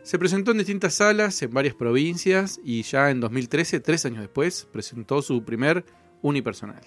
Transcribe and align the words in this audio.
Se 0.07 0.17
presentó 0.17 0.51
en 0.51 0.59
distintas 0.59 0.93
salas 0.93 1.41
en 1.41 1.53
varias 1.53 1.75
provincias 1.75 2.61
y 2.63 2.81
ya 2.83 3.09
en 3.09 3.19
2013, 3.19 3.81
tres 3.81 4.05
años 4.05 4.21
después, 4.21 4.65
presentó 4.71 5.21
su 5.21 5.43
primer 5.43 5.83
unipersonal. 6.21 6.79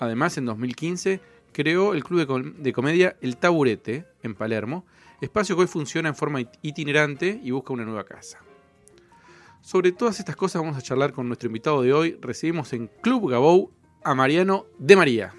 Además, 0.00 0.36
en 0.36 0.46
2015 0.46 1.20
creó 1.52 1.94
el 1.94 2.02
club 2.02 2.18
de, 2.18 2.26
com 2.26 2.54
de 2.56 2.72
comedia 2.72 3.16
El 3.20 3.36
Taburete 3.36 4.08
en 4.24 4.34
Palermo, 4.34 4.84
espacio 5.20 5.54
que 5.54 5.62
hoy 5.62 5.68
funciona 5.68 6.08
en 6.08 6.16
forma 6.16 6.40
itinerante 6.62 7.40
y 7.44 7.52
busca 7.52 7.72
una 7.72 7.84
nueva 7.84 8.02
casa. 8.02 8.40
Sobre 9.60 9.92
todas 9.92 10.18
estas 10.18 10.34
cosas 10.34 10.62
vamos 10.62 10.76
a 10.76 10.82
charlar 10.82 11.12
con 11.12 11.28
nuestro 11.28 11.46
invitado 11.46 11.80
de 11.80 11.92
hoy. 11.92 12.18
Recibimos 12.20 12.72
en 12.72 12.88
Club 12.88 13.30
Gabou 13.30 13.70
a 14.02 14.16
Mariano 14.16 14.66
de 14.80 14.96
María. 14.96 15.32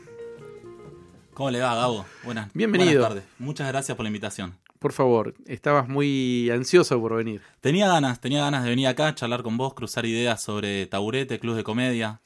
¿Cómo 1.34 1.52
le 1.52 1.60
va, 1.60 1.76
Gabo? 1.76 2.06
Buenas, 2.24 2.54
Bienvenido. 2.54 3.02
buenas 3.02 3.10
tardes. 3.10 3.24
Muchas 3.40 3.68
gracias 3.68 3.98
por 3.98 4.06
la 4.06 4.10
invitación. 4.10 4.61
Por 4.82 4.94
favor, 4.94 5.36
estabas 5.46 5.88
muy 5.88 6.50
ansioso 6.50 7.00
por 7.00 7.16
venir. 7.16 7.40
Tenía 7.60 7.88
ganas, 7.88 8.20
tenía 8.20 8.42
ganas 8.42 8.64
de 8.64 8.72
venir 8.72 8.88
acá, 8.88 9.14
charlar 9.14 9.44
con 9.44 9.56
vos, 9.56 9.76
cruzar 9.76 10.08
ideas 10.08 10.42
sobre 10.42 10.88
taburete, 10.88 11.38
club 11.38 11.56
de 11.56 11.64
comedia 11.64 12.20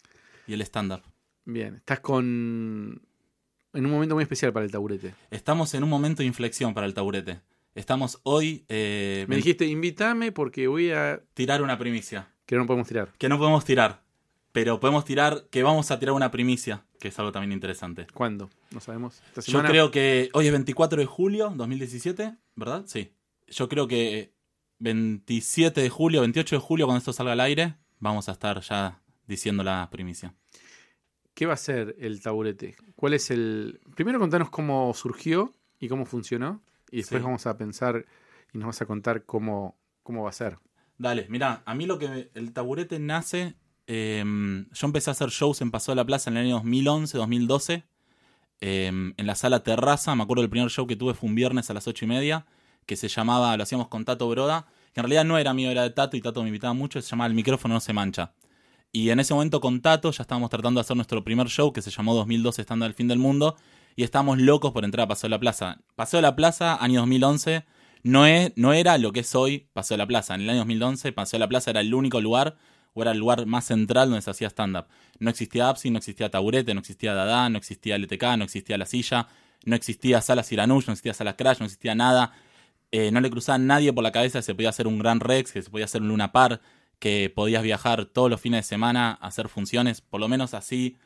y 0.48 0.54
el 0.54 0.62
stand-up. 0.62 1.02
Bien, 1.44 1.76
estás 1.76 2.00
con... 2.00 3.02
en 3.74 3.86
un 3.86 3.92
momento 3.92 4.16
muy 4.16 4.22
especial 4.22 4.54
para 4.54 4.66
el 4.66 4.72
taburete. 4.72 5.16
Estamos 5.32 5.74
en 5.74 5.84
un 5.84 5.90
momento 5.90 6.22
de 6.24 6.28
inflexión 6.28 6.74
para 6.74 6.88
el 6.88 6.94
taburete. 6.94 7.42
Estamos 7.76 8.22
hoy... 8.24 8.64
Eh, 8.70 9.26
Me 9.28 9.36
dijiste, 9.36 9.66
invítame 9.66 10.32
porque 10.32 10.68
voy 10.68 10.92
a... 10.92 11.22
Tirar 11.34 11.62
una 11.62 11.78
primicia. 11.78 12.30
que 12.46 12.56
no 12.56 12.66
podemos 12.66 12.88
tirar. 12.88 13.10
Que 13.18 13.28
no 13.28 13.38
podemos 13.38 13.66
tirar. 13.66 14.05
Pero 14.56 14.80
podemos 14.80 15.04
tirar, 15.04 15.48
que 15.52 15.64
vamos 15.64 15.92
a 15.92 16.00
tirar 16.00 16.16
una 16.16 16.32
primicia, 16.32 16.86
que 16.98 17.10
es 17.10 17.20
algo 17.20 17.34
también 17.34 17.52
interesante. 17.52 18.08
¿Cuándo? 18.14 18.50
No 18.72 18.80
sabemos. 18.80 19.22
¿Esta 19.28 19.42
Yo 19.42 19.52
semana? 19.52 19.68
creo 19.70 19.92
que 19.92 20.30
hoy 20.32 20.46
es 20.46 20.52
24 20.54 20.98
de 20.98 21.06
julio 21.06 21.52
2017, 21.54 22.38
¿verdad? 22.56 22.84
Sí. 22.88 23.12
Yo 23.48 23.68
creo 23.68 23.88
que 23.90 24.34
27 24.80 25.82
de 25.82 25.90
julio, 25.90 26.22
28 26.22 26.56
de 26.56 26.62
julio, 26.62 26.86
cuando 26.86 27.00
esto 27.00 27.12
salga 27.12 27.34
al 27.34 27.42
aire, 27.42 27.76
vamos 28.00 28.30
a 28.30 28.32
estar 28.32 28.62
ya 28.62 29.02
diciendo 29.28 29.62
la 29.64 29.90
primicia. 29.92 30.34
¿Qué 31.34 31.46
va 31.46 31.54
a 31.56 31.58
ser 31.58 31.96
el 32.00 32.22
taburete? 32.22 32.76
¿Cuál 32.96 33.14
es 33.14 33.30
el...? 33.32 33.82
Primero 33.96 34.20
contanos 34.20 34.50
cómo 34.50 34.94
surgió 34.94 35.54
y 35.82 35.90
cómo 35.90 36.06
funcionó. 36.06 36.64
Y 36.92 36.98
después 36.98 37.20
Sí. 37.22 37.26
vamos 37.26 37.46
a 37.46 37.58
pensar 37.58 38.06
y 38.54 38.58
nos 38.58 38.68
vas 38.68 38.82
a 38.82 38.86
contar 38.86 39.26
cómo, 39.26 39.78
cómo 40.02 40.24
va 40.24 40.30
a 40.30 40.34
ser. 40.34 40.60
Dale, 40.98 41.28
mira, 41.30 41.62
a 41.66 41.76
mí 41.76 41.86
lo 41.86 42.00
que 42.00 42.08
me- 42.08 42.30
el 42.36 42.54
taburete 42.54 43.00
nace. 43.00 43.56
Eh, 43.88 44.24
yo 44.72 44.88
empecé 44.88 45.10
a 45.10 45.14
hacer 45.14 45.30
shows 45.30 45.62
en 45.62 45.72
Paso 45.72 45.92
de 45.92 45.96
la 45.98 46.06
Plaza 46.06 46.30
en 46.30 46.38
el 46.38 46.46
año 46.46 46.56
2011, 46.56 47.18
2012. 47.18 47.84
eh, 48.62 48.88
en 48.88 49.28
la 49.28 49.36
sala 49.36 49.64
Terraza. 49.64 50.16
Me 50.16 50.24
acuerdo 50.24 50.44
el 50.44 50.50
primer 50.50 50.70
show 50.70 50.88
que 50.88 50.96
tuve 50.96 51.14
fue 51.14 51.30
un 51.30 51.36
viernes 51.36 51.70
a 51.70 51.74
las 51.74 51.88
8 51.88 52.06
y 52.06 52.08
media. 52.08 52.46
Que 52.86 52.96
se 52.96 53.08
llamaba, 53.08 53.56
lo 53.58 53.64
hacíamos 53.64 53.88
con 53.88 54.06
Tato 54.06 54.28
Broda. 54.30 54.68
Que 54.94 55.02
en 55.02 55.06
realidad 55.06 55.26
no 55.26 55.38
era 55.38 55.54
mío, 55.54 55.72
era 55.72 55.84
de 55.84 55.90
Tato 55.90 56.16
y 56.18 56.22
Tato 56.22 56.42
me 56.42 56.50
invitaba 56.50 56.74
mucho. 56.74 57.02
Se 57.02 57.10
llamaba 57.10 57.28
El 57.28 57.34
micrófono 57.34 57.74
no 57.76 57.80
se 57.80 57.94
mancha. 57.94 58.34
Y 58.92 59.10
en 59.10 59.20
ese 59.20 59.34
momento 59.34 59.60
con 59.60 59.82
Tato 59.82 60.12
ya 60.12 60.22
estábamos 60.22 60.50
tratando 60.50 60.80
de 60.80 60.82
hacer 60.82 60.96
nuestro 60.96 61.24
primer 61.24 61.48
show 61.48 61.74
que 61.74 61.82
se 61.82 61.92
llamó 61.92 62.16
2012 62.16 62.62
Estándar 62.62 62.90
del 62.90 62.96
Fin 62.96 63.08
del 63.08 63.20
Mundo. 63.20 63.56
Y 63.98 64.04
estábamos 64.04 64.40
locos 64.40 64.72
por 64.72 64.86
entrar 64.86 65.06
a 65.06 65.08
Paseo 65.08 65.28
de 65.28 65.32
la 65.32 65.40
Plaza. 65.40 65.80
Paseo 65.96 66.20
de 66.20 66.22
la 66.24 66.36
Plaza, 66.36 66.78
año 66.82 67.02
2011, 67.02 67.66
no, 68.04 68.26
es, 68.26 68.54
no 68.56 68.74
era 68.74 68.98
lo 68.98 69.12
que 69.12 69.22
es 69.22 69.36
hoy 69.36 69.68
Paseo 69.74 69.96
de 69.96 70.00
la 70.00 70.08
Plaza. 70.08 70.36
En 70.36 70.42
el 70.42 70.50
año 70.50 70.60
2011, 70.60 71.12
Paseo 71.14 71.38
de 71.38 71.42
la 71.42 71.50
Plaza 71.50 71.72
era 71.72 71.82
el 71.82 71.94
único 71.94 72.22
lugar, 72.22 72.56
o 72.96 73.02
era 73.02 73.12
el 73.12 73.20
lugar 73.20 73.46
más 73.46 73.66
central 73.66 74.10
donde 74.10 74.22
se 74.22 74.32
hacía 74.32 74.48
stand-up. 74.48 74.86
No 75.20 75.30
existía 75.30 75.70
Apsi, 75.70 75.92
no 75.92 76.00
existía 76.00 76.32
Taburete, 76.32 76.74
no 76.74 76.80
existía 76.80 77.14
Dada, 77.14 77.50
no 77.50 77.58
existía 77.58 77.98
LTK, 77.98 78.38
no 78.38 78.46
existía 78.46 78.78
La 78.78 78.86
Silla, 78.86 79.28
no 79.66 79.76
existía 79.76 80.22
Sala 80.22 80.44
Siranush, 80.44 80.88
no 80.88 80.94
existía 80.94 81.14
Sala 81.14 81.36
Crash, 81.36 81.60
no 81.60 81.66
existía 81.66 81.94
nada. 81.94 82.32
Eh, 82.92 83.12
no 83.12 83.20
le 83.20 83.30
cruzaba 83.30 83.58
nadie 83.58 83.92
por 83.92 84.04
la 84.04 84.14
cabeza 84.14 84.40
que 84.40 84.44
se 84.44 84.56
podía 84.56 84.70
hacer 84.70 84.88
un 84.88 84.98
Gran 84.98 85.20
Rex, 85.20 85.52
que 85.52 85.62
se 85.62 85.70
podía 85.70 85.86
hacer 85.86 86.02
un 86.02 86.08
Luna 86.08 86.32
Par, 86.32 86.62
que 87.00 87.30
podías 87.30 87.64
viajar 87.64 88.06
todos 88.06 88.30
los 88.30 88.40
fines 88.40 88.60
de 88.60 88.70
semana 88.70 89.18
a 89.20 89.28
hacer 89.28 89.50
funciones. 89.50 90.00
Por 90.00 90.22
lo 90.22 90.30
menos 90.30 90.54
así 90.54 90.98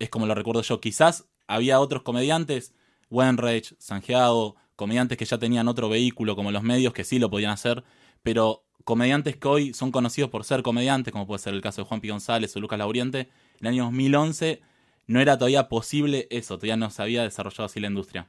es 0.00 0.10
como 0.10 0.26
lo 0.26 0.34
recuerdo 0.34 0.62
yo. 0.62 0.80
Quizás 0.80 1.26
había 1.46 1.78
otros 1.78 2.02
comediantes, 2.02 2.74
Wenrage, 3.08 3.76
Sanjeado, 3.78 4.56
comediantes 4.74 5.16
que 5.16 5.24
ya 5.24 5.38
tenían 5.38 5.68
otro 5.68 5.88
vehículo 5.88 6.34
como 6.34 6.50
los 6.50 6.64
medios 6.64 6.92
que 6.92 7.04
sí 7.04 7.20
lo 7.20 7.30
podían 7.30 7.52
hacer, 7.52 7.84
pero 8.22 8.65
comediantes 8.86 9.36
que 9.36 9.48
hoy 9.48 9.74
son 9.74 9.90
conocidos 9.90 10.30
por 10.30 10.44
ser 10.44 10.62
comediantes, 10.62 11.10
como 11.10 11.26
puede 11.26 11.40
ser 11.40 11.54
el 11.54 11.60
caso 11.60 11.82
de 11.82 11.88
Juan 11.88 12.00
P. 12.00 12.08
González 12.08 12.54
o 12.54 12.60
Lucas 12.60 12.78
Lauriente, 12.78 13.28
en 13.58 13.66
el 13.66 13.72
año 13.72 13.84
2011 13.86 14.62
no 15.08 15.20
era 15.20 15.36
todavía 15.36 15.68
posible 15.68 16.28
eso, 16.30 16.56
todavía 16.56 16.76
no 16.76 16.88
se 16.90 17.02
había 17.02 17.24
desarrollado 17.24 17.64
así 17.64 17.80
la 17.80 17.88
industria. 17.88 18.28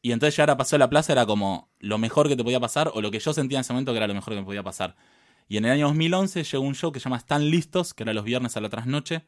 Y 0.00 0.12
entonces 0.12 0.36
llegar 0.36 0.50
a 0.50 0.56
Paseo 0.56 0.76
de 0.76 0.84
la 0.84 0.88
Plaza 0.88 1.12
era 1.12 1.26
como 1.26 1.68
lo 1.80 1.98
mejor 1.98 2.28
que 2.28 2.36
te 2.36 2.44
podía 2.44 2.60
pasar, 2.60 2.92
o 2.94 3.02
lo 3.02 3.10
que 3.10 3.18
yo 3.18 3.32
sentía 3.32 3.58
en 3.58 3.62
ese 3.62 3.72
momento 3.72 3.90
que 3.90 3.96
era 3.96 4.06
lo 4.06 4.14
mejor 4.14 4.34
que 4.34 4.40
me 4.40 4.46
podía 4.46 4.62
pasar. 4.62 4.94
Y 5.48 5.56
en 5.56 5.64
el 5.64 5.72
año 5.72 5.88
2011 5.88 6.44
llegó 6.44 6.62
un 6.62 6.76
show 6.76 6.92
que 6.92 7.00
se 7.00 7.04
llama 7.04 7.16
Están 7.16 7.50
Listos, 7.50 7.92
que 7.92 8.04
era 8.04 8.14
los 8.14 8.24
viernes 8.24 8.56
a 8.56 8.60
la 8.60 8.68
trasnoche, 8.68 9.24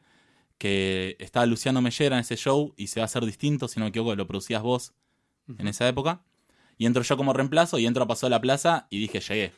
que 0.57 1.17
estaba 1.19 1.45
Luciano 1.45 1.81
Mellera 1.81 2.15
en 2.15 2.21
ese 2.21 2.37
show 2.37 2.73
y 2.77 2.87
se 2.87 3.01
va 3.01 3.03
a 3.03 3.05
hacer 3.05 3.25
distinto, 3.25 3.67
si 3.67 3.77
no 3.77 3.87
me 3.87 3.89
equivoco, 3.89 4.15
lo 4.15 4.25
producías 4.25 4.61
vos 4.61 4.93
en 5.57 5.67
esa 5.67 5.85
época. 5.89 6.23
Y 6.77 6.85
entro 6.85 7.03
yo 7.03 7.17
como 7.17 7.33
reemplazo 7.33 7.77
y 7.77 7.85
entro 7.85 8.05
a 8.05 8.07
Paseo 8.07 8.27
de 8.27 8.31
la 8.31 8.41
Plaza 8.41 8.87
y 8.89 8.99
dije, 8.99 9.19
llegué, 9.19 9.51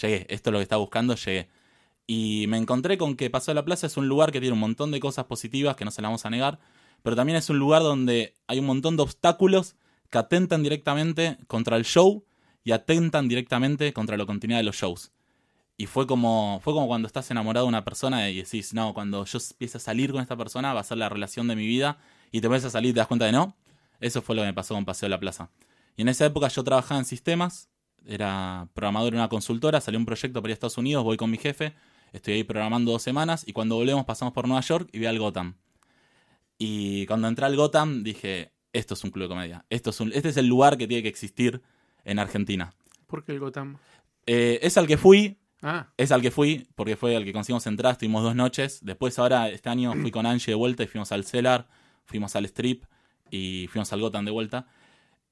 llegué, 0.00 0.26
esto 0.28 0.50
es 0.50 0.52
lo 0.52 0.58
que 0.58 0.64
estaba 0.64 0.80
buscando, 0.80 1.14
llegué. 1.14 1.48
Y 2.06 2.46
me 2.48 2.58
encontré 2.58 2.98
con 2.98 3.16
que 3.16 3.30
Paseo 3.30 3.52
de 3.52 3.60
la 3.60 3.64
Plaza 3.64 3.86
es 3.86 3.96
un 3.96 4.08
lugar 4.08 4.32
que 4.32 4.40
tiene 4.40 4.54
un 4.54 4.60
montón 4.60 4.90
de 4.90 5.00
cosas 5.00 5.26
positivas 5.26 5.76
que 5.76 5.84
no 5.84 5.90
se 5.90 6.02
las 6.02 6.08
vamos 6.08 6.26
a 6.26 6.30
negar, 6.30 6.58
pero 7.02 7.16
también 7.16 7.36
es 7.36 7.48
un 7.50 7.58
lugar 7.58 7.82
donde 7.82 8.34
hay 8.46 8.58
un 8.58 8.66
montón 8.66 8.96
de 8.96 9.02
obstáculos 9.02 9.76
que 10.10 10.18
atentan 10.18 10.62
directamente 10.62 11.38
contra 11.46 11.76
el 11.76 11.84
show 11.84 12.24
y 12.64 12.72
atentan 12.72 13.28
directamente 13.28 13.92
contra 13.92 14.16
la 14.16 14.26
continuidad 14.26 14.60
de 14.60 14.64
los 14.64 14.76
shows. 14.76 15.10
Y 15.76 15.86
fue 15.86 16.06
como, 16.06 16.60
fue 16.62 16.74
como 16.74 16.86
cuando 16.86 17.06
estás 17.06 17.30
enamorado 17.30 17.66
de 17.66 17.70
una 17.70 17.84
persona 17.84 18.28
y 18.28 18.36
decís, 18.36 18.74
no, 18.74 18.94
cuando 18.94 19.24
yo 19.24 19.38
empiece 19.50 19.78
a 19.78 19.80
salir 19.80 20.12
con 20.12 20.20
esta 20.20 20.36
persona 20.36 20.74
va 20.74 20.80
a 20.80 20.84
ser 20.84 20.98
la 20.98 21.08
relación 21.08 21.48
de 21.48 21.56
mi 21.56 21.66
vida 21.66 21.98
y 22.30 22.40
te 22.40 22.46
empiezas 22.46 22.68
a 22.68 22.70
salir 22.72 22.90
y 22.90 22.92
te 22.92 23.00
das 23.00 23.08
cuenta 23.08 23.24
de 23.24 23.32
no. 23.32 23.56
Eso 23.98 24.20
fue 24.20 24.36
lo 24.36 24.42
que 24.42 24.46
me 24.46 24.54
pasó 24.54 24.74
con 24.74 24.84
Paseo 24.84 25.06
de 25.06 25.10
la 25.10 25.20
Plaza. 25.20 25.50
Y 25.96 26.02
en 26.02 26.08
esa 26.08 26.26
época 26.26 26.48
yo 26.48 26.62
trabajaba 26.62 26.98
en 26.98 27.04
sistemas, 27.04 27.68
era 28.06 28.68
programador 28.74 29.14
en 29.14 29.20
una 29.20 29.28
consultora, 29.28 29.80
salió 29.80 29.98
un 29.98 30.06
proyecto 30.06 30.40
para 30.40 30.50
ir 30.50 30.52
a 30.52 30.54
Estados 30.54 30.78
Unidos, 30.78 31.04
voy 31.04 31.16
con 31.16 31.30
mi 31.30 31.38
jefe, 31.38 31.74
estoy 32.12 32.34
ahí 32.34 32.44
programando 32.44 32.92
dos 32.92 33.02
semanas 33.02 33.44
y 33.46 33.52
cuando 33.52 33.76
volvemos 33.76 34.04
pasamos 34.04 34.34
por 34.34 34.46
Nueva 34.46 34.62
York 34.62 34.88
y 34.92 34.98
voy 34.98 35.06
al 35.06 35.18
Gotham. 35.18 35.54
Y 36.58 37.06
cuando 37.06 37.28
entré 37.28 37.46
al 37.46 37.56
Gotham 37.56 38.02
dije, 38.02 38.52
esto 38.72 38.94
es 38.94 39.04
un 39.04 39.10
club 39.10 39.24
de 39.24 39.28
comedia, 39.28 39.64
esto 39.70 39.90
es 39.90 40.00
un, 40.00 40.12
este 40.12 40.28
es 40.28 40.36
el 40.36 40.46
lugar 40.46 40.76
que 40.78 40.86
tiene 40.86 41.02
que 41.02 41.08
existir 41.08 41.62
en 42.04 42.18
Argentina. 42.18 42.74
¿Por 43.06 43.24
qué 43.24 43.32
el 43.32 43.40
Gotham? 43.40 43.78
Eh, 44.26 44.60
es 44.62 44.76
al 44.78 44.86
que 44.86 44.96
fui, 44.96 45.38
Ah, 45.64 45.86
es 45.96 46.10
al 46.10 46.20
que 46.20 46.32
fui, 46.32 46.68
porque 46.74 46.96
fue 46.96 47.14
al 47.14 47.24
que 47.24 47.32
conseguimos 47.32 47.64
entrar, 47.68 47.92
estuvimos 47.92 48.24
dos 48.24 48.34
noches. 48.34 48.80
Después 48.82 49.16
ahora, 49.20 49.48
este 49.48 49.68
año, 49.68 49.92
fui 49.94 50.10
con 50.10 50.26
Angie 50.26 50.50
de 50.50 50.56
vuelta 50.56 50.82
y 50.82 50.88
fuimos 50.88 51.12
al 51.12 51.24
Cellar, 51.24 51.68
fuimos 52.04 52.34
al 52.34 52.44
Strip 52.46 52.84
y 53.30 53.68
fuimos 53.70 53.92
al 53.92 54.00
Gotham 54.00 54.24
de 54.24 54.32
vuelta. 54.32 54.66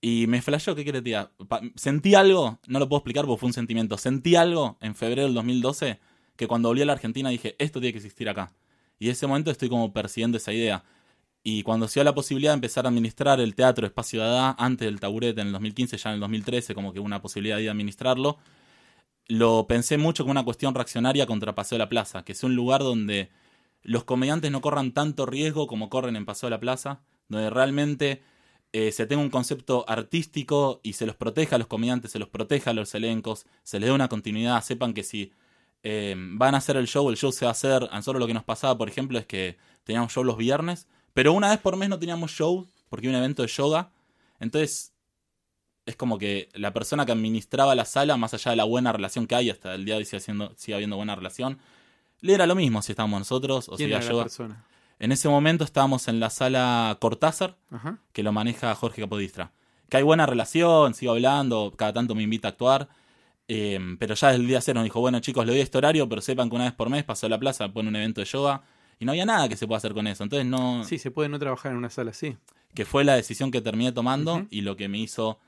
Y 0.00 0.26
me 0.29 0.41
flashó, 0.41 0.75
¿qué 0.75 0.85
decir? 0.85 1.17
Pa- 1.49 1.61
Sentí 1.75 2.14
algo, 2.14 2.58
no 2.67 2.79
lo 2.79 2.88
puedo 2.88 2.99
explicar 3.00 3.26
porque 3.26 3.41
fue 3.41 3.49
un 3.49 3.52
sentimiento. 3.52 3.99
Sentí 3.99 4.35
algo 4.35 4.79
en 4.81 4.94
febrero 4.94 5.25
del 5.25 5.35
2012 5.35 5.99
que 6.37 6.47
cuando 6.47 6.69
volví 6.70 6.81
a 6.82 6.87
la 6.87 6.94
Argentina 6.94 7.29
dije, 7.29 7.55
esto 7.58 7.81
tiene 7.81 7.93
que 7.93 7.99
existir 7.99 8.29
acá. 8.29 8.52
Y 8.99 9.11
ese 9.11 9.26
momento 9.26 9.50
estoy 9.50 9.69
como 9.69 9.93
persiguiendo 9.93 10.38
esa 10.38 10.52
idea. 10.52 10.85
Y 11.43 11.62
cuando 11.62 11.87
se 11.88 12.00
dio 12.00 12.05
la 12.05 12.14
posibilidad 12.14 12.52
de 12.52 12.55
empezar 12.55 12.87
a 12.87 12.88
administrar 12.88 13.41
el 13.41 13.55
teatro 13.55 13.87
Espacio 13.87 14.20
Dada, 14.20 14.55
antes 14.58 14.87
del 14.87 15.00
taburete 15.00 15.41
en 15.43 15.49
el 15.49 15.52
2015, 15.55 15.97
ya 15.99 16.11
en 16.11 16.14
el 16.14 16.20
2013, 16.20 16.75
como 16.75 16.93
que 16.93 17.00
una 17.00 17.20
posibilidad 17.20 17.58
de 17.58 17.69
administrarlo, 17.70 18.38
lo 19.29 19.67
pensé 19.67 19.97
mucho 19.99 20.25
como 20.25 20.32
una 20.32 20.44
cuestión 20.44 20.75
reaccionaria 20.75 21.26
contra 21.26 21.55
Paseo 21.55 21.76
de 21.76 21.85
la 21.85 21.88
Plaza, 21.88 22.25
que 22.25 22.32
es 22.32 22.43
un 22.43 22.55
lugar 22.56 22.82
donde 22.82 23.31
los 23.82 24.05
comediantes 24.05 24.50
no 24.50 24.61
corran 24.61 24.93
tanto 24.93 25.25
riesgo 25.26 25.67
como 25.67 25.88
corren 25.88 26.17
en 26.17 26.26
Paseo 26.26 26.49
de 26.49 26.56
la 26.56 26.61
Plaza, 26.61 27.00
donde 27.29 27.49
realmente 27.50 28.23
eh, 28.73 28.93
se 28.93 29.07
tenga 29.07 29.23
un 29.23 29.31
concepto 29.31 29.85
artístico 29.89 30.81
y 30.83 30.93
se 30.93 31.07
los 31.07 31.17
proteja 31.17 31.57
a 31.57 31.59
los 31.59 31.67
comediantes, 31.67 32.13
se 32.13 32.19
los 32.19 32.29
proteja 32.29 32.71
a 32.71 32.75
los 32.75 32.95
elencos, 32.95 33.47
se 33.63 33.81
les 33.81 33.89
dé 33.89 33.93
una 33.93 34.09
continuidad, 34.09 34.63
sepan 34.63 34.95
que 34.95 35.03
si 35.03 35.33
eh, 35.83 36.15
van 36.17 36.55
a 36.55 36.59
hacer 36.59 36.77
el 36.77 36.87
show, 36.87 37.09
el 37.11 37.17
show 37.17 37.33
se 37.33 37.45
va 37.45 37.51
a 37.51 37.53
hacer, 37.53 37.89
a 37.91 37.97
nosotros 37.97 38.21
lo 38.21 38.27
que 38.27 38.35
nos 38.35 38.45
pasaba, 38.45 38.79
por 38.79 38.89
ejemplo, 38.89 39.19
es 39.19 39.27
que 39.27 39.57
teníamos 39.85 40.13
show 40.13 40.23
los 40.23 40.37
viernes, 40.37 40.87
pero 41.15 41.33
una 41.33 41.51
vez 41.51 41.59
por 41.59 41.77
mes 41.77 41.89
no 41.89 41.99
teníamos 41.99 42.31
show 42.31 42.69
porque 42.89 43.07
había 43.07 43.19
un 43.19 43.25
evento 43.25 43.43
de 43.43 43.49
yoga, 43.49 43.91
entonces 44.39 44.93
es 45.87 45.97
como 45.97 46.19
que 46.19 46.49
la 46.55 46.73
persona 46.73 47.05
que 47.05 47.13
administraba 47.13 47.75
la 47.75 47.85
sala, 47.85 48.17
más 48.17 48.35
allá 48.35 48.53
de 48.53 48.57
la 48.57 48.65
buena 48.65 48.93
relación 48.93 49.27
que 49.27 49.35
hay, 49.35 49.51
hasta 49.51 49.75
el 49.75 49.85
día 49.85 49.95
de 49.95 50.01
hoy 50.01 50.05
sigue, 50.05 50.19
haciendo, 50.19 50.53
sigue 50.57 50.75
habiendo 50.75 50.97
buena 50.97 51.17
relación, 51.17 51.59
le 52.21 52.35
era 52.35 52.47
lo 52.47 52.55
mismo 52.55 52.83
si 52.83 52.93
estábamos 52.93 53.21
nosotros 53.21 53.69
o 53.69 53.77
si 53.77 53.85
¿Quién 53.85 53.91
era 53.91 54.05
la 54.05 54.11
yoga. 54.11 54.23
persona? 54.25 54.65
En 55.00 55.11
ese 55.12 55.29
momento 55.29 55.64
estábamos 55.64 56.06
en 56.08 56.20
la 56.20 56.31
sala 56.31 56.97
Cortázar, 57.00 57.56
Ajá. 57.70 57.99
que 58.12 58.23
lo 58.23 58.31
maneja 58.32 58.75
Jorge 58.75 59.02
Capodistra. 59.02 59.50
Que 59.88 59.97
hay 59.97 60.02
buena 60.05 60.26
relación, 60.26 60.94
sigo 60.94 61.12
hablando, 61.12 61.73
cada 61.76 61.93
tanto 61.93 62.14
me 62.14 62.23
invita 62.23 62.47
a 62.49 62.50
actuar. 62.52 62.88
eh, 63.49 63.81
pero 63.99 64.14
ya 64.14 64.29
desde 64.29 64.43
el 64.43 64.47
día 64.47 64.61
cero 64.61 64.76
nos 64.79 64.85
dijo, 64.85 65.00
bueno 65.00 65.19
chicos, 65.19 65.44
le 65.44 65.52
doy 65.52 65.61
este 65.61 65.79
horario, 65.79 66.08
pero 66.08 66.20
sepan 66.20 66.49
que 66.49 66.55
una 66.55 66.64
vez 66.67 66.75
por 66.75 66.88
mes 66.88 67.02
pasó 67.02 67.26
a 67.26 67.29
la 67.31 67.38
plaza, 67.38 67.69
pone 67.73 67.88
un 67.88 67.97
evento 67.97 68.20
de 68.20 68.26
yoga. 68.26 68.62
Y 69.00 69.05
no 69.05 69.11
había 69.12 69.25
nada 69.26 69.49
que 69.49 69.56
se 69.56 69.67
pueda 69.67 69.79
hacer 69.79 69.94
con 69.94 70.06
eso. 70.06 70.23
Entonces 70.23 70.47
no... 70.47 70.85
Sí, 70.85 70.99
se 70.99 71.11
puede 71.11 71.29
no 71.31 71.38
trabajar 71.38 71.73
en 71.73 71.79
una 71.79 71.88
sala 71.91 72.11
así. 72.12 72.37
Que 72.75 72.85
fue 72.85 73.02
la 73.02 73.14
decisión 73.17 73.50
que 73.50 73.61
terminé 73.62 73.91
tomando 73.93 74.47
y 74.50 74.61
lo 74.61 74.76
que 74.76 74.88
me 74.88 74.99
hizo 74.99 75.41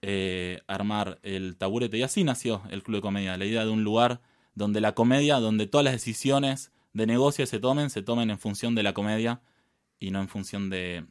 eh, 0.00 0.62
armar 0.66 1.18
el 1.22 1.56
taburete. 1.56 1.98
Y 1.98 2.02
así 2.02 2.24
nació 2.24 2.62
el 2.70 2.82
Club 2.82 2.96
de 2.96 3.02
Comedia. 3.02 3.36
La 3.36 3.44
idea 3.44 3.64
de 3.64 3.70
un 3.70 3.84
lugar 3.84 4.20
donde 4.54 4.80
la 4.80 4.92
comedia, 4.94 5.36
donde 5.38 5.66
todas 5.66 5.84
las 5.84 5.92
decisiones 5.92 6.72
de 6.94 7.06
negocio 7.06 7.46
se 7.46 7.60
tomen, 7.60 7.90
se 7.90 8.02
tomen 8.02 8.30
en 8.30 8.38
función 8.38 8.74
de 8.74 8.82
la 8.82 8.94
comedia 8.94 9.42
y 9.98 10.10
no 10.10 10.20
en 10.20 10.28
función 10.28 10.70
de, 10.70 11.04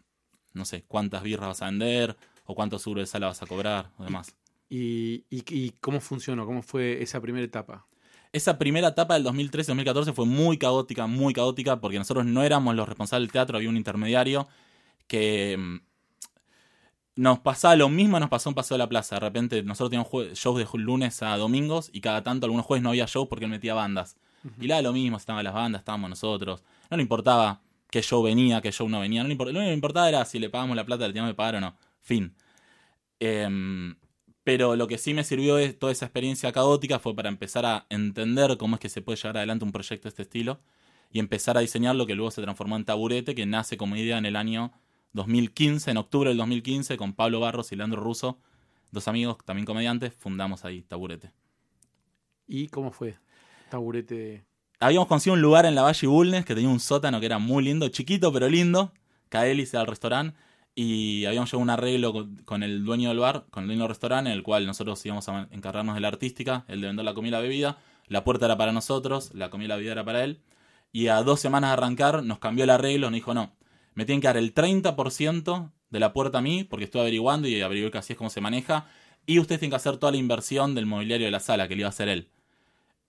no 0.53 0.65
sé, 0.65 0.83
cuántas 0.87 1.21
birras 1.21 1.49
vas 1.49 1.61
a 1.61 1.65
vender 1.65 2.17
o 2.45 2.55
cuánto 2.55 2.79
seguro 2.79 3.01
de 3.01 3.07
sala 3.07 3.27
vas 3.27 3.43
a 3.43 3.45
cobrar 3.45 3.91
o 3.97 4.03
demás. 4.03 4.35
¿Y, 4.69 5.25
y, 5.29 5.43
y 5.49 5.71
cómo 5.81 5.99
funcionó? 5.99 6.45
¿Cómo 6.45 6.63
fue 6.63 7.03
esa 7.03 7.21
primera 7.21 7.45
etapa? 7.45 7.85
Esa 8.31 8.57
primera 8.57 8.87
etapa 8.87 9.13
del 9.13 9.25
2013-2014 9.25 10.13
fue 10.13 10.25
muy 10.25 10.57
caótica, 10.57 11.05
muy 11.05 11.33
caótica, 11.33 11.79
porque 11.79 11.99
nosotros 11.99 12.25
no 12.25 12.41
éramos 12.41 12.75
los 12.75 12.87
responsables 12.87 13.27
del 13.27 13.31
teatro, 13.31 13.57
había 13.57 13.69
un 13.69 13.77
intermediario 13.77 14.47
que 15.07 15.55
mm, 15.55 15.77
nos 17.15 17.39
pasaba 17.39 17.75
lo 17.75 17.89
mismo, 17.89 18.19
nos 18.19 18.29
pasó 18.29 18.49
en 18.49 18.55
Paseo 18.55 18.75
de 18.75 18.79
la 18.79 18.89
Plaza. 18.89 19.17
De 19.17 19.19
repente 19.19 19.61
nosotros 19.63 19.91
teníamos 19.91 20.37
shows 20.39 20.57
de 20.57 20.79
lunes 20.79 21.21
a 21.21 21.37
domingos 21.37 21.89
y 21.93 22.01
cada 22.01 22.23
tanto 22.23 22.45
algunos 22.45 22.65
jueves 22.65 22.81
no 22.81 22.89
había 22.89 23.05
show 23.05 23.27
porque 23.27 23.45
él 23.45 23.51
metía 23.51 23.73
bandas. 23.73 24.17
Y 24.59 24.67
la 24.67 24.81
lo 24.81 24.93
mismo, 24.93 25.17
estaban 25.17 25.43
las 25.43 25.53
bandas, 25.53 25.79
estábamos 25.81 26.09
nosotros. 26.09 26.63
No 26.89 26.97
le 26.97 27.03
importaba 27.03 27.61
qué 27.89 28.01
show 28.01 28.21
venía, 28.23 28.61
qué 28.61 28.71
show 28.71 28.89
no 28.89 28.99
venía. 28.99 29.21
No 29.23 29.29
le 29.29 29.35
import- 29.37 29.51
lo 29.51 29.59
único 29.59 29.69
que 29.69 29.73
importaba 29.73 30.09
era 30.09 30.25
si 30.25 30.39
le 30.39 30.49
pagamos 30.49 30.75
la 30.75 30.85
plata, 30.85 31.03
le 31.07 31.13
teníamos 31.13 31.31
que 31.31 31.35
pagar 31.35 31.55
o 31.55 31.61
no. 31.61 31.75
Fin. 32.01 32.33
Em, 33.19 33.95
pero 34.43 34.75
lo 34.75 34.87
que 34.87 34.97
sí 34.97 35.13
me 35.13 35.23
sirvió 35.23 35.57
es 35.57 35.77
toda 35.79 35.91
esa 35.91 36.05
experiencia 36.05 36.51
caótica 36.51 36.99
fue 36.99 37.15
para 37.15 37.29
empezar 37.29 37.65
a 37.65 37.85
entender 37.89 38.57
cómo 38.57 38.75
es 38.75 38.79
que 38.81 38.89
se 38.89 39.01
puede 39.01 39.17
llevar 39.17 39.37
adelante 39.37 39.63
un 39.65 39.71
proyecto 39.71 40.03
de 40.03 40.09
este 40.09 40.23
estilo 40.23 40.59
y 41.11 41.19
empezar 41.19 41.57
a 41.57 41.61
diseñar 41.61 41.95
lo 41.95 42.05
que 42.05 42.15
luego 42.15 42.31
se 42.31 42.41
transformó 42.41 42.75
en 42.75 42.85
Taburete, 42.85 43.35
que 43.35 43.45
nace 43.45 43.77
como 43.77 43.95
idea 43.95 44.17
en 44.17 44.25
el 44.25 44.35
año 44.35 44.73
2015, 45.13 45.91
en 45.91 45.97
octubre 45.97 46.29
del 46.29 46.37
2015, 46.37 46.97
con 46.97 47.13
Pablo 47.13 47.39
Barros 47.39 47.71
y 47.71 47.75
Leandro 47.75 48.01
Russo, 48.01 48.39
dos 48.91 49.07
amigos 49.07 49.37
también 49.45 49.65
comediantes, 49.65 50.13
fundamos 50.15 50.65
ahí 50.65 50.81
Taburete. 50.81 51.31
¿Y 52.47 52.67
cómo 52.67 52.91
fue? 52.91 53.17
Habíamos 54.79 55.07
conseguido 55.07 55.35
un 55.35 55.41
lugar 55.41 55.65
en 55.65 55.75
la 55.75 55.83
Valle 55.83 56.07
Bulnes 56.07 56.45
que 56.45 56.55
tenía 56.55 56.69
un 56.69 56.79
sótano 56.79 57.19
que 57.19 57.25
era 57.25 57.39
muy 57.39 57.63
lindo, 57.63 57.87
chiquito 57.89 58.33
pero 58.33 58.49
lindo. 58.49 58.91
Caelis 59.29 59.73
era 59.73 59.81
el 59.81 59.87
restaurante. 59.87 60.37
Y 60.75 61.25
habíamos 61.25 61.51
llegado 61.51 61.61
a 61.61 61.63
un 61.63 61.69
arreglo 61.69 62.13
con, 62.13 62.35
con 62.45 62.63
el 62.63 62.83
dueño 62.83 63.09
del 63.09 63.19
bar, 63.19 63.45
con 63.51 63.63
el 63.63 63.67
dueño 63.67 63.83
del 63.83 63.89
restaurante, 63.89 64.31
en 64.31 64.35
el 64.35 64.43
cual 64.43 64.65
nosotros 64.65 65.05
íbamos 65.05 65.29
a 65.29 65.47
encargarnos 65.51 65.95
de 65.95 66.01
la 66.01 66.07
artística, 66.07 66.65
el 66.67 66.81
de 66.81 66.87
vender 66.87 67.05
la 67.05 67.13
comida 67.13 67.29
y 67.29 67.31
la 67.31 67.39
bebida. 67.39 67.77
La 68.07 68.23
puerta 68.23 68.45
era 68.45 68.57
para 68.57 68.71
nosotros, 68.71 69.31
la 69.33 69.49
comida 69.49 69.65
y 69.65 69.69
la 69.69 69.75
bebida 69.75 69.91
era 69.93 70.03
para 70.03 70.23
él. 70.23 70.41
Y 70.91 71.07
a 71.07 71.21
dos 71.23 71.39
semanas 71.39 71.69
de 71.69 71.73
arrancar 71.73 72.23
nos 72.23 72.39
cambió 72.39 72.63
el 72.63 72.69
arreglo, 72.69 73.09
nos 73.09 73.15
dijo, 73.15 73.33
no, 73.33 73.55
me 73.93 74.05
tienen 74.05 74.21
que 74.21 74.27
dar 74.27 74.37
el 74.37 74.53
30% 74.53 75.71
de 75.89 75.99
la 75.99 76.11
puerta 76.13 76.39
a 76.39 76.41
mí, 76.41 76.63
porque 76.63 76.85
estoy 76.85 77.01
averiguando 77.01 77.47
y 77.47 77.61
averigué 77.61 77.91
que 77.91 77.99
así 77.99 78.13
es 78.13 78.17
como 78.17 78.29
se 78.29 78.41
maneja. 78.41 78.87
Y 79.25 79.39
ustedes 79.39 79.59
tienen 79.59 79.71
que 79.71 79.77
hacer 79.77 79.97
toda 79.97 80.11
la 80.11 80.17
inversión 80.17 80.75
del 80.75 80.85
mobiliario 80.85 81.25
de 81.25 81.31
la 81.31 81.39
sala, 81.39 81.67
que 81.67 81.75
le 81.75 81.81
iba 81.81 81.87
a 81.87 81.89
hacer 81.89 82.09
él. 82.09 82.29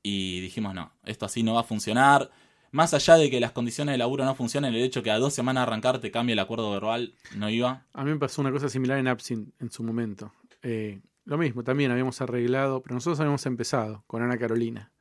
Y 0.06 0.40
dijimos, 0.40 0.74
no, 0.74 0.92
esto 1.04 1.24
así 1.26 1.42
no 1.42 1.54
va 1.54 1.60
a 1.60 1.64
funcionar. 1.64 2.30
Más 2.72 2.92
allá 2.92 3.16
de 3.16 3.30
que 3.30 3.40
las 3.40 3.52
condiciones 3.52 3.94
de 3.94 3.98
laburo 3.98 4.24
no 4.24 4.34
funcionen, 4.34 4.74
el 4.74 4.82
hecho 4.82 5.02
que 5.02 5.10
a 5.10 5.18
dos 5.18 5.32
semanas 5.32 5.62
de 5.62 5.68
arrancar 5.70 5.98
te 6.00 6.10
cambie 6.10 6.34
el 6.34 6.38
acuerdo 6.40 6.70
verbal 6.72 7.14
no 7.36 7.48
iba. 7.48 7.86
A 7.94 8.04
mí 8.04 8.10
me 8.10 8.18
pasó 8.18 8.42
una 8.42 8.52
cosa 8.52 8.68
similar 8.68 8.98
en 8.98 9.08
Absinthe 9.08 9.52
en 9.60 9.70
su 9.70 9.82
momento. 9.82 10.32
Eh, 10.62 11.00
lo 11.24 11.38
mismo, 11.38 11.64
también 11.64 11.90
habíamos 11.90 12.20
arreglado, 12.20 12.82
pero 12.82 12.94
nosotros 12.96 13.18
habíamos 13.20 13.46
empezado 13.46 14.04
con 14.06 14.22
Ana 14.22 14.36
Carolina. 14.36 14.92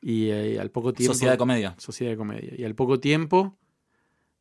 Y 0.00 0.30
eh, 0.30 0.58
al 0.58 0.70
poco 0.72 0.92
tiempo. 0.92 1.14
Sociedad 1.14 1.34
de 1.34 1.38
comedia. 1.38 1.74
Sociedad 1.78 2.10
de 2.10 2.16
Comedia. 2.16 2.52
Y 2.58 2.64
al 2.64 2.74
poco 2.74 2.98
tiempo, 2.98 3.56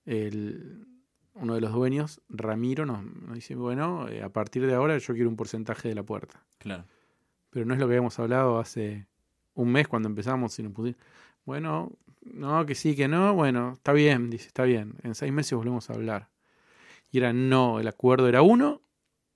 el- 0.05 0.87
uno 1.35 1.55
de 1.55 1.61
los 1.61 1.71
dueños, 1.73 2.21
Ramiro, 2.29 2.85
nos, 2.85 3.03
nos 3.03 3.35
dice: 3.35 3.55
Bueno, 3.55 4.07
eh, 4.09 4.21
a 4.23 4.29
partir 4.29 4.65
de 4.65 4.73
ahora 4.73 4.97
yo 4.97 5.13
quiero 5.13 5.29
un 5.29 5.35
porcentaje 5.35 5.87
de 5.89 5.95
la 5.95 6.03
puerta. 6.03 6.43
Claro. 6.57 6.85
Pero 7.51 7.65
no 7.65 7.73
es 7.73 7.79
lo 7.79 7.87
que 7.87 7.93
habíamos 7.93 8.17
hablado 8.19 8.59
hace 8.59 9.07
un 9.53 9.71
mes 9.71 9.87
cuando 9.87 10.09
empezamos 10.09 10.57
y 10.59 10.63
nos 10.63 10.73
pusimos. 10.73 10.99
Bueno, 11.45 11.91
no, 12.21 12.65
que 12.65 12.75
sí, 12.75 12.95
que 12.95 13.07
no. 13.07 13.33
Bueno, 13.33 13.73
está 13.73 13.93
bien, 13.93 14.29
dice, 14.29 14.47
está 14.47 14.63
bien. 14.63 14.95
En 15.03 15.15
seis 15.15 15.31
meses 15.31 15.53
volvemos 15.53 15.89
a 15.89 15.93
hablar. 15.93 16.29
Y 17.11 17.17
era 17.17 17.33
no, 17.33 17.79
el 17.79 17.87
acuerdo 17.87 18.27
era 18.27 18.41
uno, 18.41 18.81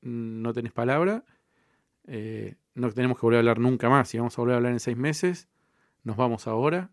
no 0.01 0.53
tenés 0.53 0.71
palabra, 0.71 1.25
eh, 2.07 2.55
no 2.73 2.91
tenemos 2.91 3.17
que 3.17 3.25
volver 3.25 3.37
a 3.37 3.39
hablar 3.39 3.59
nunca 3.59 3.89
más. 3.89 4.09
Si 4.09 4.17
vamos 4.17 4.37
a 4.37 4.41
volver 4.41 4.53
a 4.53 4.57
hablar 4.57 4.71
en 4.71 4.79
seis 4.79 4.95
meses, 4.95 5.49
nos 6.03 6.15
vamos 6.15 6.47
ahora. 6.47 6.91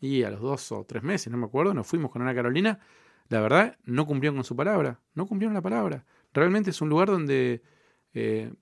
Y 0.00 0.24
a 0.24 0.30
los 0.30 0.40
dos 0.40 0.72
o 0.72 0.84
tres 0.84 1.02
meses, 1.02 1.30
no 1.30 1.38
me 1.38 1.46
acuerdo, 1.46 1.72
nos 1.72 1.86
fuimos 1.86 2.10
con 2.10 2.22
Ana 2.22 2.34
Carolina. 2.34 2.80
La 3.28 3.40
verdad, 3.40 3.78
no 3.84 4.06
cumplieron 4.06 4.36
con 4.36 4.44
su 4.44 4.56
palabra. 4.56 5.00
No 5.14 5.26
cumplieron 5.26 5.54
la 5.54 5.62
palabra. 5.62 6.04
Realmente 6.32 6.70
es 6.70 6.80
un 6.82 6.88
lugar 6.88 7.08
donde 7.08 7.62
eh, 8.12 8.52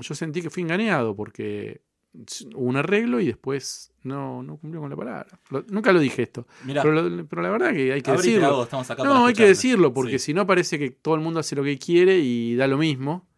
yo 0.00 0.14
sentí 0.14 0.42
que 0.42 0.50
fui 0.50 0.62
engañado 0.62 1.14
porque 1.14 1.82
hubo 2.12 2.64
un 2.64 2.76
arreglo 2.76 3.20
y 3.20 3.26
después 3.26 3.92
no, 4.02 4.42
no 4.42 4.56
cumplió 4.56 4.80
con 4.80 4.90
la 4.90 4.96
palabra. 4.96 5.26
Lo- 5.50 5.64
nunca 5.68 5.92
lo 5.92 6.00
dije 6.00 6.22
esto. 6.22 6.46
Mira, 6.64 6.82
Pero, 6.82 7.02
lo- 7.08 7.26
pero 7.26 7.42
la 7.42 7.50
verdad 7.50 7.72
que 7.72 7.92
hay 7.92 8.02
que 8.02 8.12
decirlo. 8.12 8.62
estamos 8.64 8.90
acá 8.90 9.04
No, 9.04 9.26
hay 9.26 9.34
que 9.34 9.46
decirlo, 9.46 9.92
porque 9.94 10.18
Sí. 10.18 10.26
si 10.26 10.34
no 10.34 10.46
parece 10.46 10.78
que 10.78 10.90
todo 10.90 11.14
el 11.14 11.20
mundo 11.20 11.40
hace 11.40 11.54
lo 11.56 11.62
que 11.62 11.78
quiere 11.78 12.18
y 12.18 12.54
da 12.56 12.66
lo 12.66 12.78
mismo. 12.78 13.28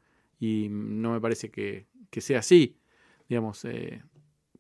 Y 0.41 0.69
no 0.71 1.13
me 1.13 1.21
parece 1.21 1.51
que, 1.51 1.87
que 2.11 2.21
sea 2.21 2.41
así. 2.41 2.77
Digamos, 3.29 3.65
eh, 3.65 4.03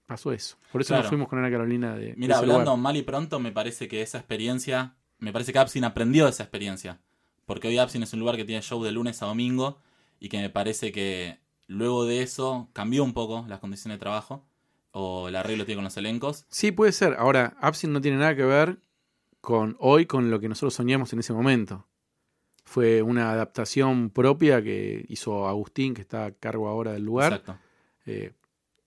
pasó 0.06 0.32
eso. 0.32 0.56
Por 0.70 0.80
eso 0.80 0.88
Claro. 0.88 1.02
nos 1.02 1.08
fuimos 1.08 1.28
con 1.28 1.38
Ana 1.38 1.50
Carolina 1.50 1.96
de, 1.96 2.14
Mira, 2.16 2.38
hablando 2.38 2.62
lugar. 2.64 2.78
mal 2.78 2.96
y 2.96 3.02
pronto, 3.02 3.40
me 3.40 3.50
parece 3.52 3.88
que 3.88 4.00
esa 4.02 4.18
experiencia, 4.18 4.94
me 5.18 5.32
parece 5.32 5.52
que 5.52 5.58
Absin 5.58 5.84
aprendió 5.84 6.24
de 6.24 6.30
esa 6.30 6.42
experiencia. 6.44 7.00
Porque 7.46 7.66
hoy 7.68 7.78
Absin 7.78 8.02
es 8.04 8.12
un 8.12 8.20
lugar 8.20 8.36
que 8.36 8.44
tiene 8.44 8.62
show 8.62 8.82
de 8.84 8.92
lunes 8.92 9.20
a 9.22 9.26
domingo 9.26 9.80
y 10.20 10.28
que 10.28 10.38
me 10.38 10.50
parece 10.50 10.92
que 10.92 11.40
luego 11.66 12.04
de 12.04 12.22
eso 12.22 12.68
cambió 12.72 13.04
un 13.04 13.12
poco 13.12 13.44
las 13.48 13.60
condiciones 13.60 13.96
de 13.96 14.00
trabajo 14.00 14.44
o 14.92 15.28
el 15.28 15.36
arreglo 15.36 15.64
tiene 15.64 15.76
con 15.78 15.84
los 15.84 15.96
elencos. 15.96 16.44
Sí, 16.48 16.70
puede 16.72 16.92
ser. 16.92 17.14
Ahora, 17.18 17.56
Absinthe 17.60 17.92
no 17.94 18.00
tiene 18.00 18.18
nada 18.18 18.36
que 18.36 18.44
ver 18.44 18.78
con 19.40 19.76
hoy, 19.80 20.06
con 20.06 20.30
lo 20.30 20.38
que 20.40 20.48
nosotros 20.48 20.74
soñamos 20.74 21.12
en 21.12 21.18
ese 21.20 21.32
momento. 21.32 21.86
Fue 22.64 23.02
una 23.02 23.32
adaptación 23.32 24.10
propia 24.10 24.62
que 24.62 25.04
hizo 25.08 25.48
Agustín, 25.48 25.94
que 25.94 26.02
está 26.02 26.26
a 26.26 26.30
cargo 26.32 26.68
ahora 26.68 26.92
del 26.92 27.04
lugar. 27.04 27.32
Exacto. 27.32 27.58
eh, 28.06 28.32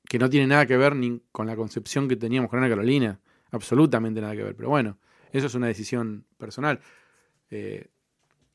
que 0.08 0.20
no 0.20 0.30
tiene 0.30 0.46
nada 0.48 0.68
que 0.68 0.78
ver 0.78 0.96
ni 0.96 1.20
con 1.32 1.48
la 1.48 1.56
concepción 1.56 2.08
que 2.08 2.16
teníamos 2.16 2.50
con 2.52 2.60
Ana 2.60 2.70
Carolina. 2.70 3.20
Absolutamente 3.52 4.22
nada 4.22 4.36
que 4.36 4.44
ver. 4.44 4.56
Pero 4.56 4.70
bueno, 4.70 4.98
eso 5.32 5.48
es 5.48 5.56
una 5.56 5.66
decisión 5.68 6.26
personal. 6.38 6.80
Eh, 7.50 7.88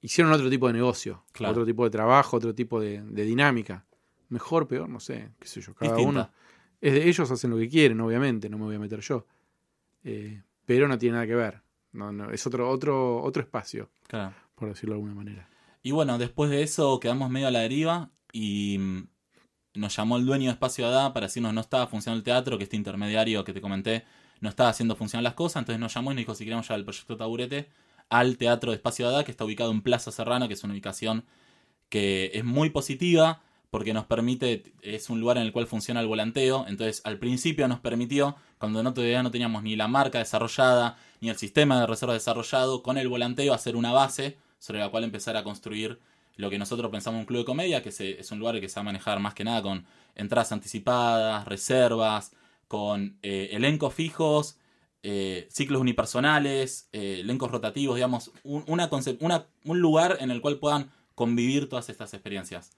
hicieron 0.00 0.33
otro 0.33 0.49
tipo 0.49 0.69
de 0.69 0.75
negocio, 0.75 1.25
Claro. 1.33 1.53
otro 1.53 1.67
tipo 1.67 1.83
de 1.85 1.91
trabajo, 1.91 2.37
otro 2.37 2.55
tipo 2.55 2.81
de, 2.81 3.03
de 3.03 3.25
dinámica. 3.25 3.85
Mejor, 4.31 4.67
peor, 4.67 4.89
no 4.89 4.99
sé, 5.01 5.31
qué 5.39 5.47
sé 5.47 5.61
yo. 5.61 5.75
Cada 5.75 5.93
Distinta. 5.95 6.09
uno. 6.21 6.31
Es 6.81 6.95
de 6.95 7.09
ellos 7.09 7.31
hacen 7.31 7.51
lo 7.51 7.59
que 7.59 7.69
quieren, 7.69 8.01
obviamente, 8.01 8.49
no 8.49 8.57
me 8.59 8.65
voy 8.65 8.77
a 8.77 8.79
meter 8.79 9.01
yo. 9.01 9.27
Eh, 10.03 10.43
pero 10.65 10.89
no 10.89 10.97
tiene 10.99 11.15
nada 11.15 11.27
que 11.27 11.35
ver. 11.35 11.61
No, 11.93 12.11
no, 12.13 12.31
es 12.31 12.47
otro, 12.47 12.71
otro, 12.71 13.23
otro 13.23 13.43
espacio, 13.43 13.91
Claro. 14.07 14.35
por 14.55 14.69
decirlo 14.69 14.95
de 14.95 15.01
alguna 15.01 15.15
manera. 15.15 15.49
Y 15.83 15.91
bueno, 15.91 16.17
después 16.19 16.51
de 16.51 16.63
eso 16.63 16.99
quedamos 17.01 17.29
medio 17.31 17.49
a 17.49 17.51
la 17.51 17.61
deriva 17.61 18.11
y 18.33 18.77
mm, 18.79 19.09
nos 19.75 19.97
llamó 19.97 20.17
el 20.17 20.25
dueño 20.27 20.47
de 20.47 20.53
Espacio 20.53 20.87
Adá 20.87 21.13
para 21.13 21.27
decirnos 21.27 21.53
no 21.53 21.61
estaba 21.61 21.87
funcionando 21.89 22.19
el 22.19 22.25
teatro, 22.25 22.57
que 22.59 22.65
este 22.65 22.77
intermediario 22.77 23.45
que 23.45 23.53
te 23.53 23.61
comenté 23.61 24.05
no 24.41 24.49
estaba 24.49 24.71
haciendo 24.71 24.95
funcionar 24.97 25.25
las 25.25 25.35
cosas, 25.35 25.61
entonces 25.63 25.81
nos 25.81 25.93
llamó 25.93 26.13
y 26.13 26.15
nos 26.15 26.21
dijo 26.23 26.35
si 26.35 26.45
queríamos 26.45 26.67
llevar 26.67 26.79
el 26.79 26.85
proyecto 26.85 27.17
Taburete 27.17 27.69
al 28.09 28.37
Teatro 28.39 28.71
de 28.71 28.77
Espacio 28.77 29.09
Adá, 29.09 29.25
que 29.25 29.31
está 29.33 29.45
ubicado 29.45 29.71
en 29.73 29.83
Plaza 29.83 30.11
Serrano, 30.13 30.47
que 30.49 30.55
es 30.55 30.65
una 30.65 30.73
ubicación 30.73 31.25
que 31.89 32.31
es 32.35 32.45
muy 32.45 32.71
positiva 32.71 33.43
porque 33.71 33.95
nos 33.95 34.07
permite, 34.07 34.65
es 34.83 35.11
un 35.11 35.21
lugar 35.21 35.37
en 35.37 35.45
el 35.45 35.53
cual 35.53 35.67
funciona 35.67 36.00
el 36.00 36.07
volanteo, 36.09 36.65
entonces 36.69 37.03
al 37.05 37.19
principio 37.19 37.69
nos 37.69 37.81
permitió, 37.81 38.37
cuando 38.59 38.83
no, 38.83 38.93
todavía 38.93 39.23
no 39.23 39.31
teníamos 39.31 39.62
ni 39.62 39.77
la 39.77 39.89
marca 39.89 40.19
desarrollada, 40.19 40.99
ni 41.21 41.31
el 41.31 41.37
sistema 41.37 41.81
de 41.81 41.87
reserva 41.87 42.15
desarrollado, 42.15 42.83
con 42.83 42.99
el 42.99 43.09
volanteo 43.09 43.55
hacer 43.55 43.77
una 43.77 43.93
base 43.93 44.37
sobre 44.59 44.81
la 44.81 44.89
cual 44.91 45.05
empezar 45.05 45.37
a 45.37 45.45
construir 45.45 46.00
lo 46.37 46.50
que 46.50 46.59
nosotros 46.59 46.91
pensamos 46.91 47.21
un 47.21 47.27
club 47.27 47.41
de 47.41 47.45
comedia, 47.45 47.83
que 47.83 47.93
se- 47.93 48.19
es 48.21 48.31
un 48.33 48.39
lugar 48.39 48.61
que 48.61 48.69
se 48.69 48.77
va 48.77 48.81
a 48.83 48.85
manejar 48.85 49.21
más 49.21 49.35
que 49.35 49.45
nada 49.45 49.62
con 49.62 49.85
entradas 50.17 50.53
anticipadas, 50.53 51.45
reservas, 51.47 52.33
con 52.69 53.19
eh, 53.23 53.50
elencos 53.53 53.95
fijos, 53.95 54.57
eh, 55.03 55.47
ciclos 55.50 55.81
unipersonales, 55.81 56.89
eh, 56.93 57.19
elencos 57.21 57.50
rotativos, 57.50 57.97
digamos, 57.97 58.33
un, 58.45 58.65
un 58.67 59.81
lugar 59.81 60.19
en 60.21 60.31
el 60.31 60.41
cual 60.41 60.59
puedan 60.59 60.91
convivir 61.21 61.69
todas 61.69 61.91
estas 61.91 62.15
experiencias. 62.15 62.71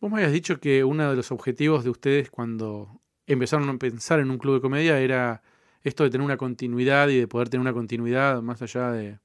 Vos 0.00 0.10
me 0.10 0.16
habías 0.16 0.32
dicho 0.32 0.58
que 0.58 0.82
uno 0.82 1.10
de 1.10 1.14
los 1.14 1.30
objetivos 1.30 1.84
de 1.84 1.90
ustedes 1.90 2.30
cuando 2.30 3.02
empezaron 3.26 3.68
a 3.68 3.76
pensar 3.76 4.18
en 4.18 4.30
un 4.30 4.38
club 4.38 4.54
de 4.54 4.60
comedia 4.62 4.98
era 4.98 5.42
esto 5.82 6.02
de 6.02 6.08
tener 6.08 6.24
una 6.24 6.38
continuidad 6.38 7.10
y 7.10 7.18
de 7.18 7.28
poder 7.28 7.50
tener 7.50 7.60
una 7.60 7.74
continuidad 7.74 8.40
más 8.40 8.62
allá 8.62 8.92
de, 8.92 9.18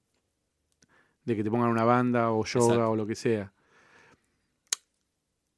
de 1.24 1.36
que 1.38 1.46
te 1.46 1.50
pongan 1.50 1.70
una 1.70 1.86
banda 1.86 2.32
o 2.32 2.44
yoga 2.44 2.66
Exacto. 2.66 2.92
o 2.92 2.96
lo 2.98 3.08
que 3.08 3.16
sea. 3.16 3.54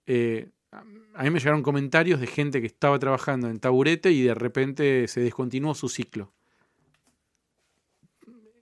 Eh, 0.06 0.52
a 0.72 0.84
a 1.16 1.24
mí 1.24 1.32
me 1.32 1.40
llegaron 1.40 1.64
comentarios 1.64 2.20
de 2.20 2.28
gente 2.28 2.62
que 2.62 2.68
estaba 2.68 3.00
trabajando 3.00 3.50
en 3.50 3.60
taburete 3.60 4.12
y 4.12 4.22
de 4.22 4.36
repente 4.36 5.08
se 5.08 5.22
descontinuó 5.22 5.74
su 5.74 5.90
ciclo. 5.90 6.32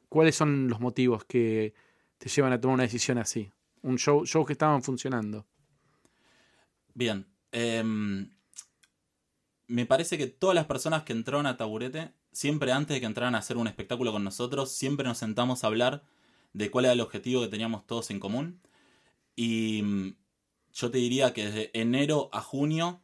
¿Cuáles 0.08 0.38
son 0.38 0.70
los 0.70 0.80
motivos 0.80 1.26
que 1.26 1.74
te 2.18 2.30
llevan 2.30 2.54
a 2.54 2.62
tomar 2.62 2.76
una 2.76 2.84
decisión 2.84 3.18
así? 3.18 3.52
Un 3.88 3.98
show, 3.98 4.26
shows 4.26 4.46
que 4.46 4.52
estaban 4.52 4.84
funcionando. 4.84 5.46
Bien. 6.94 7.26
em, 7.54 8.30
me 9.68 9.86
parece 9.86 10.18
que 10.18 10.28
todas 10.28 10.56
las 10.56 10.66
personas 10.66 11.04
que 11.04 11.14
entraron 11.14 11.46
a 11.46 11.56
Taburete, 11.56 12.12
siempre 12.34 12.74
antes 12.74 12.96
de 12.96 13.00
que 13.00 13.06
entraran 13.06 13.34
a 13.36 13.38
hacer 13.38 13.56
un 13.56 13.68
espectáculo 13.68 14.12
con 14.12 14.26
nosotros, 14.26 14.74
siempre 14.74 15.08
nos 15.08 15.20
sentamos 15.20 15.64
a 15.64 15.68
hablar 15.68 16.04
de 16.52 16.70
cuál 16.70 16.84
era 16.84 16.94
el 16.96 17.00
objetivo 17.00 17.42
que 17.42 17.48
teníamos 17.48 17.88
todos 17.88 18.12
en 18.12 18.20
común. 18.20 18.60
Y 19.38 19.82
mm, 19.84 20.16
yo 20.74 20.92
te 20.92 20.98
diría 20.98 21.32
que 21.34 21.46
desde 21.46 21.80
enero 21.80 22.30
a 22.34 22.42
junio 22.42 23.02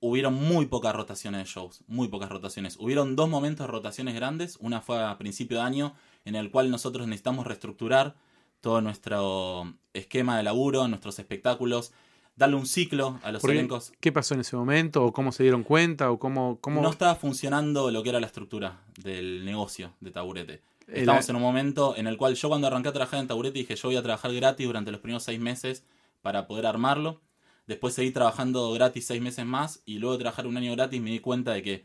hubieron 0.00 0.32
muy 0.32 0.64
pocas 0.64 0.96
rotaciones 0.96 1.44
de 1.44 1.50
shows, 1.50 1.84
muy 1.86 2.08
pocas 2.08 2.30
rotaciones. 2.30 2.78
Hubieron 2.78 3.16
dos 3.16 3.28
momentos 3.28 3.66
de 3.66 3.70
rotaciones 3.70 4.14
grandes, 4.14 4.56
una 4.60 4.80
fue 4.80 5.04
a 5.04 5.18
principio 5.18 5.58
de 5.58 5.64
año, 5.64 5.94
en 6.24 6.36
el 6.36 6.50
cual 6.50 6.70
nosotros 6.70 7.06
necesitamos 7.06 7.46
reestructurar 7.46 8.16
todo 8.62 8.80
nuestro 8.80 9.74
esquema 9.92 10.38
de 10.38 10.44
laburo, 10.44 10.88
nuestros 10.88 11.18
espectáculos, 11.18 11.92
darle 12.36 12.56
un 12.56 12.66
ciclo 12.66 13.18
a 13.22 13.32
los 13.32 13.42
Porque, 13.42 13.58
elencos. 13.58 13.92
¿Qué 14.00 14.12
pasó 14.12 14.34
en 14.34 14.40
ese 14.40 14.56
momento? 14.56 15.04
¿O 15.04 15.12
cómo 15.12 15.32
se 15.32 15.42
dieron 15.42 15.64
cuenta? 15.64 16.10
¿O 16.10 16.18
cómo, 16.18 16.58
cómo 16.60 16.80
No 16.80 16.88
estaba 16.88 17.16
funcionando 17.16 17.90
lo 17.90 18.02
que 18.02 18.08
era 18.08 18.20
la 18.20 18.28
estructura 18.28 18.80
del 19.02 19.44
negocio 19.44 19.92
de 20.00 20.12
Taburete. 20.12 20.62
Estamos 20.86 21.28
en 21.28 21.36
un 21.36 21.42
momento 21.42 21.94
en 21.96 22.06
el 22.06 22.16
cual 22.16 22.34
yo 22.34 22.48
cuando 22.48 22.68
arranqué 22.68 22.88
a 22.88 22.92
trabajar 22.92 23.20
en 23.20 23.26
Taburete 23.26 23.58
dije 23.58 23.76
yo 23.76 23.88
voy 23.88 23.96
a 23.96 24.02
trabajar 24.02 24.32
gratis 24.32 24.66
durante 24.66 24.90
los 24.90 25.00
primeros 25.00 25.24
seis 25.24 25.40
meses 25.40 25.84
para 26.22 26.46
poder 26.46 26.66
armarlo. 26.66 27.20
Después 27.66 27.94
seguí 27.94 28.12
trabajando 28.12 28.70
gratis 28.72 29.06
seis 29.06 29.20
meses 29.20 29.44
más 29.44 29.82
y 29.84 29.98
luego 29.98 30.14
de 30.14 30.20
trabajar 30.20 30.46
un 30.46 30.56
año 30.56 30.72
gratis 30.72 31.00
me 31.00 31.10
di 31.10 31.18
cuenta 31.18 31.52
de 31.52 31.62
que 31.62 31.84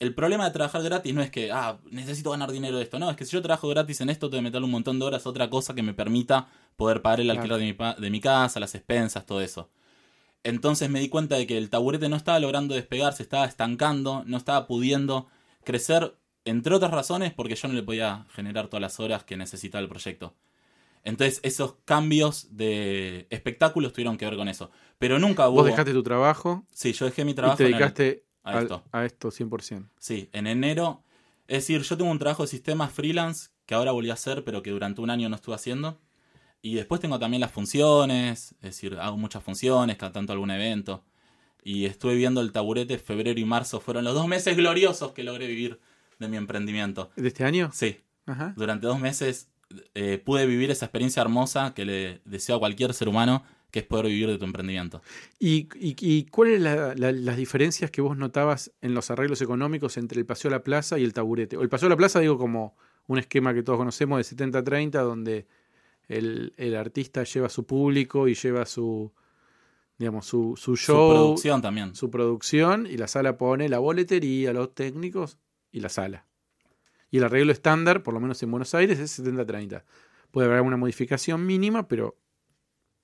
el 0.00 0.14
problema 0.14 0.46
de 0.46 0.50
trabajar 0.50 0.82
gratis 0.82 1.14
no 1.14 1.20
es 1.20 1.30
que, 1.30 1.52
ah, 1.52 1.78
necesito 1.90 2.30
ganar 2.30 2.50
dinero 2.50 2.78
de 2.78 2.82
esto. 2.82 2.98
No, 2.98 3.10
es 3.10 3.16
que 3.16 3.26
si 3.26 3.32
yo 3.32 3.42
trabajo 3.42 3.68
gratis 3.68 4.00
en 4.00 4.08
esto, 4.08 4.30
tengo 4.30 4.38
que 4.40 4.44
meterle 4.44 4.64
un 4.64 4.70
montón 4.70 4.98
de 4.98 5.04
horas 5.04 5.26
a 5.26 5.28
otra 5.28 5.50
cosa 5.50 5.74
que 5.74 5.82
me 5.82 5.92
permita 5.92 6.48
poder 6.76 7.02
pagar 7.02 7.20
el 7.20 7.30
alquiler 7.30 7.58
de 7.58 7.64
mi, 7.66 8.02
de 8.02 8.10
mi 8.10 8.18
casa, 8.18 8.58
las 8.60 8.74
expensas, 8.74 9.26
todo 9.26 9.42
eso. 9.42 9.68
Entonces 10.42 10.88
me 10.88 11.00
di 11.00 11.10
cuenta 11.10 11.36
de 11.36 11.46
que 11.46 11.58
el 11.58 11.68
taburete 11.68 12.08
no 12.08 12.16
estaba 12.16 12.40
logrando 12.40 12.74
despegar, 12.74 13.12
se 13.12 13.22
estaba 13.22 13.44
estancando, 13.44 14.24
no 14.26 14.38
estaba 14.38 14.66
pudiendo 14.66 15.26
crecer, 15.64 16.16
entre 16.46 16.74
otras 16.74 16.92
razones, 16.92 17.34
porque 17.34 17.54
yo 17.54 17.68
no 17.68 17.74
le 17.74 17.82
podía 17.82 18.24
generar 18.30 18.68
todas 18.68 18.80
las 18.80 18.98
horas 19.00 19.24
que 19.24 19.36
necesitaba 19.36 19.82
el 19.82 19.88
proyecto. 19.90 20.34
Entonces 21.04 21.40
esos 21.42 21.74
cambios 21.84 22.56
de 22.56 23.26
espectáculos 23.28 23.92
tuvieron 23.92 24.16
que 24.16 24.24
ver 24.24 24.36
con 24.36 24.48
eso. 24.48 24.70
Pero 24.98 25.18
nunca 25.18 25.46
hubo... 25.50 25.56
Vos 25.56 25.66
dejaste 25.66 25.92
tu 25.92 26.02
trabajo 26.02 26.64
Sí, 26.72 26.94
yo 26.94 27.04
dejé 27.04 27.26
mi 27.26 27.32
y 27.32 27.34
trabajo 27.34 27.58
te 27.58 27.64
dedicaste 27.64 28.24
a 28.42 28.52
al- 28.52 28.62
esto. 28.64 28.84
a 28.92 29.04
esto 29.04 29.30
100%. 29.30 29.88
Sí, 29.98 30.28
en 30.32 30.46
enero. 30.46 31.02
Es 31.48 31.58
decir, 31.66 31.82
yo 31.82 31.96
tengo 31.96 32.10
un 32.10 32.18
trabajo 32.18 32.44
de 32.44 32.48
sistemas 32.48 32.92
freelance 32.92 33.50
que 33.66 33.74
ahora 33.74 33.92
volví 33.92 34.10
a 34.10 34.14
hacer, 34.14 34.44
pero 34.44 34.62
que 34.62 34.70
durante 34.70 35.00
un 35.00 35.10
año 35.10 35.28
no 35.28 35.36
estuve 35.36 35.54
haciendo. 35.56 36.00
Y 36.62 36.74
después 36.74 37.00
tengo 37.00 37.18
también 37.18 37.40
las 37.40 37.50
funciones, 37.50 38.52
es 38.56 38.60
decir, 38.60 38.96
hago 39.00 39.16
muchas 39.16 39.42
funciones, 39.42 39.96
cada 39.96 40.12
tanto 40.12 40.32
algún 40.32 40.50
evento. 40.50 41.04
Y 41.64 41.86
estuve 41.86 42.14
viendo 42.14 42.40
el 42.40 42.52
taburete, 42.52 42.98
febrero 42.98 43.38
y 43.40 43.44
marzo 43.44 43.80
fueron 43.80 44.04
los 44.04 44.14
dos 44.14 44.26
meses 44.28 44.56
gloriosos 44.56 45.12
que 45.12 45.24
logré 45.24 45.46
vivir 45.46 45.80
de 46.18 46.28
mi 46.28 46.36
emprendimiento. 46.36 47.10
¿De 47.16 47.28
este 47.28 47.44
año? 47.44 47.70
Sí, 47.72 48.00
Ajá. 48.26 48.52
durante 48.56 48.86
dos 48.86 48.98
meses 49.00 49.48
eh, 49.94 50.18
pude 50.24 50.46
vivir 50.46 50.70
esa 50.70 50.86
experiencia 50.86 51.22
hermosa 51.22 51.74
que 51.74 51.84
le 51.84 52.20
deseo 52.24 52.56
a 52.56 52.58
cualquier 52.60 52.92
ser 52.94 53.08
humano, 53.08 53.42
que 53.70 53.80
es 53.80 53.84
poder 53.86 54.06
vivir 54.06 54.28
de 54.28 54.38
tu 54.38 54.44
emprendimiento. 54.44 55.02
¿Y, 55.38 55.68
y, 55.76 55.94
y 56.00 56.24
cuáles 56.26 56.60
la- 56.60 56.94
la- 56.94 57.12
las 57.12 57.36
diferencias 57.36 57.90
que 57.90 58.00
vos 58.02 58.16
notabas 58.16 58.72
en 58.80 58.94
los 58.94 59.10
arreglos 59.10 59.40
económicos 59.42 59.96
entre 59.96 60.18
el 60.20 60.26
Paseo 60.26 60.48
a 60.50 60.52
la 60.52 60.64
Plaza 60.64 60.98
y 60.98 61.04
el 61.04 61.12
Taburete? 61.12 61.56
O 61.56 61.62
el 61.62 61.68
Paseo 61.68 61.86
a 61.86 61.90
la 61.90 61.96
Plaza, 61.96 62.20
digo, 62.20 62.36
como 62.38 62.76
un 63.06 63.18
esquema 63.18 63.54
que 63.54 63.62
todos 63.62 63.78
conocemos 63.78 64.18
de 64.18 64.36
70-30, 64.36 64.90
donde 65.02 65.46
el, 66.08 66.52
el 66.56 66.74
artista 66.76 67.22
lleva 67.24 67.48
su 67.48 67.64
público 67.66 68.26
y 68.28 68.34
lleva 68.34 68.66
su, 68.66 69.12
digamos, 69.98 70.26
su, 70.26 70.54
su 70.56 70.76
Su 70.76 70.92
show, 70.92 71.10
producción 71.10 71.62
también. 71.62 71.94
su 71.94 72.10
producción, 72.10 72.86
y 72.86 72.96
la 72.96 73.06
sala 73.08 73.36
pone 73.36 73.68
la 73.68 73.78
boletería, 73.78 74.52
los 74.52 74.74
técnicos 74.74 75.38
y 75.70 75.80
la 75.80 75.88
sala. 75.88 76.26
Y 77.12 77.18
el 77.18 77.24
arreglo 77.24 77.52
estándar, 77.52 78.02
por 78.02 78.14
lo 78.14 78.20
menos 78.20 78.42
en 78.42 78.50
Buenos 78.50 78.74
Aires, 78.74 78.98
es 78.98 79.18
70-30. 79.20 79.82
Puede 80.30 80.46
haber 80.46 80.58
alguna 80.58 80.76
modificación 80.76 81.44
mínima, 81.44 81.88
pero 81.88 82.16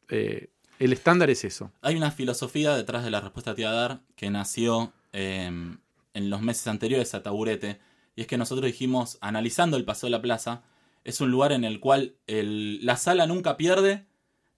eh, 0.08 0.50
el 0.78 0.92
estándar 0.92 1.30
es 1.30 1.45
eso. 1.45 1.71
Hay 1.83 1.97
una 1.97 2.11
filosofía 2.11 2.76
detrás 2.76 3.04
de 3.04 3.11
la 3.11 3.21
respuesta 3.21 3.52
que 3.52 3.56
te 3.56 3.62
iba 3.62 3.71
a 3.71 3.75
dar 3.75 4.00
que 4.16 4.30
nació 4.30 4.92
eh, 5.12 5.47
en 5.47 6.30
los 6.30 6.42
meses 6.42 6.66
anteriores 6.66 7.14
a 7.14 7.23
Taburete. 7.23 7.78
Y 8.14 8.23
es 8.23 8.26
que 8.26 8.38
nosotros 8.38 8.66
dijimos, 8.66 9.18
analizando 9.21 9.76
el 9.76 9.85
Paseo 9.85 10.06
de 10.09 10.12
la 10.12 10.23
Plaza, 10.23 10.62
es 11.04 11.21
un 11.21 11.30
lugar 11.30 11.52
en 11.52 11.64
el 11.64 11.80
cual 11.80 12.14
el- 12.26 12.85
la 12.85 12.97
sala 12.97 13.26
nunca 13.26 13.56
pierde 13.56 14.04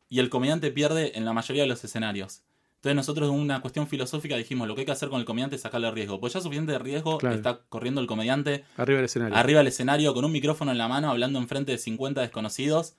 y 0.08 0.20
el 0.20 0.30
comediante 0.30 0.70
pierde 0.70 1.16
en 1.18 1.24
la 1.24 1.32
mayoría 1.32 1.62
de 1.62 1.68
los 1.68 1.82
escenarios. 1.84 2.42
Entonces 2.76 2.94
nosotros 2.94 3.28
en 3.28 3.34
una 3.34 3.60
cuestión 3.60 3.88
filosófica 3.88 4.36
dijimos, 4.36 4.68
lo 4.68 4.74
que 4.76 4.82
hay 4.82 4.86
que 4.86 4.92
hacer 4.92 5.08
con 5.08 5.18
el 5.18 5.26
comediante 5.26 5.56
es 5.56 5.62
sacarle 5.62 5.90
riesgo. 5.90 6.20
Pues 6.20 6.32
ya 6.32 6.40
suficiente 6.40 6.70
de 6.72 6.78
riesgo 6.78 7.18
Claro. 7.18 7.34
está 7.34 7.60
corriendo 7.68 8.00
el 8.00 8.06
comediante 8.06 8.64
Arriba 8.76 8.98
del 8.98 9.06
escenario. 9.06 9.36
arriba 9.36 9.58
del 9.58 9.66
escenario 9.66 10.14
con 10.14 10.24
un 10.24 10.30
micrófono 10.32 10.70
en 10.70 10.78
la 10.78 10.86
mano 10.86 11.10
hablando 11.10 11.40
enfrente 11.40 11.72
de 11.72 11.78
50 11.78 12.20
desconocidos. 12.20 12.94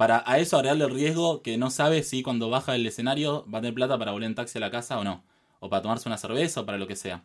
Para 0.00 0.22
a 0.26 0.38
eso 0.38 0.56
agregarle 0.56 0.84
el 0.86 0.90
riesgo 0.94 1.42
que 1.42 1.58
no 1.58 1.68
sabe 1.70 2.02
si 2.02 2.22
cuando 2.22 2.48
baja 2.48 2.72
del 2.72 2.86
escenario 2.86 3.44
va 3.52 3.58
a 3.58 3.60
tener 3.60 3.74
plata 3.74 3.98
para 3.98 4.12
volver 4.12 4.28
en 4.28 4.34
taxi 4.34 4.56
a 4.56 4.60
la 4.62 4.70
casa 4.70 4.98
o 4.98 5.04
no. 5.04 5.22
O 5.58 5.68
para 5.68 5.82
tomarse 5.82 6.08
una 6.08 6.16
cerveza 6.16 6.62
o 6.62 6.64
para 6.66 6.78
lo 6.78 6.86
que 6.86 6.96
sea. 6.96 7.22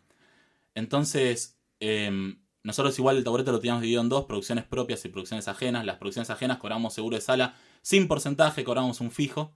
Entonces, 0.73 1.55
em, 1.79 2.37
nosotros 2.63 2.97
igual 2.99 3.17
el 3.17 3.23
taburete 3.23 3.51
lo 3.51 3.59
teníamos 3.59 3.81
dividido 3.81 4.01
en 4.01 4.09
dos, 4.09 4.25
producciones 4.25 4.65
propias 4.65 5.05
y 5.05 5.09
producciones 5.09 5.47
ajenas. 5.47 5.85
Las 5.85 5.97
producciones 5.97 6.29
ajenas 6.29 6.57
cobramos 6.57 6.93
seguro 6.93 7.15
de 7.15 7.21
sala 7.21 7.55
sin 7.81 8.07
porcentaje, 8.07 8.63
cobramos 8.63 8.99
un 9.01 9.11
fijo. 9.11 9.51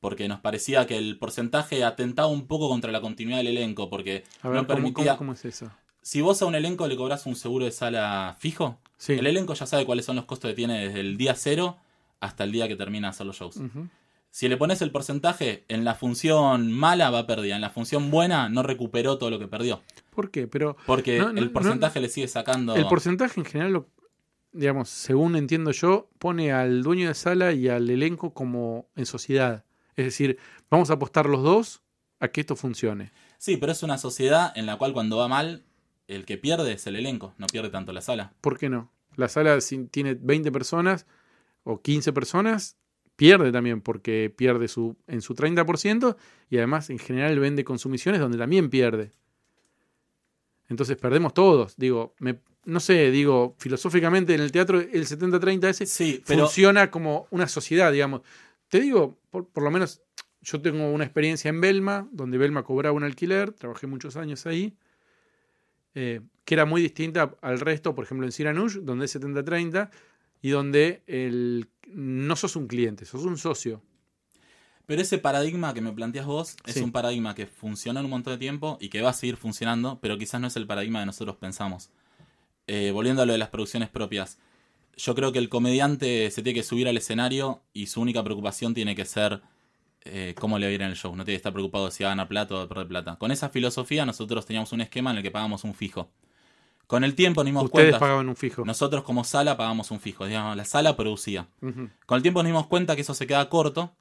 Porque 0.00 0.26
nos 0.26 0.40
parecía 0.40 0.86
que 0.86 0.96
el 0.98 1.16
porcentaje 1.18 1.84
atentaba 1.84 2.26
un 2.28 2.46
poco 2.48 2.68
contra 2.68 2.90
la 2.90 3.00
continuidad 3.00 3.38
del 3.38 3.48
elenco. 3.48 3.88
Porque 3.88 4.24
A 4.42 4.48
ver, 4.48 4.56
no 4.56 4.66
¿cómo, 4.66 4.74
permitía. 4.80 5.12
cómo- 5.12 5.18
cómo 5.18 5.32
es 5.34 5.44
eso? 5.44 5.70
Si 6.00 6.20
vos 6.20 6.42
a 6.42 6.46
un 6.46 6.56
elenco 6.56 6.88
le 6.88 6.96
cobras 6.96 7.26
un 7.26 7.36
seguro 7.36 7.64
de 7.66 7.70
sala 7.70 8.34
fijo, 8.40 8.78
Sí. 8.96 9.12
el 9.12 9.26
elenco 9.26 9.54
ya 9.54 9.66
sabe 9.66 9.84
cuáles 9.86 10.04
son 10.04 10.16
los 10.16 10.24
costos 10.24 10.48
que 10.50 10.54
tiene 10.56 10.86
desde 10.88 11.00
el 11.00 11.16
día 11.16 11.34
cero 11.36 11.76
hasta 12.22 12.44
el 12.44 12.52
día 12.52 12.68
que 12.68 12.76
termina 12.76 13.08
de 13.08 13.10
hacer 13.10 13.26
los 13.26 13.36
shows. 13.36 13.60
Si 14.30 14.48
le 14.48 14.56
pones 14.56 14.80
el 14.80 14.90
porcentaje, 14.90 15.64
en 15.68 15.84
la 15.84 15.94
función 15.94 16.72
mala 16.72 17.10
va 17.10 17.26
perdida, 17.26 17.54
en 17.56 17.60
la 17.60 17.68
función 17.68 18.10
buena 18.10 18.48
no 18.48 18.62
recuperó 18.62 19.18
todo 19.18 19.28
lo 19.28 19.38
que 19.38 19.46
perdió. 19.46 19.82
¿Por 20.08 20.30
qué? 20.30 20.46
Pero 20.48 20.76
Porque 20.86 21.18
No, 21.18 21.32
no, 21.34 21.38
el 21.38 21.46
no, 21.46 21.52
porcentaje 21.52 22.00
le 22.00 22.08
sigue 22.08 22.28
sacando. 22.28 22.74
el 22.74 22.86
porcentaje 22.86 23.38
en 23.40 23.44
general, 23.44 23.72
lo, 23.74 23.88
digamos, 24.52 24.88
según 24.88 25.36
entiendo 25.36 25.70
yo, 25.72 26.08
pone 26.18 26.50
al 26.52 26.82
dueño 26.82 27.08
de 27.08 27.14
sala 27.14 27.52
y 27.52 27.68
al 27.68 27.90
elenco 27.90 28.32
como 28.32 28.88
en 28.96 29.04
sociedad. 29.04 29.64
Es 29.96 30.06
decir, 30.06 30.38
vamos 30.70 30.88
a 30.88 30.94
apostar 30.94 31.26
los 31.26 31.42
dos 31.42 31.82
a 32.20 32.28
que 32.28 32.40
esto 32.40 32.56
funcione. 32.56 33.12
Sí, 33.36 33.58
pero 33.58 33.72
es 33.72 33.82
una 33.82 33.98
sociedad 33.98 34.52
en 34.56 34.64
la 34.64 34.76
cual 34.78 34.94
cuando 34.94 35.18
va 35.18 35.28
mal, 35.28 35.64
el 36.08 36.24
que 36.24 36.38
pierde 36.38 36.72
es 36.72 36.86
el 36.86 36.96
elenco, 36.96 37.34
no 37.36 37.48
pierde 37.48 37.68
tanto 37.68 37.92
la 37.92 38.00
sala. 38.00 38.32
¿Por 38.40 38.56
qué 38.58 38.70
no? 38.70 38.90
La 39.16 39.28
sala 39.28 39.58
tiene 39.90 40.14
20 40.14 40.50
personas 40.52 41.06
o 41.64 41.80
15 41.80 42.12
personas, 42.12 42.76
pierde 43.16 43.52
también 43.52 43.80
porque 43.80 44.32
pierde 44.34 44.68
su, 44.68 44.96
en 45.06 45.22
su 45.22 45.34
30% 45.34 46.16
y 46.50 46.56
además 46.58 46.90
en 46.90 46.98
general 46.98 47.38
vende 47.38 47.64
consumiciones 47.64 48.20
donde 48.20 48.38
también 48.38 48.70
pierde. 48.70 49.12
Entonces 50.68 50.96
perdemos 50.96 51.34
todos. 51.34 51.76
Digo, 51.76 52.14
me, 52.18 52.40
no 52.64 52.80
sé, 52.80 53.10
digo, 53.10 53.54
filosóficamente 53.58 54.34
en 54.34 54.40
el 54.40 54.52
teatro 54.52 54.80
el 54.80 55.06
70-30 55.06 55.68
ese 55.68 55.86
Sí, 55.86 56.22
funciona 56.24 56.90
como 56.90 57.26
una 57.30 57.46
sociedad, 57.46 57.92
digamos. 57.92 58.22
Te 58.68 58.80
digo, 58.80 59.18
por, 59.30 59.48
por 59.48 59.62
lo 59.62 59.70
menos 59.70 60.02
yo 60.40 60.60
tengo 60.60 60.90
una 60.90 61.04
experiencia 61.04 61.48
en 61.48 61.60
Belma, 61.60 62.08
donde 62.10 62.38
Belma 62.38 62.64
cobraba 62.64 62.96
un 62.96 63.04
alquiler, 63.04 63.52
trabajé 63.52 63.86
muchos 63.86 64.16
años 64.16 64.46
ahí, 64.46 64.74
eh, 65.94 66.20
que 66.44 66.54
era 66.54 66.64
muy 66.64 66.82
distinta 66.82 67.36
al 67.40 67.60
resto, 67.60 67.94
por 67.94 68.04
ejemplo 68.04 68.26
en 68.26 68.32
Siranush, 68.32 68.78
donde 68.78 69.04
es 69.04 69.14
70-30, 69.16 69.90
y 70.42 70.50
donde 70.50 71.02
el, 71.06 71.68
no 71.86 72.36
sos 72.36 72.56
un 72.56 72.66
cliente, 72.66 73.04
sos 73.04 73.24
un 73.24 73.38
socio. 73.38 73.82
Pero 74.86 75.00
ese 75.00 75.18
paradigma 75.18 75.72
que 75.72 75.80
me 75.80 75.92
planteas 75.92 76.26
vos 76.26 76.56
es 76.66 76.74
Sí. 76.74 76.80
un 76.80 76.92
paradigma 76.92 77.34
que 77.34 77.46
funcionó 77.46 78.00
en 78.00 78.06
un 78.06 78.10
montón 78.10 78.34
de 78.34 78.38
tiempo 78.38 78.76
y 78.80 78.88
que 78.88 79.00
va 79.00 79.10
a 79.10 79.14
seguir 79.14 79.36
funcionando, 79.36 79.98
pero 80.02 80.18
quizás 80.18 80.40
no 80.40 80.48
es 80.48 80.56
el 80.56 80.66
paradigma 80.66 81.00
que 81.00 81.06
nosotros 81.06 81.36
pensamos. 81.36 81.90
Eh, 82.66 82.90
volviendo 82.92 83.22
a 83.22 83.26
lo 83.26 83.32
de 83.32 83.38
las 83.38 83.48
producciones 83.48 83.88
propias, 83.88 84.38
yo 84.96 85.14
creo 85.14 85.32
que 85.32 85.38
el 85.38 85.48
comediante 85.48 86.30
se 86.30 86.42
tiene 86.42 86.58
que 86.58 86.62
subir 86.64 86.88
al 86.88 86.96
escenario 86.96 87.62
y 87.72 87.86
su 87.86 88.00
única 88.00 88.22
preocupación 88.22 88.74
tiene 88.74 88.94
que 88.94 89.04
ser 89.04 89.40
eh, 90.04 90.34
cómo 90.38 90.58
le 90.58 90.66
va 90.66 90.70
a 90.70 90.74
ir 90.74 90.82
en 90.82 90.88
el 90.88 90.96
show. 90.96 91.14
No 91.14 91.24
tiene 91.24 91.34
que 91.36 91.38
estar 91.38 91.52
preocupado 91.52 91.90
si 91.92 92.02
va 92.02 92.10
a 92.10 92.12
ganar 92.12 92.26
plata 92.28 92.54
o 92.56 92.58
a 92.60 92.68
perder 92.68 92.88
plata. 92.88 93.16
Con 93.16 93.30
esa 93.30 93.48
filosofía 93.48 94.04
nosotros 94.04 94.44
teníamos 94.46 94.72
un 94.72 94.80
esquema 94.80 95.12
en 95.12 95.18
el 95.18 95.22
que 95.22 95.30
pagábamos 95.30 95.62
un 95.64 95.74
fijo. 95.74 96.10
Con 96.86 97.04
el 97.04 97.14
tiempo 97.14 97.42
nos 97.42 97.46
dimos 97.46 97.64
Ustedes 97.64 97.84
cuenta. 97.86 97.98
pagaban 97.98 98.28
un 98.28 98.36
fijo. 98.36 98.64
Nosotros 98.64 99.02
como 99.02 99.24
sala 99.24 99.56
pagamos 99.56 99.90
un 99.90 100.00
fijo. 100.00 100.26
Digamos, 100.26 100.56
la 100.56 100.64
sala 100.64 100.96
producía. 100.96 101.48
Con 101.60 102.16
el 102.16 102.22
tiempo 102.22 102.42
nos 102.42 102.48
dimos 102.48 102.66
cuenta 102.66 102.94
que 102.94 103.02
eso 103.02 103.14
se 103.14 103.26
queda 103.26 103.48
corto. 103.48 103.92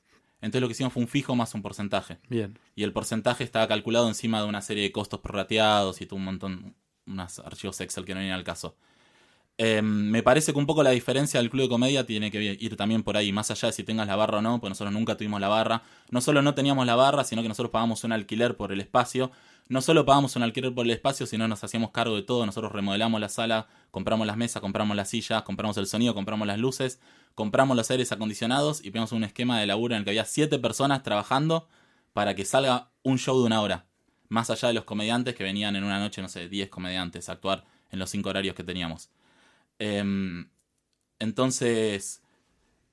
Entonces 0.41 0.61
lo 0.61 0.67
que 0.67 0.73
hicimos 0.73 0.91
fue 0.91 1.03
un 1.03 1.07
fijo 1.07 1.35
más 1.35 1.53
un 1.53 1.61
porcentaje. 1.61 2.17
Bien. 2.27 2.57
Y 2.75 2.83
el 2.83 2.91
porcentaje 2.91 3.43
estaba 3.43 3.67
calculado 3.67 4.07
encima 4.07 4.41
de 4.41 4.47
una 4.47 4.61
serie 4.61 4.83
de 4.83 4.91
costos 4.91 5.19
prorrateados 5.19 6.01
y 6.01 6.05
todo 6.07 6.17
un 6.17 6.25
montón, 6.25 6.75
unos 7.05 7.39
archivos 7.39 7.79
Excel 7.79 8.05
que 8.05 8.13
no 8.13 8.19
vienen 8.19 8.35
al 8.35 8.43
caso. 8.43 8.75
Eh, 9.57 9.83
me 9.83 10.23
parece 10.23 10.53
que 10.53 10.57
un 10.57 10.65
poco 10.65 10.81
la 10.81 10.89
diferencia 10.89 11.39
del 11.39 11.51
club 11.51 11.63
de 11.63 11.69
comedia 11.69 12.05
tiene 12.05 12.31
que 12.31 12.57
ir 12.59 12.75
también 12.75 13.03
por 13.03 13.15
ahí, 13.15 13.31
más 13.31 13.51
allá 13.51 13.67
de 13.67 13.73
si 13.73 13.83
tengas 13.83 14.07
la 14.07 14.15
barra 14.15 14.39
o 14.39 14.41
no, 14.41 14.59
porque 14.59 14.69
nosotros 14.69 14.91
nunca 14.91 15.15
tuvimos 15.15 15.39
la 15.39 15.49
barra. 15.49 15.83
No 16.09 16.21
solo 16.21 16.41
no 16.41 16.55
teníamos 16.55 16.87
la 16.87 16.95
barra, 16.95 17.23
sino 17.23 17.43
que 17.43 17.47
nosotros 17.47 17.69
pagamos 17.69 18.03
un 18.03 18.11
alquiler 18.11 18.57
por 18.57 18.71
el 18.71 18.81
espacio. 18.81 19.31
No 19.71 19.79
solo 19.79 20.05
pagamos 20.05 20.35
un 20.35 20.43
alquiler 20.43 20.75
por 20.75 20.85
el 20.85 20.91
espacio, 20.91 21.25
sino 21.25 21.47
nos 21.47 21.63
hacíamos 21.63 21.91
cargo 21.91 22.17
de 22.17 22.23
todo. 22.23 22.45
Nosotros 22.45 22.73
remodelamos 22.73 23.21
la 23.21 23.29
sala, 23.29 23.69
compramos 23.89 24.27
las 24.27 24.35
mesas, 24.35 24.61
compramos 24.61 24.97
las 24.97 25.09
sillas, 25.09 25.43
compramos 25.43 25.77
el 25.77 25.87
sonido, 25.87 26.13
compramos 26.13 26.45
las 26.45 26.59
luces, 26.59 26.99
compramos 27.35 27.77
los 27.77 27.89
aires 27.89 28.11
acondicionados 28.11 28.83
y 28.83 28.91
pegamos 28.91 29.13
un 29.13 29.23
esquema 29.23 29.61
de 29.61 29.67
laburo 29.67 29.95
en 29.95 29.99
el 29.99 30.03
que 30.03 30.09
había 30.09 30.25
siete 30.25 30.59
personas 30.59 31.03
trabajando 31.03 31.69
para 32.11 32.35
que 32.35 32.43
salga 32.43 32.91
un 33.03 33.17
show 33.17 33.39
de 33.39 33.45
una 33.45 33.61
hora. 33.61 33.85
Más 34.27 34.49
allá 34.49 34.67
de 34.67 34.73
los 34.73 34.83
comediantes 34.83 35.35
que 35.35 35.45
venían 35.45 35.77
en 35.77 35.85
una 35.85 35.99
noche, 35.99 36.21
no 36.21 36.27
sé, 36.27 36.49
10 36.49 36.67
comediantes 36.67 37.29
a 37.29 37.31
actuar 37.31 37.63
en 37.91 37.99
los 37.99 38.09
cinco 38.09 38.27
horarios 38.27 38.55
que 38.55 38.65
teníamos. 38.65 39.09
Em, 39.79 40.49
entonces, 41.19 42.21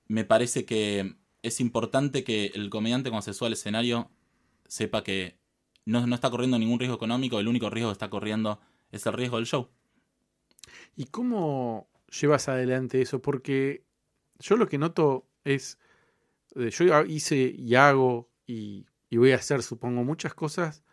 me 0.06 0.24
parece 0.24 0.64
que 0.64 1.16
es 1.42 1.58
importante 1.58 2.22
que 2.22 2.52
el 2.54 2.70
comediante 2.70 3.10
cuando 3.10 3.22
se 3.22 3.34
sube 3.34 3.48
al 3.48 3.54
escenario 3.54 4.12
sepa 4.68 5.02
que 5.02 5.38
no, 5.88 6.06
no 6.06 6.14
está 6.14 6.30
corriendo 6.30 6.58
ningún 6.58 6.78
riesgo 6.78 6.96
económico, 6.96 7.40
el 7.40 7.48
único 7.48 7.70
riesgo 7.70 7.90
que 7.90 7.94
está 7.94 8.10
corriendo 8.10 8.60
es 8.92 9.06
el 9.06 9.14
riesgo 9.14 9.36
del 9.36 9.46
show. 9.46 9.68
¿Y 10.96 11.06
cómo 11.06 11.88
llevas 12.20 12.48
adelante 12.48 13.00
eso? 13.00 13.22
Porque 13.22 13.84
yo 14.38 14.56
lo 14.56 14.68
que 14.68 14.76
noto 14.76 15.26
es, 15.44 15.78
eh, 16.56 16.70
yo 16.70 17.04
hice 17.04 17.54
y 17.56 17.74
hago 17.74 18.28
y, 18.46 18.86
voy 19.10 19.32
a 19.32 19.36
hacer, 19.36 19.62
supongo, 19.62 20.04
muchas 20.04 20.34
cosas 20.34 20.84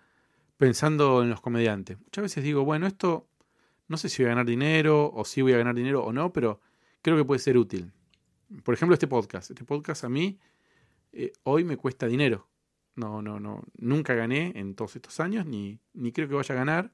pensando 0.56 1.24
en 1.24 1.30
los 1.30 1.42
comediantes. 1.42 2.00
Muchas 2.00 2.22
veces 2.22 2.44
digo, 2.46 2.64
bueno, 2.64 2.88
esto 2.88 3.28
no 3.90 3.98
sé 3.98 4.08
si 4.08 4.24
voy 4.24 4.28
a 4.28 4.30
ganar 4.30 4.46
dinero 4.46 5.12
o 5.14 5.26
si 5.26 5.42
voy 5.42 5.54
a 5.54 5.58
ganar 5.58 5.76
dinero 5.76 6.06
o 6.06 6.14
no, 6.14 6.32
pero 6.32 6.62
creo 7.02 7.18
que 7.18 7.26
puede 7.26 7.40
ser 7.40 7.58
útil. 7.58 7.92
Por 8.64 8.74
ejemplo, 8.74 8.94
este 8.94 9.08
podcast. 9.08 9.52
Este 9.52 9.66
podcast 9.66 10.06
a 10.06 10.10
mí 10.10 10.40
eh, 11.12 11.34
hoy 11.44 11.66
me 11.66 11.76
cuesta 11.76 12.08
dinero. 12.08 12.48
No, 12.96 13.22
no, 13.22 13.40
no. 13.40 13.64
Nunca 13.78 14.14
gané 14.14 14.54
en 14.56 14.76
todos 14.76 14.96
estos 14.96 15.20
años, 15.20 15.46
ni, 15.46 15.80
ni 15.94 16.12
creo 16.12 16.28
que 16.28 16.36
vaya 16.36 16.56
a 16.56 16.58
ganar. 16.58 16.94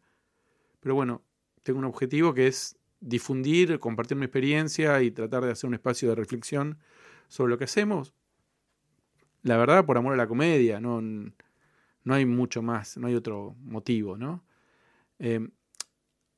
Pero 0.80 0.96
bueno, 0.96 1.24
tengo 1.64 1.80
un 1.80 1.86
objetivo 1.86 2.34
que 2.34 2.48
es 2.48 2.78
difundir, 3.00 3.80
compartir 3.80 4.18
mi 4.18 4.26
experiencia 4.26 5.02
y 5.02 5.12
tratar 5.12 5.46
de 5.46 5.52
hacer 5.52 5.68
un 5.68 5.76
espacio 5.76 6.10
de 6.10 6.16
reflexión 6.16 6.80
sobre 7.28 7.52
lo 7.52 7.58
que 7.58 7.66
hacemos. 7.66 8.14
La 9.44 9.58
verdad, 9.58 9.86
por 9.86 9.98
amor 9.98 10.14
a 10.14 10.18
la 10.18 10.28
comedia, 10.28 10.80
no, 10.80 11.02
no 11.02 12.14
hay 12.14 12.26
mucho 12.26 12.62
más, 12.62 12.98
no 12.98 13.08
hay 13.08 13.16
otro 13.16 13.56
motivo, 13.64 14.18
¿no? 14.18 14.44
Eh, 15.20 15.50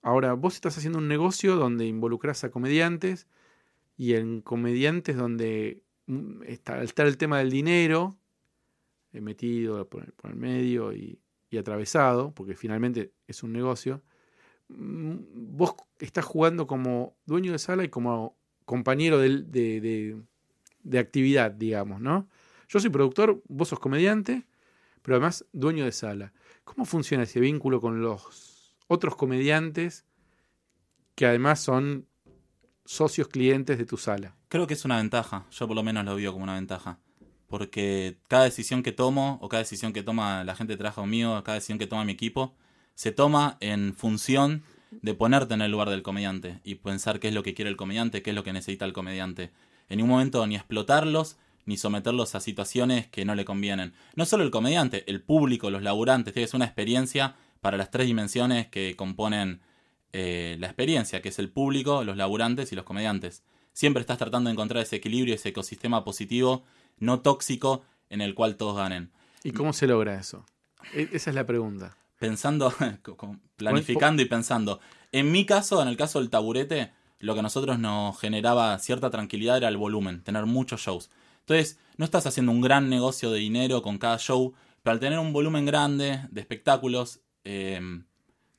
ahora, 0.02 0.34
vos 0.34 0.56
estás 0.56 0.78
haciendo 0.78 1.00
un 1.00 1.08
negocio 1.08 1.56
donde 1.56 1.86
involucras 1.86 2.44
a 2.44 2.52
comediantes 2.52 3.28
y 3.98 4.16
en 4.16 4.42
comediantes 4.42 5.16
donde 5.16 5.84
mm, 6.08 6.44
está, 6.44 6.82
está 6.84 7.04
el 7.04 7.18
tema 7.18 7.40
del 7.40 7.50
dinero 7.50 8.18
metido 9.22 9.88
por 9.88 10.04
el, 10.04 10.36
medio 10.36 10.94
y, 10.94 11.20
atravesado, 11.58 12.34
porque 12.34 12.56
finalmente 12.56 13.14
es 13.28 13.44
un 13.44 13.54
negocio 13.54 14.02
mm, 14.70 15.16
vos 15.56 15.76
estás 16.00 16.26
jugando 16.26 16.66
como 16.66 17.16
dueño 17.28 17.52
de 17.52 17.60
sala 17.60 17.84
y 17.84 17.90
como 17.90 18.36
compañero 18.66 19.20
de- 19.20 19.44
de 20.84 21.00
actividad, 21.00 21.52
digamos, 21.52 22.02
¿no? 22.02 22.28
Yo 22.68 22.80
soy 22.80 22.90
productor, 22.90 23.42
vos 23.48 23.70
sos 23.70 23.80
comediante, 23.80 24.46
pero 25.02 25.16
además 25.16 25.46
dueño 25.54 25.86
de 25.86 25.92
sala. 25.92 26.34
¿Cómo 26.64 26.86
funciona 26.86 27.24
ese 27.24 27.40
vínculo 27.40 27.82
con 27.82 28.02
los 28.02 28.76
otros 28.88 29.16
comediantes 29.16 30.06
que 31.16 31.26
además 31.26 31.60
son 31.60 32.08
socios 32.86 33.28
clientes 33.28 33.78
de 33.78 33.86
tu 33.86 33.98
sala? 33.98 34.36
Creo 34.50 34.68
que 34.68 34.74
es 34.74 34.86
una 34.86 34.98
ventaja, 34.98 35.46
yo 35.52 35.68
por 35.68 35.76
lo 35.76 35.84
menos 35.84 36.06
lo 36.06 36.16
veo 36.16 36.32
como 36.32 36.44
una 36.44 36.56
ventaja. 36.56 37.00
Porque 37.54 38.18
cada 38.30 38.46
decisión 38.46 38.82
que 38.82 38.92
tomo, 38.92 39.38
o 39.40 39.48
cada 39.48 39.62
decisión 39.62 39.94
que 39.94 40.02
toma 40.02 40.44
la 40.44 40.56
gente 40.56 40.74
que 40.74 40.78
trabaja 40.78 41.02
conmigo, 41.02 41.44
cada 41.44 41.54
decisión 41.54 41.78
que 41.78 41.86
toma 41.86 42.04
mi 42.04 42.14
equipo, 42.14 42.56
se 42.96 43.12
toma 43.12 43.58
en 43.60 43.94
función 43.94 44.64
de 44.90 45.14
ponerte 45.14 45.54
en 45.54 45.62
el 45.62 45.70
lugar 45.70 45.92
del 45.92 46.02
comediante 46.02 46.62
y 46.64 46.74
pensar 46.74 47.20
qué 47.20 47.28
es 47.28 47.34
lo 47.36 47.44
que 47.44 47.54
quiere 47.54 47.70
el 47.70 47.78
comediante, 47.78 48.24
qué 48.24 48.32
es 48.32 48.36
lo 48.36 48.44
que 48.44 48.54
necesita 48.54 48.86
el 48.86 48.94
comediante. 48.94 49.52
En 49.88 49.98
ningún 49.98 50.10
momento 50.10 50.48
ni 50.48 50.56
explotarlos, 50.56 51.38
ni 51.68 51.78
someterlos 51.78 52.34
a 52.34 52.40
situaciones 52.40 53.06
que 53.06 53.24
no 53.24 53.36
le 53.36 53.46
convienen. 53.46 53.94
No 54.16 54.26
solo 54.26 54.44
el 54.44 54.50
comediante, 54.50 55.04
el 55.06 55.22
público, 55.22 55.70
los 55.70 55.84
laburantes, 55.84 56.36
es 56.36 56.56
una 56.56 56.66
experiencia 56.66 57.36
para 57.62 57.78
las 57.78 57.92
tres 57.92 58.08
dimensiones 58.08 58.66
que 58.66 58.96
componen 58.96 59.62
eh, 60.12 60.58
la 60.60 60.66
experiencia, 60.66 61.22
que 61.22 61.30
es 61.30 61.38
el 61.38 61.50
público, 61.50 62.04
los 62.04 62.18
laburantes 62.18 62.72
y 62.72 62.76
los 62.76 62.84
comediantes. 62.84 63.44
Siempre 63.74 64.02
estás 64.02 64.18
tratando 64.18 64.50
de 64.50 64.54
encontrar 64.54 64.82
ese 64.82 64.96
equilibrio, 64.96 65.36
ese 65.36 65.50
ecosistema 65.50 66.04
positivo, 66.04 66.64
no 66.98 67.22
tóxico, 67.22 67.84
en 68.10 68.22
el 68.22 68.36
cual 68.36 68.56
todos 68.58 68.78
ganen. 68.78 69.12
¿Y 69.44 69.52
cómo 69.52 69.74
se 69.74 69.88
logra 69.88 70.20
eso? 70.20 70.46
E- 70.94 71.10
esa 71.12 71.30
es 71.30 71.36
la 71.36 71.46
pregunta. 71.46 71.98
Pensando, 72.20 72.74
planificando 73.58 74.22
y 74.22 74.26
pensando. 74.26 74.80
En 75.12 75.32
mi 75.32 75.46
caso, 75.46 75.82
en 75.82 75.88
el 75.88 75.98
caso 75.98 76.20
del 76.20 76.30
taburete, 76.30 76.92
lo 77.20 77.34
que 77.34 77.40
a 77.40 77.44
nosotros 77.44 77.80
nos 77.80 78.20
generaba 78.20 78.78
cierta 78.80 79.10
tranquilidad 79.10 79.58
era 79.58 79.68
el 79.68 79.78
volumen, 79.78 80.24
tener 80.24 80.46
muchos 80.46 80.82
shows. 80.82 81.10
Entonces, 81.42 81.78
no 81.98 82.06
estás 82.06 82.26
haciendo 82.26 82.52
un 82.52 82.62
gran 82.62 82.90
negocio 82.90 83.32
de 83.32 83.40
dinero 83.40 83.82
con 83.82 83.98
cada 83.98 84.18
show, 84.18 84.54
pero 84.82 84.94
al 84.94 85.00
tener 85.00 85.20
un 85.20 85.34
volumen 85.34 85.66
grande 85.66 86.22
de 86.32 86.42
espectáculos, 86.42 87.22
eh, 87.44 87.80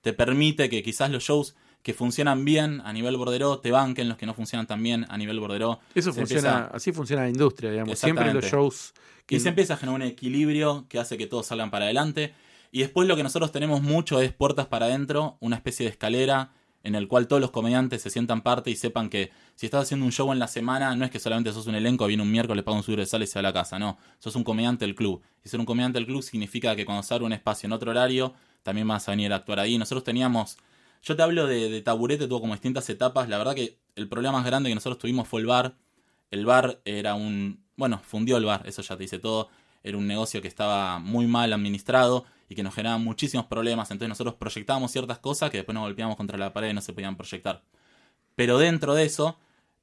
te 0.02 0.12
permite 0.12 0.68
que 0.68 0.82
quizás 0.82 1.10
los 1.10 1.22
shows 1.24 1.56
que 1.84 1.94
funcionan 1.94 2.44
bien 2.44 2.80
a 2.84 2.92
nivel 2.92 3.16
bordero 3.16 3.58
te 3.60 3.70
banquen 3.70 4.08
los 4.08 4.16
que 4.18 4.26
no 4.26 4.34
funcionan 4.34 4.66
tan 4.66 4.82
bien 4.82 5.06
a 5.08 5.16
nivel 5.16 5.38
bordero. 5.38 5.78
Eso 5.94 6.12
funciona, 6.12 6.48
empieza- 6.48 6.76
así 6.76 6.90
funciona 6.92 7.22
la 7.22 7.28
industria, 7.28 7.70
digamos. 7.70 7.90
Siempre 8.06 8.24
los 8.34 8.44
shows 8.50 8.94
que 9.26 9.36
Y 9.36 9.40
se 9.40 9.50
empieza 9.50 9.74
a 9.74 9.76
generar 9.76 10.00
un 10.00 10.06
equilibrio 10.06 10.86
que 10.88 10.98
hace 10.98 11.16
que 11.16 11.26
todos 11.26 11.46
salgan 11.46 11.70
para 11.70 11.84
adelante. 11.84 12.34
Y 12.72 12.80
después 12.80 13.06
lo 13.06 13.14
que 13.16 13.22
nosotros 13.22 13.52
tenemos 13.52 13.82
mucho 13.82 14.20
es 14.20 14.32
puertas 14.32 14.66
para 14.66 14.86
adentro, 14.86 15.36
una 15.40 15.56
especie 15.56 15.84
de 15.84 15.90
escalera 15.90 16.50
en 16.82 16.94
el 16.94 17.06
cual 17.08 17.28
todos 17.28 17.40
los 17.40 17.50
comediantes 17.50 18.02
se 18.02 18.10
sientan 18.10 18.42
parte 18.42 18.70
y 18.70 18.76
sepan 18.76 19.08
que 19.08 19.30
si 19.54 19.66
estás 19.66 19.82
haciendo 19.84 20.04
un 20.04 20.12
show 20.12 20.30
en 20.32 20.38
la 20.38 20.48
semana, 20.48 20.94
no 20.96 21.04
es 21.04 21.10
que 21.10 21.18
solamente 21.18 21.52
sos 21.52 21.66
un 21.66 21.74
elenco, 21.74 22.06
viene 22.06 22.22
un 22.22 22.30
miércoles, 22.30 22.62
paga 22.64 22.76
un 22.76 22.82
subir 22.82 22.98
de 22.98 23.06
sala 23.06 23.24
y 23.24 23.26
se 23.26 23.34
va 23.38 23.40
a 23.40 23.42
la 23.44 23.52
casa, 23.54 23.78
no. 23.78 23.96
Sos 24.18 24.36
un 24.36 24.44
comediante 24.44 24.84
del 24.84 24.94
club. 24.94 25.22
Y 25.44 25.48
ser 25.48 25.60
un 25.60 25.66
comediante 25.66 25.98
del 25.98 26.06
club 26.06 26.22
significa 26.22 26.74
que 26.76 26.84
cuando 26.84 27.02
se 27.02 27.14
abre 27.14 27.24
un 27.26 27.32
espacio 27.32 27.66
en 27.66 27.72
otro 27.72 27.90
horario, 27.90 28.34
también 28.62 28.88
vas 28.88 29.06
a 29.08 29.12
venir 29.12 29.32
a 29.32 29.36
actuar 29.36 29.60
ahí. 29.60 29.78
Nosotros 29.78 30.04
teníamos, 30.04 30.58
yo 31.04 31.16
te 31.16 31.22
hablo 31.22 31.46
de, 31.46 31.68
de 31.68 31.82
taburete, 31.82 32.26
tuvo 32.26 32.40
como 32.40 32.54
distintas 32.54 32.88
etapas. 32.88 33.28
La 33.28 33.36
verdad 33.36 33.54
que 33.54 33.78
el 33.94 34.08
problema 34.08 34.38
más 34.38 34.46
grande 34.46 34.70
que 34.70 34.74
nosotros 34.74 34.98
tuvimos 34.98 35.28
fue 35.28 35.40
el 35.40 35.46
bar. 35.46 35.76
El 36.30 36.46
bar 36.46 36.80
era 36.86 37.14
un, 37.14 37.62
bueno, 37.76 38.00
fundió 38.02 38.38
el 38.38 38.46
bar, 38.46 38.62
eso 38.66 38.80
ya 38.80 38.96
te 38.96 39.02
dice 39.02 39.18
todo. 39.18 39.48
Era 39.82 39.98
un 39.98 40.06
negocio 40.06 40.40
que 40.40 40.48
estaba 40.48 40.98
muy 40.98 41.26
mal 41.26 41.52
administrado 41.52 42.24
y 42.48 42.54
que 42.54 42.62
nos 42.62 42.74
generaba 42.74 42.96
muchísimos 42.96 43.46
problemas. 43.46 43.90
Entonces 43.90 44.08
nosotros 44.08 44.36
proyectábamos 44.36 44.92
ciertas 44.92 45.18
cosas 45.18 45.50
que 45.50 45.58
después 45.58 45.74
nos 45.74 45.84
golpeábamos 45.84 46.16
contra 46.16 46.38
la 46.38 46.54
pared 46.54 46.70
y 46.70 46.72
no 46.72 46.80
se 46.80 46.94
podían 46.94 47.16
proyectar. 47.16 47.62
Pero 48.34 48.56
dentro 48.56 48.94
de 48.94 49.04
eso 49.04 49.38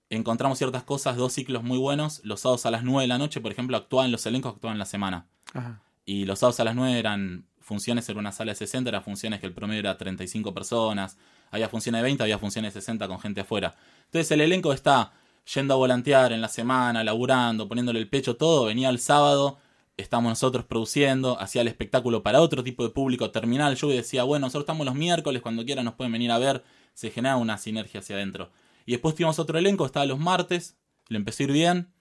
encontramos 0.09 0.57
ciertas 0.57 0.83
cosas, 0.83 1.17
dos 1.17 1.33
ciclos 1.33 1.61
muy 1.61 1.77
buenos. 1.77 2.21
Los 2.23 2.41
sábados 2.41 2.65
a 2.65 2.71
las 2.71 2.83
9 2.83 3.03
de 3.03 3.07
la 3.07 3.19
noche, 3.19 3.41
por 3.41 3.51
ejemplo, 3.51 3.77
actuaban 3.77 4.11
los 4.11 4.25
elencos 4.25 4.55
actuaban 4.55 4.79
la 4.79 4.85
semana. 4.85 5.27
Ajá. 5.53 5.81
Y 6.03 6.25
los 6.25 6.39
sábados 6.39 6.59
a 6.59 6.63
las 6.63 6.75
9 6.75 6.97
eran 6.97 7.45
funciones 7.61 8.07
en 8.09 8.17
una 8.17 8.31
sala 8.31 8.51
de 8.51 8.55
60, 8.55 8.89
eran 8.89 9.03
funciones 9.03 9.39
que 9.39 9.47
el 9.47 9.53
promedio 9.53 9.79
era 9.79 9.97
35 9.97 10.53
personas. 10.53 11.17
Había 11.51 11.69
funciones 11.69 11.99
de 11.99 12.03
20, 12.03 12.23
había 12.23 12.37
funciones 12.37 12.73
de 12.73 12.81
60 12.81 13.07
con 13.07 13.19
gente 13.19 13.41
afuera. 13.41 13.75
Entonces 14.05 14.31
el 14.31 14.41
elenco 14.41 14.73
está 14.73 15.13
yendo 15.53 15.73
a 15.73 15.77
volantear 15.77 16.33
en 16.33 16.41
la 16.41 16.47
semana, 16.47 17.03
laburando, 17.03 17.67
poniéndole 17.67 17.99
el 17.99 18.09
pecho, 18.09 18.35
todo. 18.35 18.65
Venía 18.65 18.89
el 18.89 18.99
sábado 18.99 19.57
estamos 20.01 20.29
nosotros 20.29 20.65
produciendo, 20.65 21.39
hacía 21.39 21.61
el 21.61 21.67
espectáculo 21.67 22.23
para 22.23 22.41
otro 22.41 22.63
tipo 22.63 22.83
de 22.83 22.89
público, 22.89 23.31
terminaba 23.31 23.69
el 23.69 23.77
show 23.77 23.91
y 23.91 23.95
decía, 23.95 24.23
bueno, 24.23 24.45
nosotros 24.45 24.63
estamos 24.63 24.85
los 24.85 24.95
miércoles, 24.95 25.41
cuando 25.41 25.65
quieran 25.65 25.85
nos 25.85 25.95
pueden 25.95 26.11
venir 26.11 26.31
a 26.31 26.37
ver, 26.37 26.63
se 26.93 27.11
genera 27.11 27.37
una 27.37 27.57
sinergia 27.57 27.99
hacia 27.99 28.15
adentro. 28.15 28.51
Y 28.85 28.93
después 28.93 29.15
tuvimos 29.15 29.39
otro 29.39 29.57
elenco, 29.57 29.85
estaba 29.85 30.05
los 30.05 30.19
martes, 30.19 30.77
le 31.07 31.17
empezó 31.17 31.43
a 31.43 31.45
ir 31.45 31.51
bien, 31.51 31.93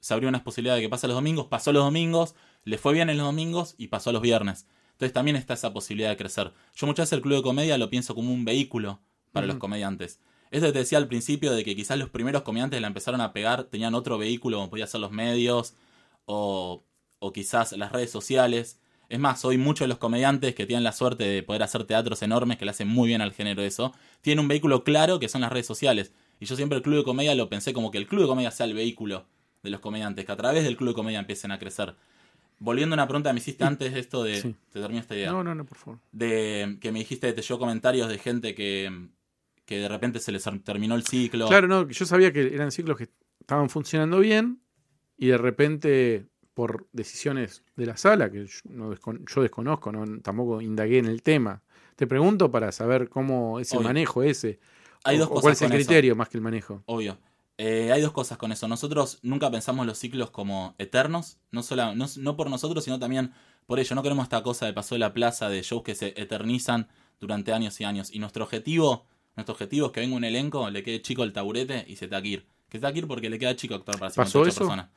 se 0.00 0.14
abrió 0.14 0.28
una 0.28 0.42
posibilidad 0.42 0.74
de 0.74 0.82
que 0.82 0.88
pase 0.88 1.06
los 1.06 1.16
domingos, 1.16 1.46
pasó 1.46 1.72
los 1.72 1.84
domingos, 1.84 2.34
le 2.64 2.78
fue 2.78 2.92
bien 2.92 3.10
en 3.10 3.18
los 3.18 3.26
domingos 3.26 3.74
y 3.78 3.88
pasó 3.88 4.12
los 4.12 4.22
viernes. 4.22 4.66
Entonces 5.02 5.14
también 5.14 5.34
está 5.34 5.54
esa 5.54 5.72
posibilidad 5.72 6.10
de 6.10 6.16
crecer. 6.16 6.52
Yo 6.76 6.86
muchas 6.86 7.06
veces 7.06 7.16
el 7.16 7.22
club 7.22 7.38
de 7.38 7.42
comedia 7.42 7.76
lo 7.76 7.90
pienso 7.90 8.14
como 8.14 8.32
un 8.32 8.44
vehículo 8.44 9.00
para 9.32 9.48
los 9.48 9.56
comediantes. 9.56 10.20
Esto 10.52 10.66
que 10.68 10.72
te 10.72 10.78
decía 10.78 10.98
al 10.98 11.08
principio 11.08 11.52
de 11.54 11.64
que 11.64 11.74
quizás 11.74 11.98
los 11.98 12.08
primeros 12.08 12.42
comediantes 12.42 12.80
la 12.80 12.86
empezaron 12.86 13.20
a 13.20 13.32
pegar, 13.32 13.64
tenían 13.64 13.96
otro 13.96 14.16
vehículo 14.16 14.58
como 14.58 14.70
podía 14.70 14.86
ser 14.86 15.00
los 15.00 15.10
medios 15.10 15.74
o, 16.24 16.84
o 17.18 17.32
quizás 17.32 17.72
las 17.72 17.90
redes 17.90 18.12
sociales. 18.12 18.78
Es 19.08 19.18
más, 19.18 19.44
hoy 19.44 19.58
muchos 19.58 19.86
de 19.86 19.88
los 19.88 19.98
comediantes 19.98 20.54
que 20.54 20.66
tienen 20.66 20.84
la 20.84 20.92
suerte 20.92 21.24
de 21.24 21.42
poder 21.42 21.64
hacer 21.64 21.82
teatros 21.82 22.22
enormes, 22.22 22.56
que 22.56 22.64
le 22.64 22.70
hacen 22.70 22.86
muy 22.86 23.08
bien 23.08 23.22
al 23.22 23.32
género 23.32 23.60
eso, 23.62 23.92
tienen 24.20 24.38
un 24.38 24.46
vehículo 24.46 24.84
claro 24.84 25.18
que 25.18 25.28
son 25.28 25.40
las 25.40 25.50
redes 25.50 25.66
sociales. 25.66 26.12
Y 26.38 26.46
yo 26.46 26.54
siempre 26.54 26.76
el 26.76 26.84
club 26.84 26.98
de 26.98 27.02
comedia 27.02 27.34
lo 27.34 27.48
pensé 27.48 27.72
como 27.72 27.90
que 27.90 27.98
el 27.98 28.06
club 28.06 28.22
de 28.22 28.28
comedia 28.28 28.52
sea 28.52 28.66
el 28.66 28.74
vehículo 28.74 29.26
de 29.64 29.70
los 29.70 29.80
comediantes, 29.80 30.24
que 30.24 30.30
a 30.30 30.36
través 30.36 30.62
del 30.62 30.76
club 30.76 30.90
de 30.90 30.94
comedia 30.94 31.18
empiecen 31.18 31.50
a 31.50 31.58
crecer. 31.58 31.96
Volviendo 32.62 32.94
a 32.94 32.96
una 32.96 33.08
pregunta 33.08 33.30
que 33.30 33.34
me 33.34 33.40
hiciste 33.40 33.64
antes, 33.64 33.92
esto 33.94 34.22
de... 34.22 34.40
Sí. 34.40 34.54
Te 34.70 34.80
termino 34.80 35.00
esta 35.00 35.14
idea. 35.16 35.30
No, 35.32 35.42
no, 35.42 35.54
no, 35.54 35.64
por 35.64 35.76
favor. 35.78 35.98
De 36.12 36.78
que 36.80 36.92
me 36.92 37.00
dijiste 37.00 37.32
te 37.32 37.42
llegó 37.42 37.58
comentarios 37.58 38.08
de 38.08 38.18
gente 38.18 38.54
que, 38.54 39.08
que 39.64 39.78
de 39.78 39.88
repente 39.88 40.20
se 40.20 40.30
les 40.32 40.44
terminó 40.64 40.94
el 40.94 41.04
ciclo. 41.04 41.48
Claro, 41.48 41.66
no, 41.68 41.88
yo 41.88 42.06
sabía 42.06 42.32
que 42.32 42.54
eran 42.54 42.70
ciclos 42.70 42.96
que 42.96 43.08
estaban 43.40 43.68
funcionando 43.68 44.20
bien 44.20 44.60
y 45.18 45.26
de 45.28 45.38
repente 45.38 46.26
por 46.54 46.86
decisiones 46.92 47.62
de 47.76 47.86
la 47.86 47.96
sala, 47.96 48.30
que 48.30 48.46
yo, 48.46 48.58
no 48.68 48.94
descon- 48.94 49.24
yo 49.32 49.42
desconozco, 49.42 49.90
no, 49.90 50.20
tampoco 50.20 50.60
indagué 50.60 50.98
en 50.98 51.06
el 51.06 51.22
tema. 51.22 51.62
Te 51.96 52.06
pregunto 52.06 52.50
para 52.50 52.70
saber 52.72 53.08
cómo 53.08 53.58
es 53.58 53.72
el 53.72 53.78
Obvio. 53.78 53.88
manejo 53.88 54.22
ese. 54.22 54.60
Hay 55.04 55.16
o- 55.16 55.20
dos 55.20 55.28
cosas 55.30 55.42
¿Cuál 55.42 55.52
es 55.54 55.62
el 55.62 55.72
eso. 55.72 55.76
criterio 55.76 56.14
más 56.16 56.28
que 56.28 56.36
el 56.36 56.42
manejo? 56.42 56.82
Obvio. 56.86 57.18
Eh, 57.58 57.92
hay 57.92 58.00
dos 58.00 58.12
cosas 58.12 58.38
con 58.38 58.50
eso. 58.52 58.66
Nosotros 58.68 59.18
nunca 59.22 59.50
pensamos 59.50 59.86
los 59.86 59.98
ciclos 59.98 60.30
como 60.30 60.74
eternos, 60.78 61.38
no, 61.50 61.62
sola- 61.62 61.94
no, 61.94 62.06
no 62.16 62.36
por 62.36 62.50
nosotros, 62.50 62.84
sino 62.84 62.98
también 62.98 63.32
por 63.66 63.78
ello. 63.78 63.94
No 63.94 64.02
queremos 64.02 64.24
esta 64.24 64.42
cosa 64.42 64.66
de 64.66 64.72
paso 64.72 64.94
de 64.94 65.00
la 65.00 65.12
plaza, 65.14 65.48
de 65.48 65.62
shows 65.62 65.82
que 65.82 65.94
se 65.94 66.20
eternizan 66.20 66.88
durante 67.20 67.52
años 67.52 67.80
y 67.80 67.84
años. 67.84 68.10
Y 68.12 68.18
nuestro 68.18 68.44
objetivo, 68.44 69.06
nuestro 69.36 69.52
objetivo 69.52 69.86
es 69.86 69.92
que 69.92 70.00
venga 70.00 70.16
un 70.16 70.24
elenco, 70.24 70.68
le 70.70 70.82
quede 70.82 71.02
chico 71.02 71.22
el 71.24 71.32
taburete 71.32 71.84
y 71.86 71.96
se 71.96 72.08
te 72.08 72.26
ir. 72.26 72.46
Que 72.68 72.78
se 72.80 72.90
te 72.90 72.98
ir 72.98 73.06
porque 73.06 73.30
le 73.30 73.38
queda 73.38 73.54
chico 73.54 73.74
actuar 73.74 73.98
para 73.98 74.12
¿Pasó 74.12 74.44
58 74.44 74.48
eso? 74.50 74.58
personas. 74.60 74.88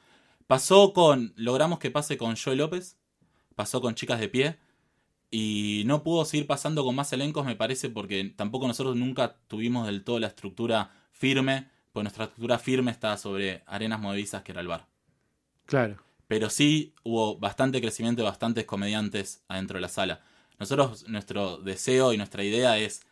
Pasó 0.47 0.93
con, 0.93 1.33
logramos 1.35 1.79
que 1.79 1.91
pase 1.91 2.17
con 2.17 2.35
Joey 2.35 2.57
López, 2.57 2.97
pasó 3.55 3.81
con 3.81 3.95
Chicas 3.95 4.19
de 4.19 4.29
Pie, 4.29 4.57
y 5.31 5.83
no 5.85 6.03
pudo 6.03 6.23
seguir 6.25 6.47
pasando 6.47 6.83
con 6.83 6.95
más 6.95 7.11
elencos, 7.11 7.45
me 7.45 7.55
parece, 7.55 7.89
porque 7.89 8.23
tampoco 8.35 8.67
nosotros 8.67 8.95
nunca 8.95 9.37
tuvimos 9.47 9.85
del 9.87 10.03
todo 10.03 10.19
la 10.19 10.27
estructura 10.27 10.91
firme, 11.11 11.69
pues 11.95 12.03
nuestra 12.03 12.25
estructura 12.25 12.59
firme 12.59 12.91
está 12.91 13.15
sobre 13.15 13.63
Arenas 13.67 14.01
Movedizas, 14.01 14.43
que 14.43 14.51
era 14.51 14.59
el 14.59 14.67
bar. 14.67 14.85
Claro. 15.65 15.95
Pero 16.27 16.49
sí 16.49 16.93
hubo 17.03 17.37
bastante 17.37 17.79
crecimiento 17.79 18.21
de 18.21 18.27
bastantes 18.27 18.65
comediantes 18.65 19.45
adentro 19.47 19.77
de 19.77 19.81
la 19.81 19.87
sala. 19.87 20.19
Nosotros, 20.59 21.07
nuestro 21.07 21.55
deseo 21.55 22.11
y 22.11 22.17
nuestra 22.17 22.43
idea 22.43 22.77
es, 22.77 23.03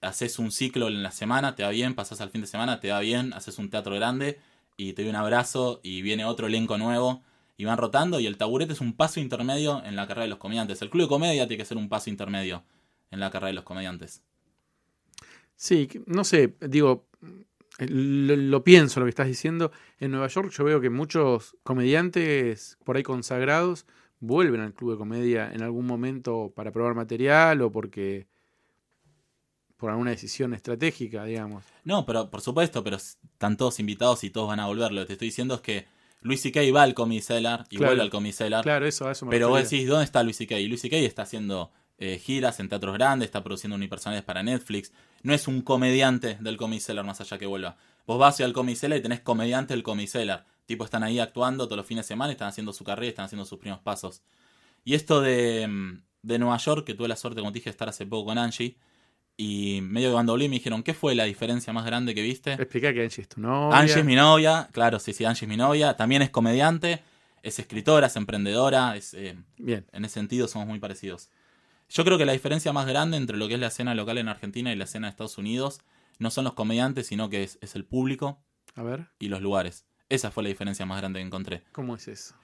haces 0.00 0.38
un 0.38 0.52
ciclo 0.52 0.86
en 0.86 1.02
la 1.02 1.10
semana, 1.10 1.56
te 1.56 1.64
va 1.64 1.70
bien, 1.70 1.96
pasas 1.96 2.20
al 2.20 2.30
fin 2.30 2.40
de 2.40 2.46
semana, 2.46 2.78
te 2.78 2.92
va 2.92 3.00
bien, 3.00 3.32
haces 3.32 3.58
un 3.58 3.70
teatro 3.70 3.96
grande 3.96 4.38
y 4.76 4.92
te 4.92 5.02
doy 5.02 5.10
un 5.10 5.16
abrazo 5.16 5.80
y 5.82 6.02
viene 6.02 6.24
otro 6.24 6.46
elenco 6.46 6.78
nuevo 6.78 7.24
y 7.56 7.64
van 7.64 7.76
rotando 7.76 8.20
y 8.20 8.26
el 8.26 8.36
taburete 8.36 8.72
es 8.72 8.80
un 8.80 8.92
paso 8.92 9.18
intermedio 9.18 9.82
en 9.84 9.96
la 9.96 10.06
carrera 10.06 10.26
de 10.26 10.28
los 10.28 10.38
comediantes. 10.38 10.80
El 10.80 10.90
club 10.90 11.02
de 11.02 11.08
comedia 11.08 11.48
tiene 11.48 11.60
que 11.60 11.66
ser 11.66 11.76
un 11.76 11.88
paso 11.88 12.08
intermedio 12.08 12.62
en 13.10 13.18
la 13.18 13.32
carrera 13.32 13.48
de 13.48 13.54
los 13.54 13.64
comediantes. 13.64 14.22
Sí, 15.56 15.88
no 16.06 16.22
sé, 16.22 16.54
digo, 16.60 17.08
lo, 17.78 18.36
lo 18.36 18.64
pienso 18.64 19.00
lo 19.00 19.06
que 19.06 19.10
estás 19.10 19.26
diciendo. 19.28 19.70
En 20.00 20.10
Nueva 20.10 20.26
York 20.28 20.50
yo 20.50 20.64
veo 20.64 20.80
que 20.80 20.90
muchos 20.90 21.56
comediantes 21.62 22.78
por 22.84 22.96
ahí 22.96 23.02
consagrados 23.02 23.86
vuelven 24.20 24.60
al 24.60 24.74
club 24.74 24.92
de 24.92 24.98
comedia 24.98 25.50
en 25.52 25.62
algún 25.62 25.86
momento 25.86 26.52
para 26.56 26.72
probar 26.72 26.94
material 26.94 27.62
o 27.62 27.70
porque 27.70 28.26
por 29.76 29.90
alguna 29.90 30.10
decisión 30.10 30.54
estratégica, 30.54 31.24
digamos. 31.24 31.64
No, 31.84 32.04
pero 32.04 32.30
por 32.30 32.40
supuesto, 32.40 32.82
pero 32.82 32.96
están 32.96 33.56
todos 33.56 33.78
invitados 33.78 34.24
y 34.24 34.30
todos 34.30 34.48
van 34.48 34.58
a 34.60 34.66
volver. 34.66 34.90
Lo 34.92 35.02
que 35.02 35.06
te 35.06 35.12
estoy 35.12 35.28
diciendo 35.28 35.54
es 35.54 35.60
que 35.60 35.86
Luis 36.20 36.42
C.K. 36.42 36.60
va 36.74 36.82
al 36.82 36.94
Comedy 36.94 37.20
Cellar 37.20 37.64
y 37.70 37.76
Claro. 37.76 37.90
vuelve 37.90 38.02
al 38.02 38.10
Comedy 38.10 38.32
Cellar. 38.32 38.64
Claro, 38.64 38.86
eso, 38.86 39.06
a 39.06 39.12
eso 39.12 39.24
me 39.26 39.30
Pero 39.30 39.50
vos 39.50 39.62
decís, 39.62 39.86
¿dónde 39.86 40.04
está 40.04 40.24
Luis 40.24 40.36
C.K.? 40.36 40.56
Luis 40.66 40.80
C.K. 40.80 40.96
está 40.96 41.22
haciendo 41.22 41.70
eh, 41.98 42.18
giras 42.18 42.58
en 42.58 42.68
teatros 42.68 42.94
grandes, 42.94 43.26
está 43.26 43.44
produciendo 43.44 43.76
unipersonales 43.76 44.24
para 44.24 44.42
Netflix. 44.42 44.92
No 45.22 45.34
es 45.34 45.48
un 45.48 45.62
comediante 45.62 46.36
del 46.40 46.56
Comedy 46.56 46.80
Cellar 46.80 47.04
más 47.04 47.20
allá 47.20 47.38
que 47.38 47.46
vuelva. 47.46 47.76
Vos 48.06 48.18
vas 48.18 48.40
al 48.40 48.52
Comedy 48.52 48.76
Cellar 48.76 48.98
y 48.98 49.02
tenés 49.02 49.20
comediante 49.20 49.74
del 49.74 49.82
Comedy 49.82 50.06
Cellar. 50.06 50.46
Tipo, 50.66 50.84
están 50.84 51.02
ahí 51.02 51.18
actuando 51.18 51.66
todos 51.66 51.78
los 51.78 51.86
fines 51.86 52.04
de 52.04 52.08
semana, 52.08 52.32
están 52.32 52.48
haciendo 52.48 52.72
su 52.72 52.84
carrera, 52.84 53.08
están 53.08 53.24
haciendo 53.24 53.44
sus 53.44 53.58
primeros 53.58 53.82
pasos. 53.82 54.22
Y 54.84 54.94
esto 54.94 55.20
de, 55.20 55.66
mm, 55.66 56.02
de 56.22 56.38
Nueva 56.38 56.56
York, 56.58 56.86
que 56.86 56.94
tuve 56.94 57.08
la 57.08 57.16
suerte, 57.16 57.40
como 57.40 57.52
te 57.52 57.58
dije, 57.58 57.70
de 57.70 57.72
estar 57.72 57.88
hace 57.88 58.06
poco 58.06 58.26
con 58.26 58.38
Angie. 58.38 58.76
Y 59.36 59.80
medio 59.82 60.08
que 60.08 60.14
cuando 60.14 60.36
me 60.36 60.48
dijeron, 60.48 60.82
¿qué 60.82 60.94
fue 60.94 61.14
la 61.14 61.24
diferencia 61.24 61.72
más 61.72 61.86
grande 61.86 62.14
que 62.14 62.22
viste? 62.22 62.54
Explica 62.54 62.92
que 62.92 63.02
Angie 63.02 63.22
es 63.22 63.28
tu 63.28 63.40
novia. 63.40 63.78
Angie 63.78 63.98
es 64.00 64.04
mi 64.04 64.16
novia, 64.16 64.68
claro, 64.72 64.98
sí, 64.98 65.12
sí, 65.12 65.24
Angie 65.24 65.44
es 65.44 65.48
mi 65.48 65.56
novia. 65.56 65.96
También 65.96 66.22
es 66.22 66.30
comediante, 66.30 67.02
es 67.42 67.58
escritora, 67.58 68.08
es 68.08 68.16
emprendedora, 68.16 68.96
es, 68.96 69.14
eh, 69.14 69.36
Bien, 69.56 69.86
en 69.92 70.04
ese 70.04 70.14
sentido 70.14 70.48
somos 70.48 70.66
muy 70.66 70.80
parecidos. 70.80 71.30
Yo 71.88 72.04
creo 72.04 72.18
que 72.18 72.26
la 72.26 72.32
diferencia 72.32 72.72
más 72.72 72.86
grande 72.86 73.16
entre 73.16 73.36
lo 73.36 73.48
que 73.48 73.54
es 73.54 73.60
la 73.60 73.68
escena 73.68 73.94
local 73.94 74.18
en 74.18 74.28
Argentina 74.28 74.72
y 74.72 74.76
la 74.76 74.84
escena 74.84 75.06
de 75.06 75.10
Estados 75.10 75.38
Unidos 75.38 75.80
no 76.18 76.30
son 76.30 76.44
los 76.44 76.54
comediantes, 76.54 77.06
sino 77.06 77.30
que 77.30 77.42
es, 77.42 77.58
es 77.60 77.74
el 77.74 77.84
público 77.84 78.42
a 78.74 78.82
ver, 78.82 79.08
y 79.18 79.28
los 79.28 79.40
lugares. 79.40 79.86
Esa 80.08 80.30
fue 80.30 80.42
la 80.42 80.48
diferencia 80.48 80.86
más 80.86 80.98
grande 80.98 81.20
que 81.20 81.26
encontré. 81.26 81.62
¿cómo 81.72 81.96
es 81.96 82.08
eso? 82.08 82.34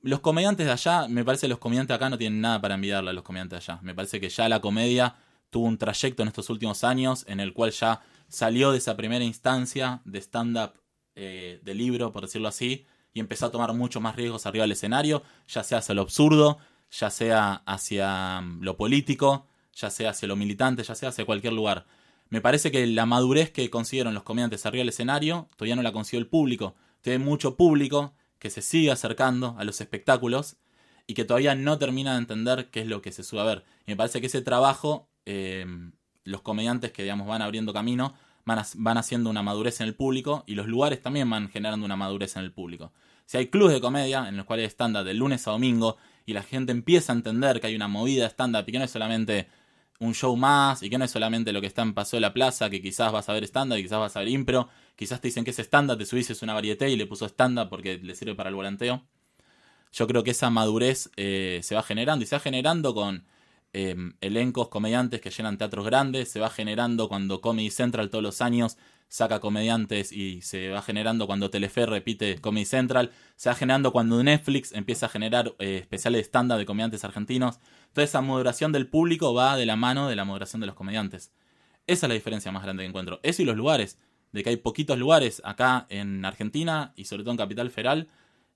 Los 0.00 0.20
comediantes 0.20 0.66
de 0.66 0.72
allá, 0.72 1.06
me 1.08 1.24
parece 1.24 1.42
que 1.42 1.50
los 1.50 1.58
comediantes 1.58 1.94
acá 1.94 2.10
no 2.10 2.18
tienen 2.18 2.40
nada 2.40 2.60
para 2.60 2.74
envidiarle 2.74 3.10
a 3.10 3.12
los 3.12 3.22
comediantes 3.22 3.64
de 3.64 3.72
allá. 3.72 3.82
Me 3.82 3.94
parece 3.94 4.20
que 4.20 4.28
ya 4.28 4.48
la 4.48 4.60
comedia 4.60 5.14
tuvo 5.48 5.66
un 5.66 5.78
trayecto 5.78 6.22
en 6.22 6.28
estos 6.28 6.50
últimos 6.50 6.82
años 6.82 7.24
en 7.28 7.38
el 7.38 7.52
cual 7.52 7.70
ya 7.70 8.00
salió 8.26 8.72
de 8.72 8.78
esa 8.78 8.96
primera 8.96 9.24
instancia 9.24 10.00
de 10.04 10.18
stand-up 10.18 10.72
eh, 11.14 11.60
de 11.62 11.74
libro, 11.74 12.10
por 12.10 12.22
decirlo 12.22 12.48
así, 12.48 12.86
y 13.12 13.20
empezó 13.20 13.46
a 13.46 13.50
tomar 13.50 13.72
mucho 13.74 14.00
más 14.00 14.16
riesgos 14.16 14.46
arriba 14.46 14.62
del 14.62 14.72
escenario, 14.72 15.22
ya 15.46 15.62
sea 15.62 15.78
hacia 15.78 15.94
lo 15.94 16.02
absurdo, 16.02 16.58
ya 16.92 17.10
sea 17.10 17.62
hacia 17.66 18.40
mm, 18.40 18.62
lo 18.62 18.76
político, 18.76 19.46
ya 19.74 19.90
sea 19.90 20.10
hacia 20.10 20.28
lo 20.28 20.36
militante, 20.36 20.82
ya 20.82 20.94
sea 20.94 21.08
hacia 21.08 21.24
cualquier 21.24 21.54
lugar. 21.54 21.86
Me 22.28 22.40
parece 22.40 22.70
que 22.70 22.86
la 22.86 23.06
madurez 23.06 23.50
que 23.50 23.68
consiguieron 23.70 24.14
los 24.14 24.22
comediantes 24.22 24.64
arriba 24.66 24.82
del 24.82 24.90
escenario 24.90 25.48
todavía 25.56 25.76
no 25.76 25.82
la 25.82 25.92
consiguió 25.92 26.20
el 26.20 26.28
público. 26.28 26.74
Todavía 27.02 27.24
mucho 27.24 27.56
público 27.56 28.14
que 28.38 28.50
se 28.50 28.62
sigue 28.62 28.90
acercando 28.90 29.56
a 29.58 29.64
los 29.64 29.80
espectáculos 29.80 30.56
y 31.06 31.14
que 31.14 31.24
todavía 31.24 31.54
no 31.54 31.78
termina 31.78 32.12
de 32.12 32.18
entender 32.18 32.70
qué 32.70 32.80
es 32.80 32.86
lo 32.86 33.02
que 33.02 33.12
se 33.12 33.22
sube 33.22 33.40
a 33.40 33.44
ver. 33.44 33.64
Y 33.86 33.92
me 33.92 33.96
parece 33.96 34.20
que 34.20 34.28
ese 34.28 34.40
trabajo, 34.42 35.08
eh, 35.26 35.66
los 36.24 36.42
comediantes 36.42 36.92
que 36.92 37.02
digamos 37.02 37.26
van 37.26 37.42
abriendo 37.42 37.72
camino, 37.72 38.14
van, 38.44 38.62
van 38.76 38.98
haciendo 38.98 39.30
una 39.30 39.42
madurez 39.42 39.80
en 39.80 39.88
el 39.88 39.94
público 39.94 40.44
y 40.46 40.54
los 40.54 40.66
lugares 40.66 41.02
también 41.02 41.28
van 41.28 41.48
generando 41.48 41.84
una 41.84 41.96
madurez 41.96 42.36
en 42.36 42.42
el 42.42 42.52
público. 42.52 42.92
Si 43.26 43.36
hay 43.36 43.48
clubes 43.48 43.74
de 43.74 43.80
comedia 43.80 44.28
en 44.28 44.36
los 44.36 44.46
cuales 44.46 44.64
hay 44.64 44.70
stand-up 44.70 45.04
de 45.04 45.14
lunes 45.14 45.46
a 45.48 45.52
domingo 45.52 45.96
y 46.26 46.32
la 46.32 46.42
gente 46.42 46.72
empieza 46.72 47.12
a 47.12 47.16
entender 47.16 47.60
que 47.60 47.66
hay 47.66 47.76
una 47.76 47.88
movida 47.88 48.26
stand-up 48.26 48.64
y 48.66 48.72
que 48.72 48.78
no 48.78 48.84
es 48.84 48.90
solamente 48.90 49.48
un 49.98 50.14
show 50.14 50.36
más 50.36 50.82
y 50.82 50.90
que 50.90 50.98
no 50.98 51.04
es 51.04 51.10
solamente 51.10 51.52
lo 51.52 51.60
que 51.60 51.66
está 51.66 51.82
en 51.82 51.94
Paseo 51.94 52.16
de 52.16 52.22
la 52.22 52.32
Plaza, 52.32 52.70
que 52.70 52.82
quizás 52.82 53.12
vas 53.12 53.28
a 53.28 53.32
ver 53.32 53.44
stand-up 53.44 53.78
y 53.78 53.82
quizás 53.82 54.00
vas 54.00 54.16
a 54.16 54.20
ver 54.20 54.28
impro, 54.28 54.68
quizás 54.96 55.20
te 55.20 55.28
dicen 55.28 55.44
que 55.44 55.50
es 55.50 55.58
stand-up, 55.58 55.98
te 55.98 56.06
subís 56.06 56.30
es 56.30 56.42
una 56.42 56.54
varieté 56.54 56.90
y 56.90 56.96
le 56.96 57.06
puso 57.06 57.26
stand-up 57.26 57.68
porque 57.68 57.98
le 57.98 58.14
sirve 58.14 58.34
para 58.34 58.48
el 58.48 58.54
volanteo. 58.54 59.02
Yo 59.92 60.06
creo 60.06 60.24
que 60.24 60.30
esa 60.30 60.50
madurez 60.50 61.10
eh, 61.16 61.60
se 61.62 61.74
va 61.74 61.82
generando 61.82 62.24
y 62.24 62.26
se 62.26 62.34
va 62.34 62.40
generando 62.40 62.94
con 62.94 63.24
eh, 63.74 63.94
elencos 64.20 64.68
comediantes 64.68 65.20
que 65.20 65.30
llenan 65.30 65.58
teatros 65.58 65.84
grandes, 65.84 66.30
se 66.30 66.40
va 66.40 66.50
generando 66.50 67.08
cuando 67.08 67.40
Comedy 67.40 67.70
Central 67.70 68.10
todos 68.10 68.22
los 68.22 68.40
años 68.40 68.76
saca 69.12 69.40
comediantes 69.40 70.10
y 70.10 70.40
se 70.40 70.70
va 70.70 70.80
generando 70.80 71.26
cuando 71.26 71.50
Telefe 71.50 71.84
repite 71.84 72.40
Comedy 72.40 72.64
Central, 72.64 73.10
se 73.36 73.50
va 73.50 73.54
generando 73.54 73.92
cuando 73.92 74.22
Netflix 74.22 74.72
empieza 74.72 75.04
a 75.04 75.08
generar 75.10 75.54
eh, 75.58 75.76
especiales 75.82 76.20
de 76.20 76.24
stand-up 76.24 76.56
de 76.56 76.64
comediantes 76.64 77.04
argentinos. 77.04 77.60
Toda 77.92 78.06
esa 78.06 78.22
moderación 78.22 78.72
del 78.72 78.86
público 78.88 79.34
va 79.34 79.58
de 79.58 79.66
la 79.66 79.76
mano 79.76 80.08
de 80.08 80.16
la 80.16 80.24
moderación 80.24 80.60
de 80.60 80.66
los 80.66 80.76
comediantes. 80.76 81.30
Esa 81.86 82.06
es 82.06 82.08
la 82.08 82.14
diferencia 82.14 82.52
más 82.52 82.62
grande 82.62 82.84
que 82.84 82.88
encuentro. 82.88 83.20
Eso 83.22 83.42
y 83.42 83.44
los 83.44 83.54
lugares. 83.54 83.98
De 84.32 84.42
que 84.42 84.48
hay 84.48 84.56
poquitos 84.56 84.96
lugares 84.96 85.42
acá 85.44 85.84
en 85.90 86.24
Argentina 86.24 86.94
y 86.96 87.04
sobre 87.04 87.22
todo 87.22 87.32
en 87.32 87.36
Capital 87.36 87.70
Federal 87.70 88.08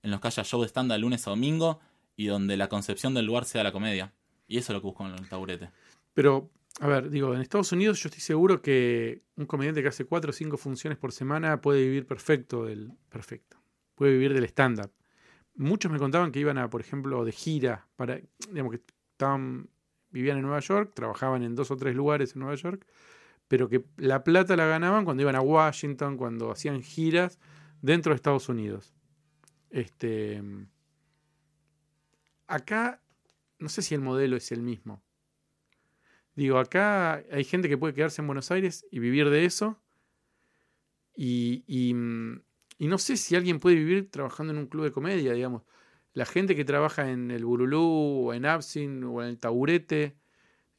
en 0.03 0.11
los 0.11 0.23
que 0.23 0.29
haya 0.29 0.43
show 0.43 0.63
de 0.63 0.69
stand-up 0.69 0.99
lunes 0.99 1.27
a 1.27 1.31
domingo 1.33 1.81
y 2.17 2.29
donde 2.29 2.57
la 2.57 2.71
concepción 2.71 3.13
del 3.13 3.27
lugar 3.27 3.45
sea 3.45 3.63
la 3.63 3.73
comedia. 3.73 4.15
Y 4.49 4.57
eso 4.57 4.73
es 4.73 4.75
lo 4.75 4.81
que 4.81 4.87
busco 4.87 5.07
en 5.07 5.13
el 5.13 5.29
taburete. 5.29 5.69
Pero, 6.15 6.49
a 6.81 6.87
ver, 6.87 7.09
digo, 7.09 7.35
en 7.35 7.41
Estados 7.41 7.73
Unidos 7.73 8.03
yo 8.03 8.09
estoy 8.09 8.21
seguro 8.21 8.61
que 8.61 9.23
un 9.37 9.47
comediante 9.47 9.83
que 9.83 9.89
hace 9.89 10.05
cuatro 10.05 10.31
o 10.31 10.33
cinco 10.33 10.59
funciones 10.59 10.99
por 10.99 11.13
semana 11.13 11.61
puede 11.61 11.81
vivir 11.83 12.07
perfecto 12.07 12.67
del. 12.67 12.93
Perfecto. 13.09 13.57
Puede 13.95 14.13
vivir 14.13 14.35
del 14.35 14.45
stand-up. 14.45 14.93
muchos 15.55 15.91
me 15.91 15.99
contaban 15.99 16.33
que 16.33 16.41
iban 16.41 16.59
a, 16.59 16.69
por 16.69 16.83
ejemplo, 16.83 17.25
de 17.25 17.33
gira, 17.33 17.89
para, 17.97 18.21
digamos 18.51 18.73
que 18.73 18.83
estaban, 19.13 19.71
vivían 20.11 20.37
en 20.37 20.43
Nueva 20.43 20.61
York, 20.61 20.93
trabajaban 20.95 21.43
en 21.43 21.55
dos 21.55 21.71
o 21.71 21.77
tres 21.79 21.97
lugares 21.97 22.35
en 22.35 22.41
Nueva 22.41 22.57
York, 22.57 22.87
pero 23.49 23.71
que 23.71 23.87
la 23.97 24.23
plata 24.23 24.55
la 24.55 24.67
ganaban 24.67 25.07
cuando 25.07 25.23
iban 25.23 25.35
a 25.35 25.41
Washington, 25.41 26.19
cuando 26.19 26.51
hacían 26.51 26.83
giras 26.83 27.39
dentro 27.81 28.13
de 28.13 28.17
Estados 28.17 28.51
Unidos. 28.51 28.93
Este, 29.71 30.43
acá, 32.47 33.01
no 33.59 33.71
sé 33.71 33.81
si 33.81 33.95
el 33.95 34.03
modelo 34.03 34.37
es 34.37 34.53
el 34.53 34.63
mismo. 34.63 35.03
Digo, 36.37 36.59
acá 36.59 37.25
hay 37.33 37.45
gente 37.45 37.69
que 37.69 37.79
puede 37.79 37.95
quedarse 37.95 38.21
en 38.21 38.27
Buenos 38.27 38.51
Aires 38.51 38.87
y 38.91 38.99
vivir 38.99 39.31
de 39.31 39.47
eso. 39.47 39.81
Y, 41.17 41.65
y, 41.67 41.95
y 42.79 42.87
no 42.89 42.99
sé 42.99 43.17
si 43.17 43.35
alguien 43.35 43.59
puede 43.59 43.77
vivir 43.77 44.11
trabajando 44.11 44.53
en 44.53 44.59
un 44.59 44.67
club 44.67 44.85
de 44.85 44.93
comedia, 44.93 45.33
digamos. 45.33 45.63
La 46.13 46.27
gente 46.27 46.55
que 46.55 46.67
trabaja 46.67 47.11
en 47.11 47.31
el 47.31 47.47
Burulú, 47.47 48.29
o 48.29 48.35
en 48.35 48.45
Absin, 48.45 49.03
o 49.05 49.23
en 49.23 49.31
el 49.31 49.39
Taburete, 49.39 50.15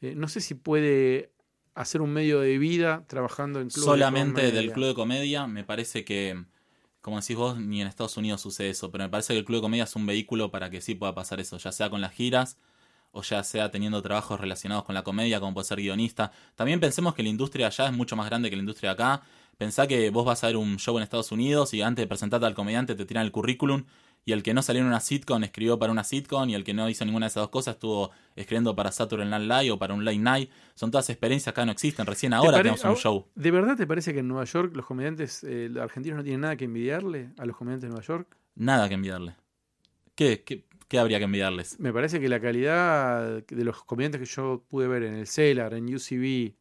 eh, 0.02 0.14
no 0.16 0.28
sé 0.28 0.42
si 0.42 0.54
puede 0.54 1.32
hacer 1.74 2.02
un 2.02 2.14
medio 2.14 2.40
de 2.40 2.60
vida 2.60 3.06
trabajando 3.08 3.60
en 3.60 3.70
club 3.70 3.84
Solamente 3.84 4.44
de 4.44 4.52
del 4.52 4.72
club 4.72 4.88
de 4.88 4.94
comedia, 4.94 5.48
me 5.48 5.64
parece 5.64 6.06
que, 6.06 6.44
como 7.02 7.20
decís 7.20 7.36
vos, 7.36 7.60
ni 7.60 7.82
en 7.82 7.88
Estados 7.88 8.18
Unidos 8.18 8.42
sucede 8.42 8.70
eso, 8.70 8.92
pero 8.92 9.04
me 9.04 9.10
parece 9.10 9.34
que 9.34 9.40
el 9.40 9.46
club 9.46 9.58
de 9.58 9.62
comedia 9.62 9.84
es 9.86 9.96
un 9.96 10.06
vehículo 10.06 10.52
para 10.52 10.70
que 10.70 10.82
sí 10.82 10.94
pueda 10.94 11.16
pasar 11.16 11.40
eso, 11.40 11.58
ya 11.58 11.72
sea 11.72 11.90
con 11.90 12.02
las 12.02 12.14
giras 12.14 12.58
o 13.18 13.24
ya 13.24 13.44
sea 13.44 13.72
teniendo 13.72 14.00
trabajos 14.04 14.40
relacionados 14.40 14.84
con 14.86 14.94
la 14.94 15.04
comedia, 15.04 15.40
como 15.40 15.56
puede 15.56 15.66
ser 15.66 15.80
guionista. 15.80 16.32
También 16.56 16.80
pensemos 16.80 17.16
que 17.16 17.24
la 17.24 17.30
industria 17.30 17.68
allá 17.68 17.88
es 17.88 17.94
mucho 17.94 18.16
más 18.16 18.28
grande 18.28 18.52
que 18.52 18.56
la 18.56 18.62
industria 18.62 18.92
acá. 18.92 19.24
Pensá 19.58 19.88
que 19.88 20.12
vos 20.12 20.24
vas 20.24 20.44
a 20.44 20.48
ver 20.48 20.58
un 20.58 20.78
show 20.78 20.96
en 20.98 21.04
Estados 21.04 21.32
Unidos 21.32 21.74
y 21.74 21.82
antes 21.82 22.04
de 22.04 22.08
presentarte 22.08 22.46
al 22.46 22.54
comediante 22.54 22.94
te 22.94 23.06
tiran 23.06 23.26
el 23.26 23.32
currículum 23.32 23.86
y 24.24 24.34
el 24.34 24.44
que 24.44 24.54
no 24.54 24.62
salió 24.62 24.82
en 24.82 24.88
una 24.88 25.00
sitcom 25.00 25.44
escribió 25.44 25.80
para 25.80 25.92
una 25.92 26.04
sitcom 26.04 26.48
y 26.48 26.54
el 26.54 26.64
que 26.64 26.76
no 26.76 26.88
hizo 26.90 27.06
ninguna 27.06 27.26
de 27.26 27.30
esas 27.30 27.42
dos 27.42 27.50
cosas 27.50 27.76
estuvo 27.76 28.12
escribiendo 28.36 28.76
para 28.76 28.92
Saturday 28.92 29.28
Night 29.28 29.50
Live 29.50 29.72
o 29.72 29.80
para 29.80 29.96
un 29.96 30.06
late 30.06 30.20
night. 30.20 30.52
Son 30.76 30.92
todas 30.92 31.10
experiencias 31.10 31.46
que 31.54 31.60
acá 31.60 31.66
no 31.66 31.72
existen. 31.72 32.06
Recién 32.06 32.34
ahora 32.34 32.58
tenemos 32.58 32.84
un 32.84 32.98
show. 32.98 33.26
¿De 33.34 33.50
verdad 33.50 33.76
te 33.76 33.88
parece 33.88 34.14
que 34.14 34.20
en 34.20 34.28
Nueva 34.28 34.44
York 34.44 34.76
los 34.76 34.86
comediantes 34.86 35.44
eh, 35.44 35.72
argentinos 35.82 36.18
no 36.18 36.24
tienen 36.24 36.42
nada 36.42 36.56
que 36.56 36.66
envidiarle 36.66 37.32
a 37.40 37.46
los 37.46 37.58
comediantes 37.58 37.90
de 37.90 37.96
Nueva 37.96 38.06
York? 38.06 38.38
Nada 38.54 38.88
que 38.88 38.94
enviarle. 38.94 39.36
¿Qué, 40.14 40.44
qué, 40.44 40.66
qué 40.88 41.00
habría 41.00 41.18
que 41.18 41.26
enviarles? 41.26 41.80
Me 41.80 41.94
parece 41.94 42.20
que 42.20 42.30
la 42.30 42.40
calidad 42.40 43.44
de 43.44 43.64
los 43.64 43.84
comediantes 43.84 44.20
que 44.20 44.26
yo 44.26 44.64
pude 44.68 44.88
ver 44.88 45.04
en 45.04 45.16
el 45.16 45.28
Cellar, 45.28 45.74
en 45.74 45.94
UCB, 45.94 46.56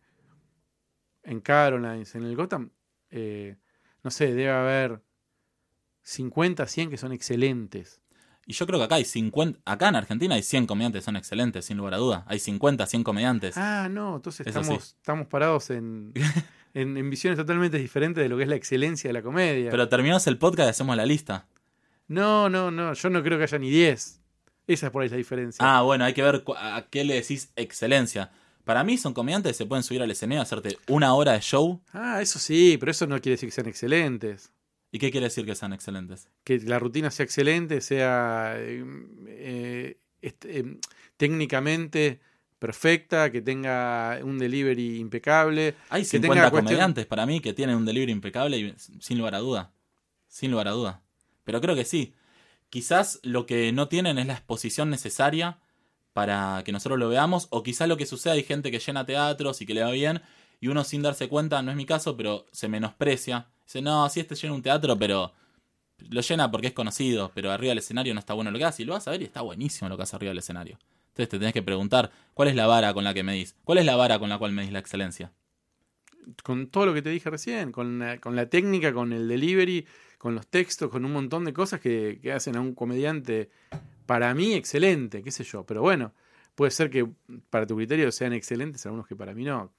en 1.25 1.41
Carolines, 1.41 2.15
en 2.15 2.25
el 2.25 2.37
Gotham, 2.37 2.71
eh, 3.11 3.57
no 4.03 4.11
sé, 4.11 4.27
debe 4.27 4.51
haber 4.51 5.03
50, 6.03 6.67
100 6.67 6.91
que 6.91 6.97
son 6.97 7.13
excelentes. 7.13 8.01
Y 8.49 8.53
yo 8.53 8.65
creo 8.67 8.79
que 8.79 8.85
acá 8.85 8.95
hay 8.95 9.05
50, 9.05 9.61
acá 9.65 9.89
en 9.89 9.97
Argentina 9.97 10.37
hay 10.37 10.43
100 10.43 10.67
comediantes, 10.67 11.05
son 11.05 11.17
excelentes, 11.17 11.65
sin 11.65 11.77
lugar 11.77 11.95
a 11.95 11.97
duda. 11.97 12.25
Hay 12.29 12.39
50, 12.39 12.87
100 12.87 13.03
comediantes. 13.03 13.57
Ah, 13.57 13.89
no, 13.91 14.17
entonces 14.17 14.47
Eso 14.47 14.61
estamos, 14.61 14.85
sí. 14.85 14.95
estamos 14.97 15.27
parados 15.27 15.71
en, 15.71 16.13
en, 16.75 16.97
en 16.97 17.11
visiones 17.11 17.37
totalmente 17.37 17.79
diferentes 17.79 18.23
de 18.23 18.29
lo 18.29 18.37
que 18.37 18.45
es 18.45 18.49
la 18.49 18.55
excelencia 18.55 19.09
de 19.09 19.15
la 19.15 19.23
comedia. 19.23 19.71
Pero 19.73 19.89
terminamos 19.89 20.25
el 20.29 20.39
podcast 20.39 20.69
y 20.69 20.71
hacemos 20.71 20.97
la 20.97 21.07
lista. 21.07 21.49
No, 22.09 22.49
no, 22.49 22.71
no, 22.71 22.93
yo 22.95 23.11
no 23.11 23.23
creo 23.23 23.39
que 23.39 23.45
haya 23.45 23.59
ni 23.59 23.71
10. 23.71 24.21
Esa 24.67 24.87
es 24.87 24.93
por 24.93 25.03
ahí 25.03 25.09
la 25.09 25.17
diferencia. 25.17 25.59
Ah, 25.65 25.83
bueno, 25.83 26.05
hay 26.05 26.15
que 26.15 26.23
ver 26.23 26.43
a 26.57 26.87
qué 26.91 27.05
le 27.05 27.15
decís 27.15 27.53
excelencia. 27.57 28.31
Para 28.65 28.83
mí 28.83 28.99
son 28.99 29.15
comediantes 29.15 29.53
que 29.53 29.59
se 29.59 29.67
pueden 29.67 29.85
subir 29.85 30.03
al 30.03 30.11
escenario, 30.11 30.43
hacerte 30.43 30.77
una 30.89 31.15
hora 31.15 31.33
de 31.33 31.41
show. 31.41 31.81
Ah, 31.93 32.21
eso 32.21 32.39
sí, 32.41 32.77
pero 32.79 32.91
eso 32.91 33.07
no 33.07 33.21
quiere 33.21 33.35
decir 33.35 33.49
que 33.49 33.55
sean 33.55 33.69
excelentes. 33.69 34.53
¿Y 34.91 34.99
qué 34.99 35.11
quiere 35.11 35.27
decir 35.27 35.45
que 35.47 35.55
sean 35.55 35.73
excelentes? 35.73 36.29
Que 36.43 36.59
la 36.61 36.79
rutina 36.79 37.11
sea 37.11 37.25
excelente, 37.25 37.81
sea 37.81 38.55
eh, 38.59 38.85
eh, 39.29 39.99
eh, 40.23 40.77
técnicamente 41.17 42.21
perfecta, 42.59 43.31
que 43.31 43.43
tenga 43.43 44.19
un 44.23 44.39
delivery 44.39 44.99
impecable. 44.99 45.75
Hay 45.91 46.03
Que 46.03 46.09
50 46.09 46.35
tenga 46.35 46.51
cuestión- 46.51 46.65
comediantes 46.67 47.07
para 47.07 47.27
mí 47.27 47.41
que 47.41 47.53
tienen 47.53 47.77
un 47.77 47.85
delivery 47.85 48.13
impecable 48.13 48.59
y 48.59 48.75
sin 49.01 49.19
lugar 49.19 49.35
a 49.35 49.39
duda. 49.39 49.73
Sin 50.29 50.51
lugar 50.51 50.69
a 50.69 50.73
duda. 50.73 51.03
Pero 51.47 51.61
creo 51.61 51.77
que 51.77 51.85
sí. 51.85 52.13
Quizás 52.71 53.21
lo 53.23 53.47
que 53.47 53.71
no 53.73 53.89
tienen 53.89 54.19
es 54.19 54.27
la 54.27 54.33
exposición 54.33 54.91
necesaria 54.91 55.61
para 56.13 56.63
que 56.65 56.73
nosotros 56.73 56.99
lo 56.99 57.09
veamos. 57.09 57.47
O 57.51 57.63
quizás 57.63 57.89
lo 57.89 57.97
que 57.97 58.05
sucede 58.05 58.35
hay 58.35 58.43
gente 58.43 58.73
que 58.73 58.81
llena 58.81 59.07
teatros 59.07 59.63
y 59.63 59.67
que 59.67 59.73
le 59.73 59.85
va 59.85 59.93
bien. 59.93 60.21
Y 60.61 60.67
uno 60.69 60.83
sin 60.83 61.03
darse 61.03 61.29
cuenta, 61.29 61.63
no 61.63 61.71
es 61.71 61.77
mi 61.77 61.87
caso, 61.87 62.17
pero 62.17 62.47
se 62.51 62.69
menosprecia. 62.69 63.47
Dice, 63.65 63.81
no, 63.81 64.09
sí, 64.09 64.19
este 64.21 64.35
llena 64.35 64.55
un 64.55 64.63
teatro, 64.63 64.99
pero 64.99 65.33
lo 66.11 66.21
llena 66.21 66.51
porque 66.51 66.67
es 66.67 66.73
conocido. 66.73 67.31
Pero 67.33 67.53
arriba 67.53 67.71
del 67.71 67.79
escenario 67.79 68.13
no 68.13 68.19
está 68.19 68.35
bueno 68.35 68.51
lo 68.51 68.59
que 68.59 68.65
hace. 68.65 68.83
Y 68.83 68.87
lo 68.87 68.95
vas 68.95 69.07
a 69.07 69.13
ver 69.13 69.23
y 69.23 69.25
está 69.25 69.43
buenísimo 69.43 69.89
lo 69.89 69.97
que 69.97 70.03
hace 70.03 70.17
arriba 70.17 70.31
del 70.31 70.39
escenario. 70.39 70.79
Entonces 71.11 71.29
te 71.29 71.39
tenés 71.39 71.55
que 71.55 71.63
preguntar, 71.63 72.11
¿cuál 72.35 72.49
es 72.49 72.57
la 72.57 72.67
vara 72.67 72.93
con 72.93 73.05
la 73.05 73.15
que 73.15 73.23
medís? 73.23 73.55
¿Cuál 73.63 73.79
es 73.79 73.87
la 73.87 73.95
vara 73.95 74.19
con 74.19 74.29
la 74.29 74.39
cual 74.39 74.51
medís 74.51 74.73
la 74.73 74.81
excelencia? 74.81 75.33
Con 76.43 76.67
todo 76.67 76.87
lo 76.87 76.95
que 76.95 77.03
te 77.03 77.11
dije 77.11 77.31
recién, 77.31 77.71
con 77.71 78.01
la, 78.01 78.19
con 78.21 78.35
la 78.35 78.51
técnica, 78.51 78.93
con 78.93 79.13
el 79.13 79.29
delivery, 79.29 79.87
con 80.19 80.35
los 80.35 80.47
textos, 80.47 80.91
con 80.91 81.05
un 81.05 81.13
montón 81.13 81.45
de 81.45 81.53
cosas 81.53 81.81
que, 81.81 82.19
que 82.23 82.33
hacen 82.33 82.57
a 82.57 82.61
un 82.61 82.75
comediante, 82.75 83.51
para 84.07 84.35
mí, 84.35 84.55
excelente, 84.55 85.23
qué 85.23 85.31
sé 85.31 85.45
yo. 85.45 85.65
Pero 85.65 85.83
bueno, 85.83 86.13
puede 86.55 86.71
ser 86.71 86.91
que 86.91 87.07
para 87.51 87.67
tu 87.67 87.77
criterio 87.77 88.11
sean 88.13 88.33
excelentes 88.33 88.85
algunos 88.87 89.07
que 89.07 89.17
para 89.17 89.35
mí 89.35 89.45
no. 89.45 89.73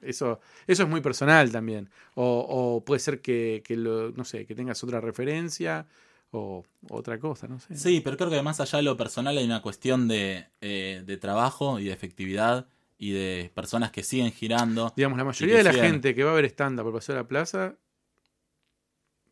Eso, 0.00 0.40
eso 0.66 0.82
es 0.84 0.88
muy 0.88 1.00
personal 1.00 1.50
también. 1.50 1.90
O, 2.14 2.46
o 2.48 2.84
puede 2.84 3.00
ser 3.00 3.20
que, 3.20 3.62
que 3.64 3.76
lo, 3.76 4.10
no 4.12 4.24
sé, 4.24 4.46
que 4.46 4.54
tengas 4.54 4.82
otra 4.84 5.00
referencia 5.00 5.86
o 6.30 6.64
otra 6.90 7.18
cosa, 7.18 7.48
no 7.48 7.58
sé. 7.58 7.74
Sí, 7.74 8.00
pero 8.04 8.16
creo 8.16 8.30
que 8.30 8.42
más 8.42 8.60
allá 8.60 8.78
de 8.78 8.82
lo 8.82 8.96
personal 8.96 9.36
hay 9.36 9.44
una 9.44 9.62
cuestión 9.62 10.06
de, 10.08 10.46
eh, 10.60 11.02
de 11.04 11.16
trabajo 11.16 11.80
y 11.80 11.84
de 11.84 11.92
efectividad 11.92 12.66
y 12.98 13.12
de 13.12 13.50
personas 13.54 13.90
que 13.90 14.02
siguen 14.02 14.32
girando. 14.32 14.92
Digamos, 14.96 15.18
la 15.18 15.24
mayoría 15.24 15.56
de 15.56 15.64
la 15.64 15.72
gente 15.72 16.14
que 16.14 16.24
va 16.24 16.32
a 16.32 16.34
ver 16.34 16.44
stand-up 16.46 16.84
por 16.84 16.94
Paseo 16.94 17.14
de 17.14 17.22
la 17.22 17.28
Plaza, 17.28 17.76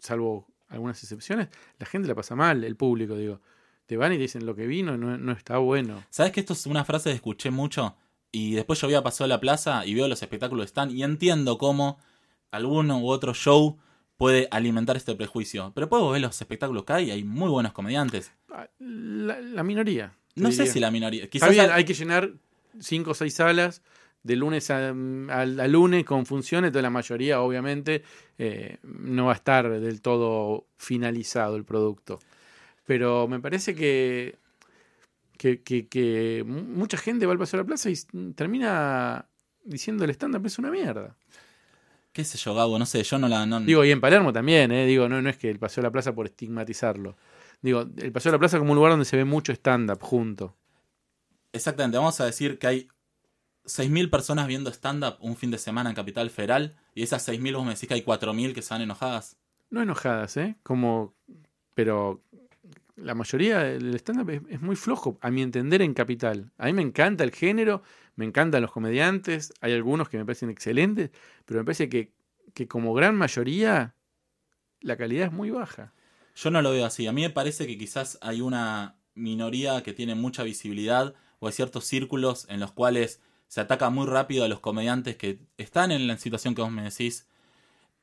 salvo 0.07 0.47
algunas 0.69 1.03
excepciones, 1.03 1.49
la 1.79 1.87
gente 1.87 2.09
la 2.09 2.15
pasa 2.15 2.35
mal, 2.35 2.65
el 2.65 2.77
público, 2.77 3.17
digo. 3.17 3.41
Te 3.87 3.97
van 3.97 4.13
y 4.13 4.17
te 4.17 4.23
dicen 4.23 4.47
lo 4.47 4.57
que 4.57 4.67
vino 4.67 4.97
no, 4.97 5.17
no 5.17 5.33
está 5.33 5.59
bueno. 5.59 6.03
¿Sabes 6.11 6.33
que 6.33 6.41
esto 6.41 6.55
es 6.55 6.67
una 6.67 6.85
frase 6.85 7.11
que 7.11 7.17
escuché 7.17 7.51
mucho? 7.51 7.97
Y 8.33 8.55
después 8.55 8.81
yo 8.81 8.89
voy 8.89 8.97
a 8.97 9.03
Paseo 9.03 9.25
de 9.25 9.29
la 9.29 9.41
Plaza 9.41 9.87
y 9.87 9.95
veo 9.95 10.09
los 10.09 10.21
espectáculos 10.23 10.65
que 10.65 10.67
están 10.67 10.91
y 10.91 11.05
entiendo 11.05 11.57
cómo 11.57 11.99
alguno 12.51 12.99
u 12.99 13.09
otro 13.09 13.33
show 13.33 13.79
puede 14.17 14.49
alimentar 14.51 14.97
este 14.97 15.15
prejuicio. 15.15 15.73
Pero 15.75 15.89
puedo 15.89 16.11
ver 16.11 16.21
los 16.21 16.41
espectáculos 16.41 16.85
que 16.85 16.93
hay 16.95 17.09
y 17.09 17.11
hay 17.13 17.25
muy 17.25 17.49
buenos 17.49 17.73
comediantes. 17.73 18.33
Ah, 18.51 18.69
La, 18.79 19.41
la 19.41 19.63
minoría. 19.63 20.17
No 20.35 20.51
sé 20.51 20.67
si 20.67 20.81
la 20.81 20.91
minoría. 20.91 21.31
Quizás 21.31 21.57
hay 21.57 21.85
que 21.85 21.95
llenar 21.95 22.33
cinco 22.81 23.13
o 23.13 23.15
seis 23.15 23.35
salas 23.35 23.83
de 24.27 24.37
lunes 24.37 24.71
a, 24.71 24.89
a- 24.89 25.41
a 25.43 25.69
lunes 25.69 26.05
con 26.05 26.27
funciones, 26.27 26.69
entonces 26.69 26.83
la 26.83 26.91
mayoría 26.91 27.41
obviamente 27.41 28.03
eh, 28.39 28.79
no 28.83 29.27
va 29.27 29.33
a 29.33 29.37
estar 29.37 29.69
del 29.81 30.01
todo 30.01 30.67
finalizado 30.77 31.57
el 31.57 31.65
producto. 31.65 32.19
Pero 32.85 33.27
me 33.29 33.41
parece 33.41 33.75
que, 33.75 34.37
que, 35.39 35.63
que- 35.63 35.87
que 35.89 36.45
mu- 36.47 36.63
mucha 36.63 36.97
gente 36.97 37.27
va 37.27 37.33
al 37.33 37.39
Paseo 37.39 37.59
de 37.59 37.65
la 37.65 37.67
Plaza 37.67 37.91
y 37.91 37.97
termina 38.35 39.27
diciendo 39.65 40.05
el 40.05 40.11
stand-up 40.11 40.47
es 40.47 40.59
una 40.59 40.71
mierda. 40.71 41.17
qué 42.13 42.25
sé 42.25 42.39
yo, 42.39 42.55
Gabo, 42.55 42.79
no 42.79 42.87
sé, 42.87 43.03
yo 43.03 43.19
no 43.19 43.29
la... 43.29 43.45
no- 43.47 43.61
Digo, 43.61 43.85
y 43.85 43.91
en 43.91 44.01
Palermo 44.01 44.33
también, 44.33 44.73
¿eh? 44.73 44.87
Digo, 44.87 45.09
no, 45.09 45.21
no 45.21 45.29
es 45.29 45.37
que 45.37 45.51
el 45.51 45.59
Paseo 45.59 45.83
de 45.83 45.89
la 45.89 45.93
Plaza 45.93 46.15
por 46.15 46.27
estigmatizarlo. 46.27 47.17
Digo, 47.61 47.81
el 47.99 48.13
Paseo 48.13 48.31
de 48.33 48.37
la 48.37 48.39
Plaza 48.39 48.59
como 48.59 48.73
un 48.73 48.77
lugar 48.77 48.93
donde 48.93 49.05
se 49.05 49.17
ve 49.17 49.25
mucho 49.25 49.53
stand-up 49.53 49.99
junto. 50.01 50.55
Exactamente, 51.53 51.97
vamos 51.99 52.21
a 52.21 52.27
decir 52.27 52.59
que 52.59 52.67
hay 52.67 52.89
6.000 53.67 54.11
personas 54.11 54.47
viendo 54.47 54.71
stand-up 54.71 55.17
un 55.21 55.37
fin 55.37 55.51
de 55.51 55.59
semana 55.59 55.91
en 55.91 55.97
Capital 55.97 56.31
Federal 56.31 56.77
y 56.95 57.03
esas 57.03 57.29
6.000 57.29 57.57
vos 57.57 57.65
me 57.65 57.75
decís 57.75 57.89
que 57.89 57.95
hay 57.95 58.03
4.000 58.03 58.55
que 58.55 58.63
se 58.63 58.75
van 58.75 58.83
enojadas. 58.83 59.37
No 59.71 59.83
enojadas, 59.83 60.37
¿eh? 60.37 60.57
Como, 60.63 61.15
pero 61.75 62.23
la 62.97 63.15
mayoría 63.15 63.59
del 63.59 63.95
stand-up 63.97 64.31
es, 64.31 64.41
es 64.49 64.61
muy 64.61 64.77
flojo, 64.77 65.19
a 65.21 65.31
mi 65.31 65.43
entender, 65.43 65.83
en 65.83 65.95
Capital. 65.95 66.53
A 66.57 66.67
mí 66.67 66.73
me 66.73 66.83
encanta 66.83 67.25
el 67.25 67.33
género, 67.33 67.83
me 68.15 68.25
encantan 68.25 68.63
los 68.63 68.73
comediantes, 68.73 69.53
hay 69.61 69.73
algunos 69.73 70.09
que 70.09 70.19
me 70.19 70.25
parecen 70.25 70.51
excelentes, 70.51 71.11
pero 71.45 71.61
me 71.61 71.65
parece 71.65 71.89
que, 71.89 72.13
que 72.55 72.67
como 72.67 72.95
gran 72.95 73.17
mayoría 73.17 73.95
la 74.81 74.97
calidad 74.97 75.27
es 75.27 75.33
muy 75.33 75.51
baja. 75.51 75.93
Yo 76.35 76.51
no 76.51 76.63
lo 76.63 76.71
veo 76.71 76.87
así. 76.87 77.07
A 77.07 77.13
mí 77.13 77.23
me 77.23 77.31
parece 77.31 77.67
que 77.67 77.79
quizás 77.79 78.19
hay 78.21 78.41
una 78.41 78.97
minoría 79.15 79.83
que 79.83 79.93
tiene 79.93 80.15
mucha 80.15 80.43
visibilidad 80.43 81.15
o 81.39 81.47
hay 81.47 81.53
ciertos 81.53 81.85
círculos 81.85 82.47
en 82.49 82.61
los 82.61 82.73
cuales 82.73 83.21
se 83.49 83.61
ataca 83.61 83.91
muy 83.91 84.07
rápido 84.07 84.45
a 84.45 84.49
los 84.49 84.61
comediantes 84.61 85.17
que 85.17 85.39
están 85.57 85.93
en 85.93 86.07
la 86.07 86.17
situación 86.19 86.55
que 86.55 86.63
vos 86.63 86.71
me 86.71 86.83
decís 86.83 87.27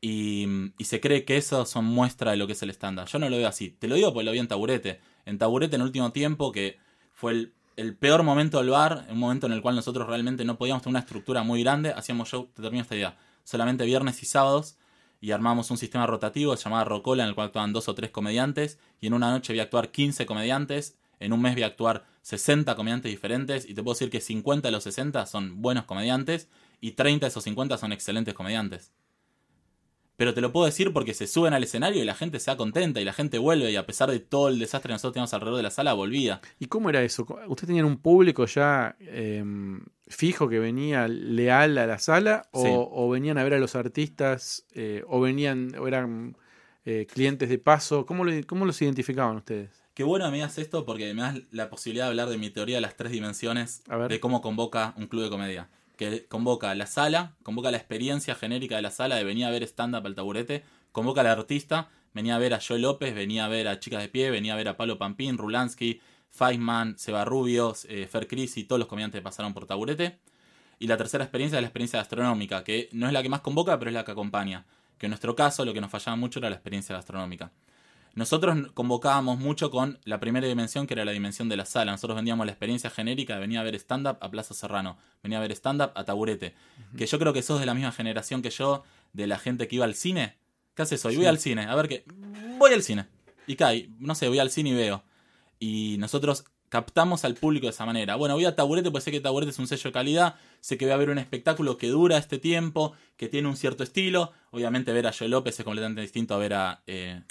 y, 0.06 0.46
se 0.84 1.00
cree 1.00 1.24
que 1.24 1.38
eso 1.38 1.66
son 1.66 1.86
muestra 1.86 2.32
de 2.32 2.38
lo 2.38 2.46
que 2.46 2.54
es 2.54 2.62
el 2.62 2.70
estándar. 2.70 3.08
Yo 3.08 3.20
no 3.20 3.30
lo 3.30 3.38
veo 3.38 3.48
así. 3.48 3.70
Te 3.70 3.88
lo 3.88 3.96
digo 3.96 4.14
porque 4.14 4.26
lo 4.26 4.34
vi 4.34 4.40
en 4.40 4.50
Taburete. 4.50 5.00
En 5.26 5.38
Taburete 5.38 5.76
en 5.76 5.82
el 5.82 5.88
último 5.88 6.12
tiempo 6.12 6.52
que 6.52 6.78
fue 7.14 7.52
el, 7.78 7.96
peor 7.96 8.24
momento 8.24 8.58
del 8.58 8.70
bar, 8.70 9.06
un 9.10 9.18
momento 9.18 9.48
en 9.48 9.54
el 9.54 9.62
cual 9.62 9.78
nosotros 9.78 10.06
realmente 10.06 10.44
no 10.44 10.58
podíamos 10.58 10.84
tener 10.84 10.92
una 10.92 11.00
estructura 11.00 11.44
muy 11.44 11.64
grande, 11.64 11.94
hacíamos 11.94 12.28
show, 12.28 12.50
te 12.54 12.62
termino 12.62 12.82
esta 12.82 12.96
idea, 12.96 13.18
solamente 13.46 13.86
viernes 13.86 14.22
y 14.22 14.26
sábados 14.26 14.78
y 15.22 15.32
armamos 15.32 15.72
un 15.72 15.78
sistema 15.78 16.06
rotativo 16.06 16.54
llamado 16.56 16.84
Rocola 16.84 17.24
en 17.24 17.30
el 17.30 17.36
cual 17.36 17.48
actuaban 17.48 17.72
dos 17.72 17.88
o 17.88 17.96
tres 17.96 18.12
comediantes 18.12 18.80
y 19.00 19.08
en 19.08 19.14
una 19.14 19.32
noche 19.32 19.58
a 19.58 19.64
actuar 19.64 19.90
15 19.90 20.26
comediantes, 20.26 20.98
en 21.20 21.34
un 21.34 21.42
mes 21.42 21.54
voy 21.54 21.64
a 21.64 21.68
actuar 21.68 22.06
60 22.22 22.76
comediantes 22.76 23.12
diferentes 23.12 23.68
y 23.70 23.74
te 23.74 23.84
puedo 23.84 23.94
decir 23.96 24.10
que 24.10 24.22
50 24.22 24.68
de 24.68 24.72
los 24.72 24.84
60 24.84 25.26
son 25.26 25.62
buenos 25.62 25.86
comediantes 25.86 26.48
y 26.82 26.92
30 26.92 27.26
de 27.26 27.30
esos 27.30 27.44
50 27.44 27.78
son 27.78 27.92
excelentes 27.92 28.34
comediantes. 28.34 28.92
Pero 30.16 30.34
te 30.36 30.42
lo 30.42 30.52
puedo 30.54 30.68
decir 30.68 30.94
porque 30.94 31.14
se 31.16 31.26
suben 31.26 31.54
al 31.54 31.64
escenario 31.64 32.02
y 32.02 32.06
la 32.06 32.14
gente 32.14 32.40
se 32.40 32.52
da 32.52 32.56
contenta 32.56 33.02
y 33.02 33.06
la 33.06 33.14
gente 33.14 33.40
vuelve 33.40 33.72
y 33.72 33.76
a 33.76 33.86
pesar 33.88 34.12
de 34.12 34.20
todo 34.20 34.48
el 34.48 34.60
desastre 34.60 34.90
que 34.90 34.94
nosotros 34.94 35.14
teníamos 35.14 35.34
alrededor 35.34 35.58
de 35.58 35.64
la 35.64 35.72
sala, 35.72 35.94
volvía. 35.94 36.40
¿Y 36.60 36.68
cómo 36.68 36.90
era 36.90 37.02
eso? 37.02 37.26
¿Usted 37.48 37.68
tenía 37.68 37.84
un 37.86 37.98
público 37.98 38.46
ya 38.46 38.96
eh, 39.00 39.44
fijo 40.08 40.48
que 40.48 40.60
venía 40.60 41.08
leal 41.08 41.78
a 41.80 41.88
la 41.88 41.98
sala 41.98 42.48
o, 42.52 42.62
Sí. 42.64 42.70
o 42.72 43.10
venían 43.10 43.40
a 43.40 43.44
ver 43.44 43.56
a 43.56 43.60
los 43.60 43.76
artistas 43.76 44.66
eh, 44.76 45.04
o 45.08 45.20
venían 45.20 45.74
o 45.80 45.88
eran 45.88 46.38
eh, 46.86 47.08
clientes 47.12 47.50
de 47.50 47.58
paso? 47.58 48.06
¿Cómo, 48.06 48.24
lo- 48.24 48.46
¿Cómo 48.46 48.66
los 48.66 48.80
identificaban 48.84 49.36
ustedes? 49.38 49.83
Qué 49.94 50.04
bueno 50.04 50.26
me 50.32 50.38
digas 50.38 50.58
esto 50.58 50.86
porque 50.86 51.14
me 51.14 51.22
das 51.22 51.40
la 51.52 51.70
posibilidad 51.70 52.06
de 52.06 52.10
hablar 52.10 52.28
de 52.30 52.40
mi 52.40 52.50
teoría 52.50 52.78
de 52.78 52.82
las 52.82 52.98
tres 52.98 53.12
dimensiones 53.12 53.84
de 54.10 54.20
cómo 54.20 54.42
convoca 54.42 54.96
un 54.98 55.06
club 55.06 55.22
de 55.24 55.30
comedia. 55.30 55.70
Que 55.98 56.26
convoca 56.26 56.74
la 56.74 56.88
sala, 56.88 57.36
convoca 57.44 57.70
la 57.70 57.78
experiencia 57.78 58.34
genérica 58.34 58.76
de 58.76 58.82
la 58.82 58.90
sala 58.90 59.18
de 59.18 59.24
venir 59.24 59.46
a 59.46 59.52
ver 59.52 59.62
stand-up 59.62 60.08
al 60.08 60.16
taburete, 60.16 60.64
convoca 60.92 61.22
al 61.22 61.28
artista, 61.28 61.90
venía 62.16 62.36
a 62.36 62.40
ver 62.40 62.56
a 62.56 62.60
Joe 62.60 62.80
López, 62.80 63.14
venía 63.14 63.46
a 63.46 63.50
ver 63.50 63.68
a 63.68 63.80
Chicas 63.80 64.02
de 64.02 64.10
Pie, 64.10 64.32
venía 64.32 64.54
a 64.54 64.56
ver 64.56 64.68
a 64.68 64.78
Pablo 64.78 64.98
Pampín, 64.98 65.38
Rulansky, 65.38 66.02
Feisman, 66.32 66.98
Seba 66.98 67.24
Rubios, 67.24 67.86
eh, 67.88 68.08
Fer 68.08 68.28
Cris 68.28 68.58
y 68.58 68.64
todos 68.64 68.80
los 68.80 68.88
comediantes 68.88 69.20
que 69.20 69.24
pasaron 69.24 69.54
por 69.54 69.68
taburete. 69.68 70.18
Y 70.80 70.88
la 70.88 70.98
tercera 70.98 71.24
experiencia 71.24 71.60
es 71.60 71.62
la 71.62 71.68
experiencia 71.68 72.00
gastronómica, 72.00 72.64
que 72.64 72.90
no 72.94 73.06
es 73.06 73.14
la 73.14 73.22
que 73.22 73.30
más 73.30 73.42
convoca, 73.42 73.78
pero 73.78 73.92
es 73.92 73.94
la 73.94 74.04
que 74.04 74.12
acompaña. 74.12 74.66
Que 74.98 75.06
en 75.06 75.12
nuestro 75.12 75.36
caso 75.36 75.64
lo 75.66 75.74
que 75.74 75.82
nos 75.82 75.92
fallaba 75.92 76.16
mucho 76.16 76.40
era 76.40 76.50
la 76.50 76.56
experiencia 76.56 76.96
gastronómica. 76.96 77.52
Nosotros 78.16 78.72
convocábamos 78.76 79.40
mucho 79.40 79.72
con 79.72 80.00
la 80.04 80.20
primera 80.20 80.48
dimensión, 80.48 80.86
que 80.86 80.94
era 80.94 81.04
la 81.04 81.12
dimensión 81.12 81.50
de 81.50 81.58
la 81.58 81.66
sala. 81.66 81.92
Nosotros 81.92 82.16
vendíamos 82.16 82.46
la 82.46 82.52
experiencia 82.52 82.92
genérica 82.92 83.36
de 83.36 83.40
venir 83.40 83.58
a 83.58 83.64
ver 83.64 83.74
stand-up 83.76 84.18
a 84.22 84.30
Plaza 84.30 84.54
Serrano, 84.54 84.98
venía 85.24 85.40
a 85.40 85.42
ver 85.42 85.52
stand-up 85.52 85.92
a 85.96 86.04
Taburete. 86.04 86.54
Que 86.96 87.08
yo 87.08 87.18
creo 87.18 87.34
que 87.34 87.42
sos 87.42 87.60
de 87.60 87.66
la 87.66 87.74
misma 87.74 87.92
generación 87.92 88.44
que 88.44 88.52
yo, 88.52 88.84
de 89.14 89.26
la 89.26 89.40
gente 89.40 89.68
que 89.68 89.78
iba 89.78 89.86
al 89.86 89.96
cine. 89.96 90.38
¿Qué 90.76 90.84
haces 90.84 91.04
hoy? 91.06 91.18
Voy 91.18 91.26
al 91.26 91.40
cine, 91.40 91.66
a 91.66 91.76
ver 91.76 91.88
qué. 91.88 92.04
Voy 92.60 92.74
al 92.74 92.84
cine. 92.84 93.08
Y 93.48 93.56
cae, 93.56 93.90
no 94.00 94.14
sé, 94.14 94.28
voy 94.28 94.40
al 94.40 94.52
cine 94.52 94.70
y 94.70 94.74
veo. 94.74 95.04
Y 95.60 95.98
nosotros 95.98 96.46
captamos 96.70 97.24
al 97.24 97.36
público 97.36 97.68
de 97.68 97.72
esa 97.72 97.86
manera. 97.86 98.16
Bueno, 98.16 98.36
voy 98.36 98.46
a 98.46 98.56
Taburete, 98.56 98.90
pues 98.90 99.04
sé 99.04 99.12
que 99.12 99.20
Taburete 99.20 99.52
es 99.52 99.60
un 99.60 99.68
sello 99.68 99.90
de 99.90 99.92
calidad, 99.92 100.36
sé 100.60 100.78
que 100.78 100.86
voy 100.86 100.94
a 100.94 100.98
ver 100.98 101.10
un 101.10 101.20
espectáculo 101.20 101.78
que 101.78 101.88
dura 101.88 102.18
este 102.18 102.40
tiempo, 102.40 102.94
que 103.16 103.28
tiene 103.28 103.48
un 103.48 103.58
cierto 103.58 103.84
estilo. 103.84 104.32
Obviamente 104.50 104.92
ver 104.92 105.06
a 105.06 105.14
Joe 105.14 105.28
López 105.28 105.60
es 105.60 105.64
completamente 105.64 106.02
distinto 106.02 106.34
a 106.34 106.38
ver 106.38 106.54
a 106.56 106.84
eh, 106.88 107.22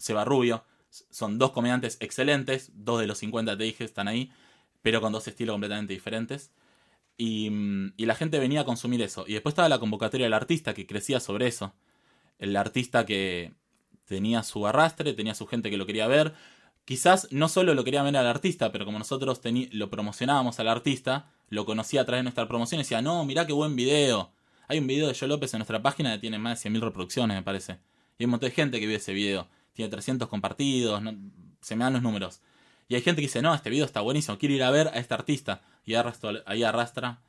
Seba 0.00 0.24
Rubio. 0.24 0.64
Son 0.88 1.38
dos 1.38 1.52
comediantes 1.52 1.96
excelentes, 2.00 2.72
dos 2.74 3.00
de 3.00 3.06
los 3.06 3.18
50 3.18 3.56
te 3.56 3.64
dije 3.64 3.84
están 3.84 4.08
ahí, 4.08 4.32
pero 4.82 5.00
con 5.00 5.12
dos 5.12 5.28
estilos 5.28 5.54
completamente 5.54 5.92
diferentes. 5.92 6.52
Y, 7.16 7.50
mm, 7.50 7.94
y 7.96 8.06
la 8.06 8.14
gente 8.14 8.38
venía 8.38 8.62
a 8.62 8.64
consumir 8.64 9.02
eso. 9.02 9.24
Y 9.26 9.34
después 9.34 9.52
estaba 9.52 9.68
la 9.68 9.78
convocatoria 9.78 10.26
del 10.26 10.34
artista 10.34 10.74
que 10.74 10.86
crecía 10.86 11.20
sobre 11.20 11.46
eso. 11.46 11.74
El 12.38 12.56
artista 12.56 13.06
que 13.06 13.52
tenía 14.10 14.42
su 14.42 14.66
arrastre, 14.66 15.12
tenía 15.14 15.34
su 15.34 15.46
gente 15.46 15.70
que 15.70 15.76
lo 15.76 15.86
quería 15.86 16.08
ver. 16.08 16.34
Quizás 16.84 17.28
no 17.30 17.48
solo 17.48 17.74
lo 17.74 17.84
quería 17.84 18.02
ver 18.02 18.16
al 18.16 18.26
artista, 18.26 18.72
pero 18.72 18.84
como 18.84 18.98
nosotros 18.98 19.40
lo 19.70 19.90
promocionábamos 19.90 20.58
al 20.58 20.68
artista, 20.68 21.30
lo 21.48 21.64
conocía 21.64 22.00
a 22.00 22.04
través 22.04 22.20
de 22.20 22.24
nuestra 22.24 22.48
promoción 22.48 22.80
y 22.80 22.82
decía, 22.82 23.02
no, 23.02 23.24
mirá 23.24 23.46
qué 23.46 23.52
buen 23.52 23.76
video. 23.76 24.32
Hay 24.66 24.78
un 24.78 24.88
video 24.88 25.06
de 25.06 25.14
Joe 25.14 25.28
López 25.28 25.54
en 25.54 25.58
nuestra 25.58 25.80
página 25.80 26.12
que 26.12 26.18
tiene 26.18 26.38
más 26.38 26.62
de 26.62 26.70
100.000 26.70 26.80
reproducciones, 26.80 27.36
me 27.36 27.42
parece. 27.42 27.78
Y 28.18 28.22
hay 28.22 28.24
un 28.24 28.30
montón 28.32 28.48
de 28.48 28.54
gente 28.54 28.80
que 28.80 28.86
vio 28.86 28.96
ese 28.96 29.12
video. 29.12 29.48
Tiene 29.80 29.92
300 29.92 30.28
compartidos, 30.28 31.02
se 31.62 31.74
me 31.74 31.84
dan 31.84 31.94
los 31.94 32.02
números. 32.02 32.42
Y 32.86 32.96
hay 32.96 33.00
gente 33.00 33.22
que 33.22 33.28
dice, 33.28 33.40
no, 33.40 33.54
este 33.54 33.70
video 33.70 33.86
está 33.86 34.02
buenísimo, 34.02 34.36
quiero 34.36 34.54
ir 34.54 34.62
a 34.62 34.70
ver 34.70 34.88
a 34.88 34.98
este 34.98 35.14
artista. 35.14 35.62
Y 35.86 35.94
ahí 35.94 36.62
arrastra 36.64 37.22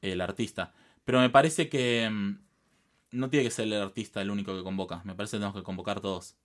el 0.00 0.20
artista. 0.20 0.72
Pero 1.04 1.18
me 1.18 1.30
parece 1.30 1.68
que 1.68 2.08
mm, 2.08 2.38
no 3.10 3.28
tiene 3.28 3.42
que 3.42 3.50
ser 3.50 3.66
el 3.66 3.72
artista 3.72 4.22
el 4.22 4.30
único 4.30 4.56
que 4.56 4.62
convoca. 4.62 5.02
Me 5.02 5.16
parece 5.16 5.32
que 5.32 5.38
tenemos 5.38 5.56
que 5.56 5.64
convocar 5.64 6.00
todos. 6.00 6.36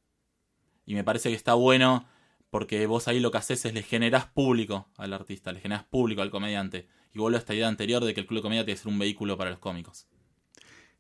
Y 0.84 0.96
me 0.96 1.04
parece 1.04 1.30
que 1.30 1.36
está 1.36 1.54
bueno 1.54 2.08
porque 2.50 2.88
vos 2.88 3.08
ahí 3.08 3.20
lo 3.20 3.30
que 3.30 3.38
haces 3.38 3.66
es 3.66 3.74
le 3.76 3.84
generás 3.84 4.26
público 4.26 4.90
al 4.98 5.14
artista, 5.14 5.52
le 5.52 5.60
generás 5.60 5.84
público 5.84 6.24
al 6.24 6.32
comediante. 6.32 6.88
Y 7.14 7.20
vuelvo 7.20 7.38
a 7.38 7.40
esta 7.40 7.54
idea 7.54 7.68
anterior 7.68 8.04
de 8.04 8.16
que 8.16 8.22
el 8.22 8.26
club 8.26 8.40
de 8.40 8.42
comedia 8.42 8.66
tiene 8.66 8.78
que 8.78 8.82
ser 8.82 8.92
un 8.92 8.98
vehículo 8.98 9.38
para 9.38 9.52
los 9.52 9.60
cómicos. 9.60 10.08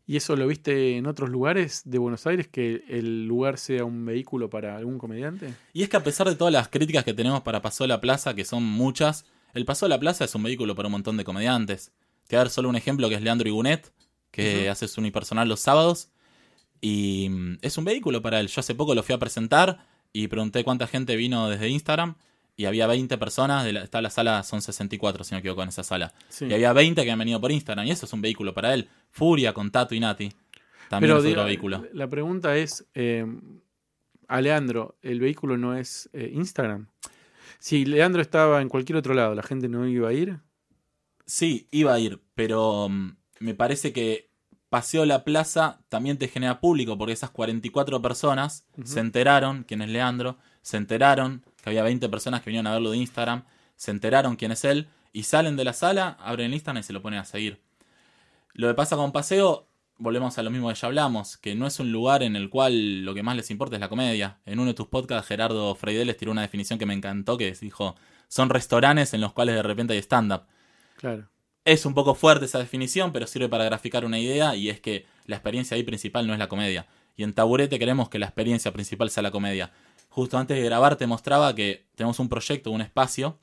¿Y 0.07 0.17
eso 0.17 0.35
lo 0.35 0.45
viste 0.45 0.97
en 0.97 1.07
otros 1.07 1.29
lugares 1.29 1.81
de 1.85 1.97
Buenos 1.97 2.27
Aires, 2.27 2.47
que 2.47 2.83
el 2.87 3.25
lugar 3.25 3.57
sea 3.57 3.85
un 3.85 4.05
vehículo 4.05 4.49
para 4.49 4.77
algún 4.77 4.99
comediante? 4.99 5.53
Y 5.73 5.81
es 5.81 5.89
que 5.89 5.97
a 5.97 6.03
pesar 6.03 6.27
de 6.27 6.35
todas 6.35 6.53
las 6.53 6.67
críticas 6.67 7.03
que 7.03 7.13
tenemos 7.13 7.41
para 7.41 7.61
Paso 7.61 7.83
de 7.83 7.87
la 7.87 8.01
Plaza, 8.01 8.35
que 8.35 8.45
son 8.45 8.63
muchas, 8.63 9.25
el 9.55 9.65
Paso 9.65 9.85
de 9.85 9.89
la 9.89 9.99
Plaza 9.99 10.25
es 10.25 10.35
un 10.35 10.43
vehículo 10.43 10.75
para 10.75 10.87
un 10.89 10.91
montón 10.91 11.17
de 11.17 11.23
comediantes. 11.23 11.91
Te 12.27 12.35
voy 12.35 12.37
a 12.37 12.43
dar 12.43 12.49
solo 12.49 12.69
un 12.69 12.75
ejemplo 12.75 13.09
que 13.09 13.15
es 13.15 13.21
Leandro 13.21 13.47
Igunet, 13.47 13.91
que 14.29 14.69
hace 14.69 14.87
su 14.87 15.01
unipersonal 15.01 15.49
los 15.49 15.61
sábados. 15.61 16.09
Y 16.81 17.29
mm, 17.29 17.57
es 17.61 17.77
un 17.77 17.85
vehículo 17.85 18.21
para 18.21 18.39
él. 18.39 18.47
Yo 18.47 18.59
hace 18.59 18.75
poco 18.75 18.93
lo 18.93 19.01
fui 19.01 19.15
a 19.15 19.17
presentar 19.17 19.87
y 20.13 20.27
pregunté 20.27 20.63
cuánta 20.63 20.87
gente 20.87 21.15
vino 21.15 21.49
desde 21.49 21.69
Instagram. 21.69 22.15
Y 22.57 22.65
había 22.65 22.87
20 22.87 23.17
personas, 23.17 23.65
de 23.65 23.73
la, 23.73 23.83
está 23.83 24.01
la 24.01 24.09
sala, 24.09 24.41
son 24.43 24.61
64 24.61 25.23
si 25.23 25.31
no 25.33 25.37
me 25.37 25.39
equivoco 25.39 25.61
en 25.63 25.69
esa 25.69 25.83
sala. 25.83 26.13
Sí. 26.29 26.45
Y 26.45 26.53
había 26.53 26.71
20 26.71 27.03
que 27.03 27.11
han 27.11 27.19
venido 27.19 27.41
por 27.41 27.51
Instagram 27.51 27.85
y 27.85 27.91
eso 27.91 28.05
es 28.05 28.13
un 28.13 28.21
vehículo 28.21 28.53
para 28.53 28.73
él. 28.73 28.87
Furia 29.11 29.53
con 29.53 29.71
Tato 29.71 29.93
y 29.93 29.99
Nati. 29.99 30.29
También 30.89 31.09
Pero 31.13 31.23
es 31.23 31.31
otro 31.31 31.45
vehículo. 31.45 31.85
la 31.93 32.07
pregunta 32.07 32.55
es, 32.57 32.85
eh, 32.93 33.25
a 34.27 34.39
Leandro, 34.41 34.97
¿el 35.01 35.19
vehículo 35.19 35.57
no 35.57 35.75
es 35.75 36.09
eh, 36.13 36.31
Instagram? 36.33 36.87
Si 37.59 37.85
Leandro 37.85 38.21
estaba 38.21 38.61
en 38.61 38.69
cualquier 38.69 38.97
otro 38.97 39.13
lado, 39.13 39.33
¿la 39.35 39.43
gente 39.43 39.67
no 39.67 39.87
iba 39.87 40.09
a 40.09 40.13
ir? 40.13 40.39
Sí, 41.25 41.67
iba 41.71 41.93
a 41.93 41.99
ir, 41.99 42.21
pero 42.35 42.87
mm, 42.89 43.15
me 43.39 43.55
parece 43.55 43.91
que 43.93 44.29
Paseo 44.69 45.05
La 45.05 45.23
Plaza 45.23 45.79
también 45.89 46.17
te 46.17 46.27
genera 46.27 46.59
público, 46.59 46.97
porque 46.97 47.13
esas 47.13 47.31
44 47.31 48.01
personas 48.01 48.65
Ujú. 48.77 48.87
se 48.87 48.99
enteraron 48.99 49.63
quién 49.63 49.81
es 49.81 49.89
Leandro, 49.89 50.37
se 50.65 50.77
enteraron 50.77 51.45
que 51.61 51.69
había 51.69 51.83
20 51.83 52.09
personas 52.09 52.41
que 52.41 52.49
vinieron 52.49 52.65
a 52.65 52.73
verlo 52.73 52.89
de 52.89 52.97
Instagram, 52.97 53.43
se 53.75 53.91
enteraron 53.91 54.35
quién 54.35 54.51
es 54.51 54.65
él, 54.65 54.87
y 55.13 55.21
salen 55.21 55.57
de 55.57 55.63
la 55.63 55.73
sala, 55.73 56.17
abren 56.19 56.47
el 56.47 56.55
Instagram 56.55 56.79
y 56.79 56.83
se 56.83 56.91
lo 56.91 57.03
ponen 57.03 57.19
a 57.19 57.25
seguir. 57.25 57.61
Lo 58.53 58.67
que 58.67 58.73
pasa 58.73 58.95
con 58.95 59.11
Paseo, 59.11 59.67
volvemos 59.99 60.39
a 60.39 60.41
lo 60.41 60.49
mismo 60.49 60.67
que 60.69 60.73
ya 60.73 60.87
hablamos, 60.87 61.37
que 61.37 61.53
no 61.53 61.67
es 61.67 61.79
un 61.79 61.91
lugar 61.91 62.23
en 62.23 62.35
el 62.35 62.49
cual 62.49 63.05
lo 63.05 63.13
que 63.13 63.21
más 63.21 63.35
les 63.35 63.51
importa 63.51 63.75
es 63.75 63.79
la 63.79 63.89
comedia. 63.89 64.39
En 64.43 64.57
uno 64.57 64.69
de 64.69 64.73
tus 64.73 64.87
podcasts, 64.87 65.27
Gerardo 65.27 65.75
Freideles 65.75 66.17
tiró 66.17 66.31
una 66.31 66.41
definición 66.41 66.79
que 66.79 66.87
me 66.87 66.95
encantó, 66.95 67.37
que 67.37 67.51
dijo, 67.53 67.95
son 68.27 68.49
restaurantes 68.49 69.13
en 69.13 69.21
los 69.21 69.33
cuales 69.33 69.53
de 69.53 69.61
repente 69.61 69.93
hay 69.93 69.99
stand-up. 69.99 70.47
Claro. 70.97 71.29
Es 71.63 71.85
un 71.85 71.93
poco 71.93 72.15
fuerte 72.15 72.45
esa 72.45 72.57
definición, 72.57 73.13
pero 73.13 73.27
sirve 73.27 73.49
para 73.49 73.65
graficar 73.65 74.03
una 74.03 74.17
idea 74.17 74.55
y 74.55 74.69
es 74.69 74.81
que 74.81 75.05
la 75.27 75.35
experiencia 75.35 75.77
ahí 75.77 75.83
principal 75.83 76.25
no 76.25 76.33
es 76.33 76.39
la 76.39 76.49
comedia. 76.49 76.87
Y 77.15 77.21
en 77.21 77.33
Taburete 77.33 77.77
queremos 77.77 78.09
que 78.09 78.17
la 78.17 78.25
experiencia 78.25 78.73
principal 78.73 79.11
sea 79.11 79.21
la 79.21 79.31
comedia. 79.31 79.71
Justo 80.15 80.37
antes 80.37 80.55
de 80.55 80.63
grabar 80.63 80.95
te 80.95 81.07
mostraba 81.07 81.53
que 81.53 81.87
tenemos 81.93 82.19
un 82.19 82.29
proyecto, 82.29 82.71
un 82.71 82.79
espacio, 82.79 83.37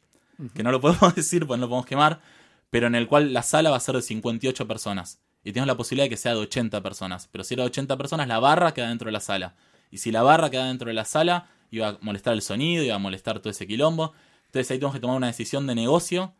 que 0.54 0.62
no 0.62 0.72
lo 0.72 0.80
podemos 0.80 1.14
decir, 1.14 1.46
pues 1.46 1.60
no 1.60 1.66
lo 1.66 1.68
podemos 1.68 1.84
quemar, 1.84 2.22
pero 2.70 2.86
en 2.86 2.94
el 2.94 3.08
cual 3.08 3.34
la 3.34 3.42
sala 3.42 3.68
va 3.68 3.76
a 3.76 3.80
ser 3.80 3.94
de 3.94 4.00
58 4.00 4.66
personas. 4.66 5.20
Y 5.44 5.52
tenemos 5.52 5.66
la 5.66 5.76
posibilidad 5.76 6.06
de 6.06 6.08
que 6.08 6.16
sea 6.16 6.32
de 6.32 6.38
80 6.38 6.82
personas. 6.82 7.28
Pero 7.30 7.44
si 7.44 7.52
era 7.52 7.64
de 7.64 7.66
80 7.66 7.98
personas, 7.98 8.26
la 8.26 8.38
barra 8.38 8.72
queda 8.72 8.88
dentro 8.88 9.04
de 9.04 9.12
la 9.12 9.20
sala. 9.20 9.54
Y 9.90 9.98
si 9.98 10.12
la 10.12 10.22
barra 10.22 10.48
queda 10.48 10.64
dentro 10.64 10.88
de 10.88 10.94
la 10.94 11.04
sala, 11.04 11.50
iba 11.70 11.88
a 11.88 11.98
molestar 12.00 12.32
el 12.32 12.40
sonido, 12.40 12.82
iba 12.82 12.94
a 12.94 12.98
molestar 12.98 13.40
todo 13.40 13.50
ese 13.50 13.66
quilombo. 13.66 14.14
Entonces 14.46 14.70
ahí 14.70 14.78
tenemos 14.78 14.94
que 14.94 15.00
tomar 15.00 15.18
una 15.18 15.26
decisión 15.26 15.66
de 15.66 15.74
negocio 15.74 16.32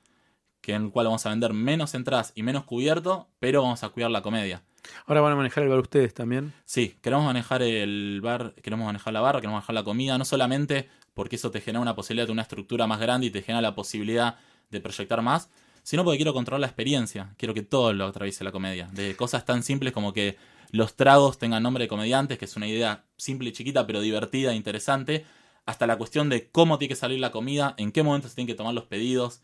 que 0.63 0.73
en 0.73 0.85
el 0.85 0.91
cual 0.91 1.07
vamos 1.07 1.27
a 1.27 1.31
vender 1.31 1.53
menos 1.53 1.95
entradas 1.95 2.33
y 2.35 2.43
menos 2.43 2.65
cubierto, 2.65 3.29
pero 3.39 3.63
vamos 3.63 3.83
a 3.85 3.91
cuidar 3.91 4.11
la 4.11 4.23
comedia. 4.23 4.63
Ahora 5.07 5.21
van 5.21 5.33
a 5.33 5.37
manejar 5.37 5.65
el 5.65 5.69
bar 5.69 5.81
ustedes 5.81 6.15
también. 6.15 6.55
Sí, 6.65 6.97
queremos 7.03 7.27
manejar 7.27 7.63
el 7.63 8.21
bar, 8.23 8.55
queremos 8.63 8.87
manejar 8.87 9.13
la 9.13 9.21
barra, 9.21 9.41
queremos 9.41 9.59
manejar 9.59 9.75
la 9.75 9.85
comida, 9.85 10.17
no 10.17 10.25
solamente 10.25 10.89
porque 11.15 11.37
eso 11.37 11.51
te 11.51 11.61
genera 11.61 11.81
una 11.81 11.95
posibilidad 11.95 12.27
de 12.27 12.33
una 12.33 12.43
estructura 12.43 12.87
más 12.87 13.01
grande 13.01 13.27
y 13.27 13.31
te 13.31 13.43
genera 13.43 13.61
la 13.61 13.75
posibilidad 13.75 14.37
de 14.71 14.81
proyectar 14.81 15.21
más, 15.21 15.51
sino 15.83 16.05
porque 16.05 16.17
quiero 16.19 16.33
controlar 16.33 16.61
la 16.61 16.67
experiencia, 16.69 17.35
quiero 17.37 17.55
que 17.55 17.63
todo 17.63 17.93
lo 17.93 18.07
atraviese 18.07 18.45
la 18.45 18.53
comedia, 18.53 18.89
de 18.93 19.15
cosas 19.17 19.45
tan 19.45 19.63
simples 19.63 19.93
como 19.93 20.13
que 20.13 20.37
los 20.71 20.95
tragos 20.95 21.39
tengan 21.39 21.63
nombre 21.63 21.85
de 21.85 21.89
comediantes, 21.89 22.39
que 22.39 22.47
es 22.47 22.57
una 22.57 22.67
idea 22.67 23.05
simple 23.17 23.51
y 23.51 23.53
chiquita, 23.53 23.87
pero 23.87 24.01
divertida 24.01 24.53
e 24.53 24.57
interesante, 24.57 25.27
hasta 25.67 25.87
la 25.87 25.97
cuestión 25.97 26.29
de 26.29 26.51
cómo 26.51 26.79
tiene 26.79 26.91
que 26.91 26.97
salir 26.97 27.21
la 27.21 27.31
comida, 27.31 27.75
en 27.77 27.93
qué 27.93 28.03
momento 28.03 28.29
se 28.29 28.35
tienen 28.35 28.47
que 28.47 28.57
tomar 28.57 28.75
los 28.75 28.85
pedidos. 28.85 29.43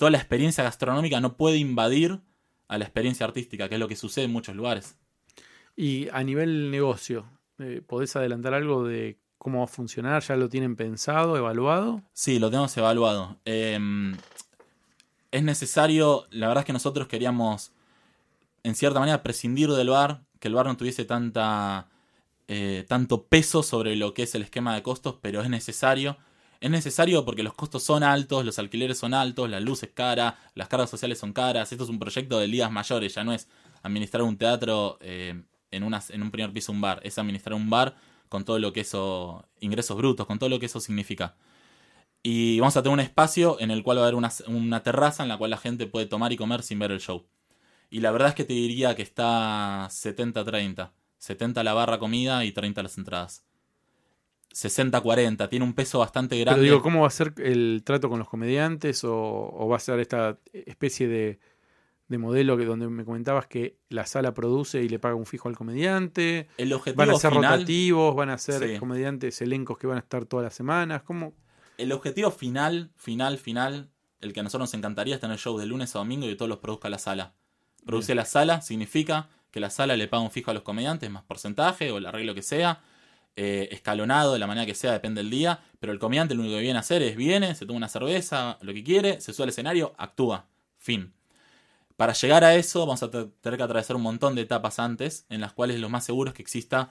Toda 0.00 0.12
la 0.12 0.16
experiencia 0.16 0.64
gastronómica 0.64 1.20
no 1.20 1.36
puede 1.36 1.58
invadir 1.58 2.20
a 2.68 2.78
la 2.78 2.86
experiencia 2.86 3.26
artística, 3.26 3.68
que 3.68 3.74
es 3.74 3.78
lo 3.78 3.86
que 3.86 3.96
sucede 3.96 4.24
en 4.24 4.32
muchos 4.32 4.56
lugares. 4.56 4.96
Y 5.76 6.08
a 6.08 6.24
nivel 6.24 6.70
negocio, 6.70 7.26
eh, 7.58 7.82
¿podés 7.86 8.16
adelantar 8.16 8.54
algo 8.54 8.82
de 8.82 9.18
cómo 9.36 9.58
va 9.58 9.64
a 9.64 9.68
funcionar? 9.68 10.22
¿Ya 10.22 10.36
lo 10.36 10.48
tienen 10.48 10.74
pensado, 10.74 11.36
evaluado? 11.36 12.00
Sí, 12.14 12.38
lo 12.38 12.48
tenemos 12.48 12.74
evaluado. 12.78 13.36
Eh, 13.44 13.78
es 15.32 15.42
necesario, 15.42 16.26
la 16.30 16.48
verdad 16.48 16.62
es 16.62 16.66
que 16.66 16.72
nosotros 16.72 17.06
queríamos, 17.06 17.72
en 18.62 18.76
cierta 18.76 19.00
manera, 19.00 19.22
prescindir 19.22 19.68
del 19.68 19.90
bar, 19.90 20.22
que 20.38 20.48
el 20.48 20.54
bar 20.54 20.64
no 20.64 20.78
tuviese 20.78 21.04
tanta 21.04 21.88
eh, 22.48 22.86
tanto 22.88 23.26
peso 23.26 23.62
sobre 23.62 23.96
lo 23.96 24.14
que 24.14 24.22
es 24.22 24.34
el 24.34 24.44
esquema 24.44 24.74
de 24.74 24.82
costos, 24.82 25.18
pero 25.20 25.42
es 25.42 25.50
necesario. 25.50 26.16
Es 26.60 26.70
necesario 26.70 27.24
porque 27.24 27.42
los 27.42 27.54
costos 27.54 27.82
son 27.82 28.02
altos, 28.02 28.44
los 28.44 28.58
alquileres 28.58 28.98
son 28.98 29.14
altos, 29.14 29.48
la 29.48 29.60
luz 29.60 29.82
es 29.82 29.90
cara, 29.92 30.38
las 30.54 30.68
cargas 30.68 30.90
sociales 30.90 31.18
son 31.18 31.32
caras. 31.32 31.72
Esto 31.72 31.84
es 31.84 31.90
un 31.90 31.98
proyecto 31.98 32.38
de 32.38 32.48
ligas 32.48 32.70
mayores, 32.70 33.14
ya 33.14 33.24
no 33.24 33.32
es 33.32 33.48
administrar 33.82 34.22
un 34.22 34.36
teatro 34.36 34.98
eh, 35.00 35.42
en, 35.70 35.82
unas, 35.82 36.10
en 36.10 36.22
un 36.22 36.30
primer 36.30 36.52
piso, 36.52 36.70
un 36.72 36.82
bar. 36.82 37.00
Es 37.02 37.18
administrar 37.18 37.54
un 37.54 37.70
bar 37.70 37.96
con 38.28 38.44
todo 38.44 38.58
lo 38.58 38.72
que 38.74 38.80
eso, 38.80 39.48
ingresos 39.60 39.96
brutos, 39.96 40.26
con 40.26 40.38
todo 40.38 40.50
lo 40.50 40.60
que 40.60 40.66
eso 40.66 40.80
significa. 40.80 41.34
Y 42.22 42.60
vamos 42.60 42.76
a 42.76 42.82
tener 42.82 42.92
un 42.94 43.00
espacio 43.00 43.58
en 43.60 43.70
el 43.70 43.82
cual 43.82 43.96
va 43.98 44.02
a 44.02 44.04
haber 44.04 44.14
una, 44.14 44.30
una 44.46 44.82
terraza 44.82 45.22
en 45.22 45.30
la 45.30 45.38
cual 45.38 45.50
la 45.52 45.56
gente 45.56 45.86
puede 45.86 46.06
tomar 46.06 46.32
y 46.32 46.36
comer 46.36 46.62
sin 46.62 46.78
ver 46.78 46.92
el 46.92 47.00
show. 47.00 47.26
Y 47.90 48.00
la 48.00 48.10
verdad 48.12 48.28
es 48.28 48.34
que 48.34 48.44
te 48.44 48.52
diría 48.52 48.94
que 48.94 49.02
está 49.02 49.88
70-30. 49.90 50.92
70 51.18 51.64
la 51.64 51.74
barra 51.74 51.98
comida 51.98 52.44
y 52.44 52.52
30 52.52 52.82
las 52.82 52.98
entradas. 52.98 53.44
60-40, 54.54 55.48
tiene 55.48 55.64
un 55.64 55.74
peso 55.74 55.98
bastante 56.00 56.38
grande. 56.38 56.60
Pero 56.60 56.62
digo, 56.62 56.82
¿cómo 56.82 57.02
va 57.02 57.06
a 57.06 57.10
ser 57.10 57.34
el 57.38 57.82
trato 57.84 58.08
con 58.08 58.18
los 58.18 58.28
comediantes? 58.28 59.02
¿O, 59.04 59.68
va 59.70 59.76
a 59.76 59.80
ser 59.80 60.00
esta 60.00 60.38
especie 60.52 61.08
de, 61.08 61.38
de 62.08 62.18
modelo 62.18 62.56
que 62.56 62.64
donde 62.64 62.88
me 62.88 63.04
comentabas 63.04 63.46
que 63.46 63.76
la 63.88 64.06
sala 64.06 64.34
produce 64.34 64.82
y 64.82 64.88
le 64.88 64.98
paga 64.98 65.14
un 65.14 65.26
fijo 65.26 65.48
al 65.48 65.56
comediante? 65.56 66.48
El 66.56 66.72
objetivo 66.72 66.98
¿Van 66.98 67.10
a 67.10 67.18
ser 67.18 67.30
final, 67.32 67.52
rotativos? 67.52 68.16
¿Van 68.16 68.30
a 68.30 68.38
ser 68.38 68.68
Sí. 68.68 68.78
comediantes, 68.78 69.40
elencos 69.40 69.78
que 69.78 69.86
van 69.86 69.98
a 69.98 70.00
estar 70.00 70.24
todas 70.24 70.44
las 70.44 70.54
semanas? 70.54 71.02
¿Cómo? 71.02 71.32
el 71.78 71.92
objetivo 71.92 72.30
final, 72.30 72.90
final, 72.94 73.38
final, 73.38 73.88
el 74.20 74.34
que 74.34 74.40
a 74.40 74.42
nosotros 74.42 74.68
nos 74.68 74.74
encantaría 74.74 75.14
es 75.14 75.20
tener 75.22 75.38
show 75.38 75.56
de 75.56 75.64
lunes 75.64 75.96
a 75.96 76.00
domingo 76.00 76.26
y 76.26 76.28
que 76.30 76.36
todos 76.36 76.50
los 76.50 76.58
produzca 76.58 76.90
la 76.90 76.98
sala. 76.98 77.32
Produce 77.86 78.14
la 78.14 78.26
sala 78.26 78.60
significa 78.60 79.30
que 79.50 79.60
la 79.60 79.70
sala 79.70 79.96
le 79.96 80.06
paga 80.06 80.22
un 80.22 80.30
fijo 80.30 80.50
a 80.50 80.54
los 80.54 80.62
comediantes, 80.62 81.10
más 81.10 81.22
porcentaje 81.22 81.90
o 81.90 81.96
el 81.96 82.04
arreglo 82.04 82.34
que 82.34 82.42
sea, 82.42 82.82
eh, 83.36 83.68
escalonado 83.72 84.32
de 84.32 84.38
la 84.38 84.46
manera 84.46 84.66
que 84.66 84.74
sea, 84.74 84.92
depende 84.92 85.22
del 85.22 85.30
día, 85.30 85.62
pero 85.78 85.92
el 85.92 85.98
comediante 85.98 86.34
lo 86.34 86.42
único 86.42 86.56
que 86.56 86.62
viene 86.62 86.76
a 86.76 86.80
hacer 86.80 87.02
es 87.02 87.16
viene, 87.16 87.54
se 87.54 87.66
toma 87.66 87.78
una 87.78 87.88
cerveza, 87.88 88.58
lo 88.60 88.72
que 88.74 88.84
quiere, 88.84 89.20
se 89.20 89.32
sube 89.32 89.44
al 89.44 89.50
escenario, 89.50 89.94
actúa, 89.98 90.46
fin. 90.78 91.12
Para 91.96 92.12
llegar 92.14 92.44
a 92.44 92.54
eso 92.54 92.80
vamos 92.86 93.02
a 93.02 93.10
te- 93.10 93.26
tener 93.40 93.58
que 93.58 93.62
atravesar 93.64 93.96
un 93.96 94.02
montón 94.02 94.34
de 94.34 94.42
etapas 94.42 94.78
antes, 94.78 95.26
en 95.28 95.40
las 95.40 95.52
cuales 95.52 95.78
lo 95.80 95.88
más 95.90 96.04
seguro 96.04 96.30
es 96.30 96.34
que 96.34 96.42
exista 96.42 96.90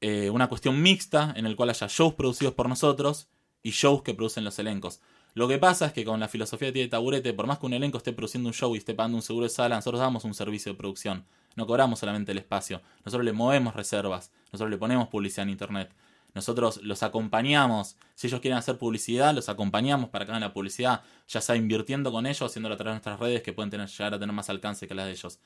eh, 0.00 0.30
una 0.30 0.48
cuestión 0.48 0.82
mixta 0.82 1.32
en 1.36 1.46
el 1.46 1.56
cual 1.56 1.70
haya 1.70 1.86
shows 1.88 2.14
producidos 2.14 2.54
por 2.54 2.68
nosotros 2.68 3.28
y 3.62 3.70
shows 3.70 4.02
que 4.02 4.14
producen 4.14 4.44
los 4.44 4.58
elencos. 4.58 5.00
Lo 5.34 5.48
que 5.48 5.58
pasa 5.58 5.86
es 5.86 5.92
que 5.92 6.04
con 6.04 6.20
la 6.20 6.28
filosofía 6.28 6.72
tiene 6.72 6.88
Taburete, 6.88 7.32
por 7.34 7.46
más 7.46 7.58
que 7.58 7.66
un 7.66 7.74
elenco 7.74 7.98
esté 7.98 8.12
produciendo 8.12 8.48
un 8.48 8.54
show 8.54 8.74
y 8.74 8.78
esté 8.78 8.94
pagando 8.94 9.16
un 9.16 9.22
seguro 9.22 9.44
de 9.44 9.50
sala, 9.50 9.76
nosotros 9.76 10.00
damos 10.00 10.24
un 10.24 10.34
servicio 10.34 10.72
de 10.72 10.78
producción. 10.78 11.24
No 11.56 11.66
cobramos 11.66 11.98
solamente 11.98 12.32
el 12.32 12.38
espacio. 12.38 12.82
Nosotros 13.04 13.24
le 13.24 13.32
movemos 13.32 13.74
reservas. 13.74 14.30
Nosotros 14.52 14.70
le 14.70 14.78
ponemos 14.78 15.08
publicidad 15.08 15.44
en 15.44 15.50
internet. 15.50 15.90
Nosotros 16.34 16.82
los 16.82 17.02
acompañamos. 17.02 17.96
Si 18.14 18.26
ellos 18.26 18.40
quieren 18.40 18.58
hacer 18.58 18.76
publicidad, 18.76 19.34
los 19.34 19.48
acompañamos 19.48 20.10
para 20.10 20.26
que 20.26 20.32
hagan 20.32 20.42
la 20.42 20.52
publicidad, 20.52 21.02
ya 21.26 21.40
sea 21.40 21.56
invirtiendo 21.56 22.12
con 22.12 22.26
ellos, 22.26 22.42
haciéndolo 22.42 22.74
a 22.74 22.76
través 22.76 22.90
de 22.90 22.94
nuestras 22.96 23.18
redes 23.18 23.42
que 23.42 23.54
pueden 23.54 23.70
tener, 23.70 23.88
llegar 23.88 24.12
a 24.12 24.18
tener 24.18 24.34
más 24.34 24.50
alcance 24.50 24.86
que 24.86 24.94
las 24.94 25.06
de 25.06 25.12
ellos. 25.12 25.40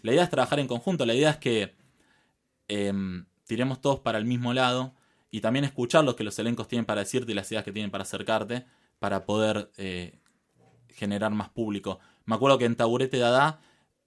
La 0.00 0.12
idea 0.12 0.24
es 0.24 0.30
trabajar 0.30 0.58
en 0.58 0.66
conjunto. 0.66 1.04
La 1.04 1.14
idea 1.14 1.30
es 1.30 1.36
que 1.36 1.74
em, 2.68 3.26
tiremos 3.46 3.82
todos 3.82 4.00
para 4.00 4.16
el 4.16 4.24
mismo 4.24 4.54
lado 4.54 4.94
y 5.30 5.42
también 5.42 5.66
escuchar 5.66 6.04
lo 6.04 6.16
que 6.16 6.24
los 6.24 6.38
elencos 6.38 6.68
tienen 6.68 6.86
para 6.86 7.02
decirte 7.02 7.32
y 7.32 7.34
las 7.34 7.50
ideas 7.52 7.64
que 7.64 7.72
tienen 7.72 7.90
para 7.90 8.02
acercarte 8.02 8.64
para 8.98 9.26
poder 9.26 9.70
eh, 9.76 10.18
generar 10.88 11.32
más 11.32 11.50
público. 11.50 11.98
Me 12.24 12.34
acuerdo 12.34 12.56
que 12.56 12.64
en 12.64 12.76
Taburete 12.76 13.18
Dada 13.18 13.60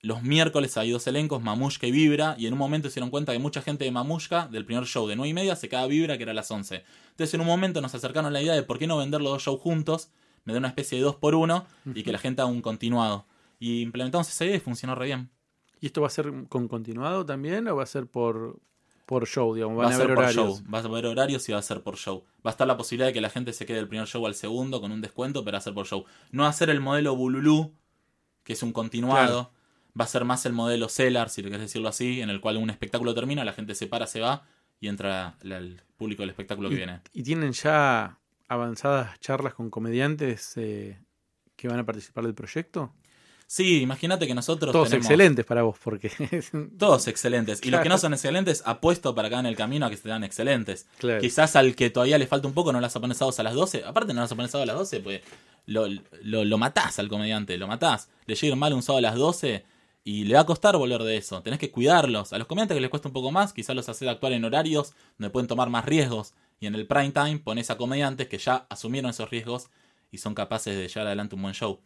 los 0.03 0.21
miércoles 0.21 0.77
hay 0.77 0.91
dos 0.91 1.07
elencos, 1.07 1.41
Mamushka 1.41 1.87
y 1.87 1.91
Vibra, 1.91 2.35
y 2.37 2.45
en 2.45 2.53
un 2.53 2.59
momento 2.59 2.89
se 2.89 2.95
dieron 2.95 3.09
cuenta 3.09 3.31
que 3.31 3.39
mucha 3.39 3.61
gente 3.61 3.85
de 3.85 3.91
Mamushka, 3.91 4.47
del 4.47 4.65
primer 4.65 4.83
show 4.85 5.07
de 5.07 5.15
9 5.15 5.29
y 5.29 5.33
media, 5.33 5.55
se 5.55 5.69
quedaba 5.69 5.87
Vibra, 5.87 6.17
que 6.17 6.23
era 6.23 6.33
a 6.33 6.35
las 6.35 6.51
11. 6.51 6.83
Entonces 7.11 7.33
en 7.33 7.39
un 7.41 7.47
momento 7.47 7.81
nos 7.81 7.95
acercaron 7.95 8.27
a 8.27 8.29
la 8.29 8.41
idea 8.41 8.53
de 8.53 8.63
por 8.63 8.77
qué 8.77 8.85
no 8.85 8.97
vender 8.97 9.21
los 9.21 9.31
dos 9.31 9.43
shows 9.43 9.61
juntos, 9.61 10.09
me 10.43 10.51
da 10.53 10.59
una 10.59 10.67
especie 10.67 10.97
de 10.97 11.05
dos 11.05 11.15
por 11.15 11.35
uno, 11.35 11.65
y 11.95 12.03
que 12.03 12.11
la 12.11 12.19
gente 12.19 12.41
haga 12.41 12.51
un 12.51 12.61
continuado. 12.61 13.25
Y 13.59 13.81
implementamos 13.81 14.27
esa 14.29 14.43
idea 14.43 14.57
y 14.57 14.59
funcionó 14.59 14.93
re 14.93 15.05
bien. 15.05 15.29
¿Y 15.79 15.85
esto 15.85 16.01
va 16.01 16.07
a 16.07 16.09
ser 16.09 16.31
con 16.49 16.67
continuado 16.67 17.25
también 17.25 17.65
o 17.69 17.75
va 17.77 17.83
a 17.83 17.85
ser 17.85 18.07
por, 18.07 18.59
por 19.05 19.25
show? 19.25 19.53
Digamos, 19.55 19.79
Va 19.79 19.83
van 19.83 19.93
a 19.93 19.95
a 19.95 19.97
ser 19.97 20.05
haber 20.07 20.15
por 20.15 20.23
horarios. 20.25 20.59
show. 20.59 20.71
Va 20.73 20.79
a 20.79 20.81
haber 20.83 21.05
horarios 21.05 21.47
y 21.47 21.53
va 21.53 21.59
a 21.59 21.61
ser 21.61 21.81
por 21.81 21.95
show. 21.95 22.25
Va 22.45 22.49
a 22.49 22.51
estar 22.51 22.67
la 22.67 22.75
posibilidad 22.75 23.07
de 23.07 23.13
que 23.13 23.21
la 23.21 23.29
gente 23.29 23.53
se 23.53 23.65
quede 23.65 23.77
del 23.77 23.87
primer 23.87 24.05
show 24.07 24.25
al 24.25 24.35
segundo 24.35 24.81
con 24.81 24.91
un 24.91 24.99
descuento, 24.99 25.45
pero 25.45 25.55
va 25.55 25.59
a 25.59 25.61
ser 25.61 25.73
por 25.73 25.85
show. 25.85 26.03
No 26.31 26.43
va 26.43 26.49
a 26.49 26.53
ser 26.53 26.69
el 26.69 26.81
modelo 26.81 27.15
Bululú, 27.15 27.71
que 28.43 28.51
es 28.51 28.63
un 28.63 28.73
continuado. 28.73 29.52
Va 29.99 30.05
a 30.05 30.07
ser 30.07 30.25
más 30.25 30.45
el 30.45 30.53
modelo 30.53 30.89
Cellar, 30.89 31.29
si 31.29 31.41
le 31.43 31.49
querés 31.49 31.61
decirlo 31.67 31.87
así, 31.89 32.21
en 32.21 32.29
el 32.29 32.41
cual 32.41 32.57
un 32.57 32.69
espectáculo 32.69 33.13
termina, 33.13 33.43
la 33.45 33.53
gente 33.53 33.75
se 33.75 33.87
para, 33.87 34.07
se 34.07 34.19
va 34.21 34.43
y 34.79 34.87
entra 34.87 35.35
la- 35.41 35.57
el 35.59 35.81
público 35.97 36.23
del 36.23 36.29
espectáculo 36.31 36.69
que 36.69 36.75
viene. 36.75 37.01
y 37.13 37.21
tienen 37.23 37.51
ya 37.53 38.17
avanzadas 38.47 39.19
charlas 39.19 39.53
con 39.53 39.69
comediantes 39.69 40.53
eh, 40.57 40.99
que 41.55 41.67
van 41.67 41.79
a 41.79 41.85
participar 41.85 42.23
del 42.23 42.33
proyecto? 42.33 42.91
Sí, 43.45 43.81
imagínate 43.81 44.25
que 44.25 44.33
nosotros 44.33 44.71
Todos 44.71 44.89
tenemos... 44.89 45.05
excelentes 45.05 45.45
para 45.45 45.61
vos, 45.61 45.77
porque. 45.83 46.09
Todos 46.79 47.07
excelentes. 47.07 47.63
Y 47.63 47.69
los 47.69 47.81
que 47.81 47.89
no 47.89 47.99
son 47.99 48.13
excelentes, 48.13 48.63
apuesto 48.65 49.13
para 49.13 49.27
acá 49.27 49.39
en 49.39 49.45
el 49.45 49.55
camino 49.55 49.85
a 49.85 49.89
que 49.91 49.97
sean 49.97 50.23
excelentes. 50.23 50.87
Claro. 50.97 51.21
Quizás 51.21 51.55
al 51.55 51.75
que 51.75 51.91
todavía 51.91 52.17
le 52.17 52.25
falta 52.25 52.47
un 52.47 52.55
poco 52.55 52.73
no 52.73 52.81
las 52.81 52.93
pones 52.93 53.21
a 53.21 53.43
las 53.43 53.53
12. 53.53 53.83
Aparte 53.85 54.13
no 54.15 54.21
las 54.21 54.33
pones 54.33 54.55
a 54.55 54.65
las 54.65 54.75
12, 54.75 55.01
pues 55.01 55.21
lo, 55.67 55.85
lo, 56.23 56.45
lo 56.45 56.57
matás 56.57 56.97
al 56.97 57.09
comediante, 57.09 57.55
lo 57.57 57.67
matás. 57.67 58.09
Le 58.25 58.33
llega 58.33 58.55
mal 58.55 58.73
un 58.73 58.81
sábado 58.81 58.99
a 59.05 59.11
las 59.11 59.15
12 59.19 59.65
y 60.03 60.25
le 60.25 60.35
va 60.35 60.41
a 60.41 60.45
costar 60.45 60.75
volver 60.77 61.01
de 61.03 61.15
eso. 61.17 61.41
Tenés 61.41 61.59
que 61.59 61.71
cuidarlos. 61.71 62.33
A 62.33 62.37
los 62.37 62.47
comediantes 62.47 62.75
que 62.75 62.81
les 62.81 62.89
cuesta 62.89 63.07
un 63.07 63.13
poco 63.13 63.31
más, 63.31 63.53
quizás 63.53 63.75
los 63.75 63.87
haces 63.87 64.07
actuar 64.07 64.33
en 64.33 64.43
horarios 64.45 64.93
donde 65.17 65.29
pueden 65.31 65.47
tomar 65.47 65.69
más 65.69 65.85
riesgos. 65.85 66.33
Y 66.59 66.67
en 66.67 66.75
el 66.75 66.87
prime 66.87 67.11
time 67.11 67.39
pones 67.39 67.69
a 67.69 67.77
comediantes 67.77 68.27
que 68.27 68.37
ya 68.37 68.65
asumieron 68.69 69.09
esos 69.11 69.29
riesgos 69.29 69.69
y 70.11 70.17
son 70.17 70.33
capaces 70.35 70.75
de 70.75 70.87
llevar 70.87 71.07
adelante 71.07 71.35
un 71.35 71.41
buen 71.41 71.53
show. 71.53 71.79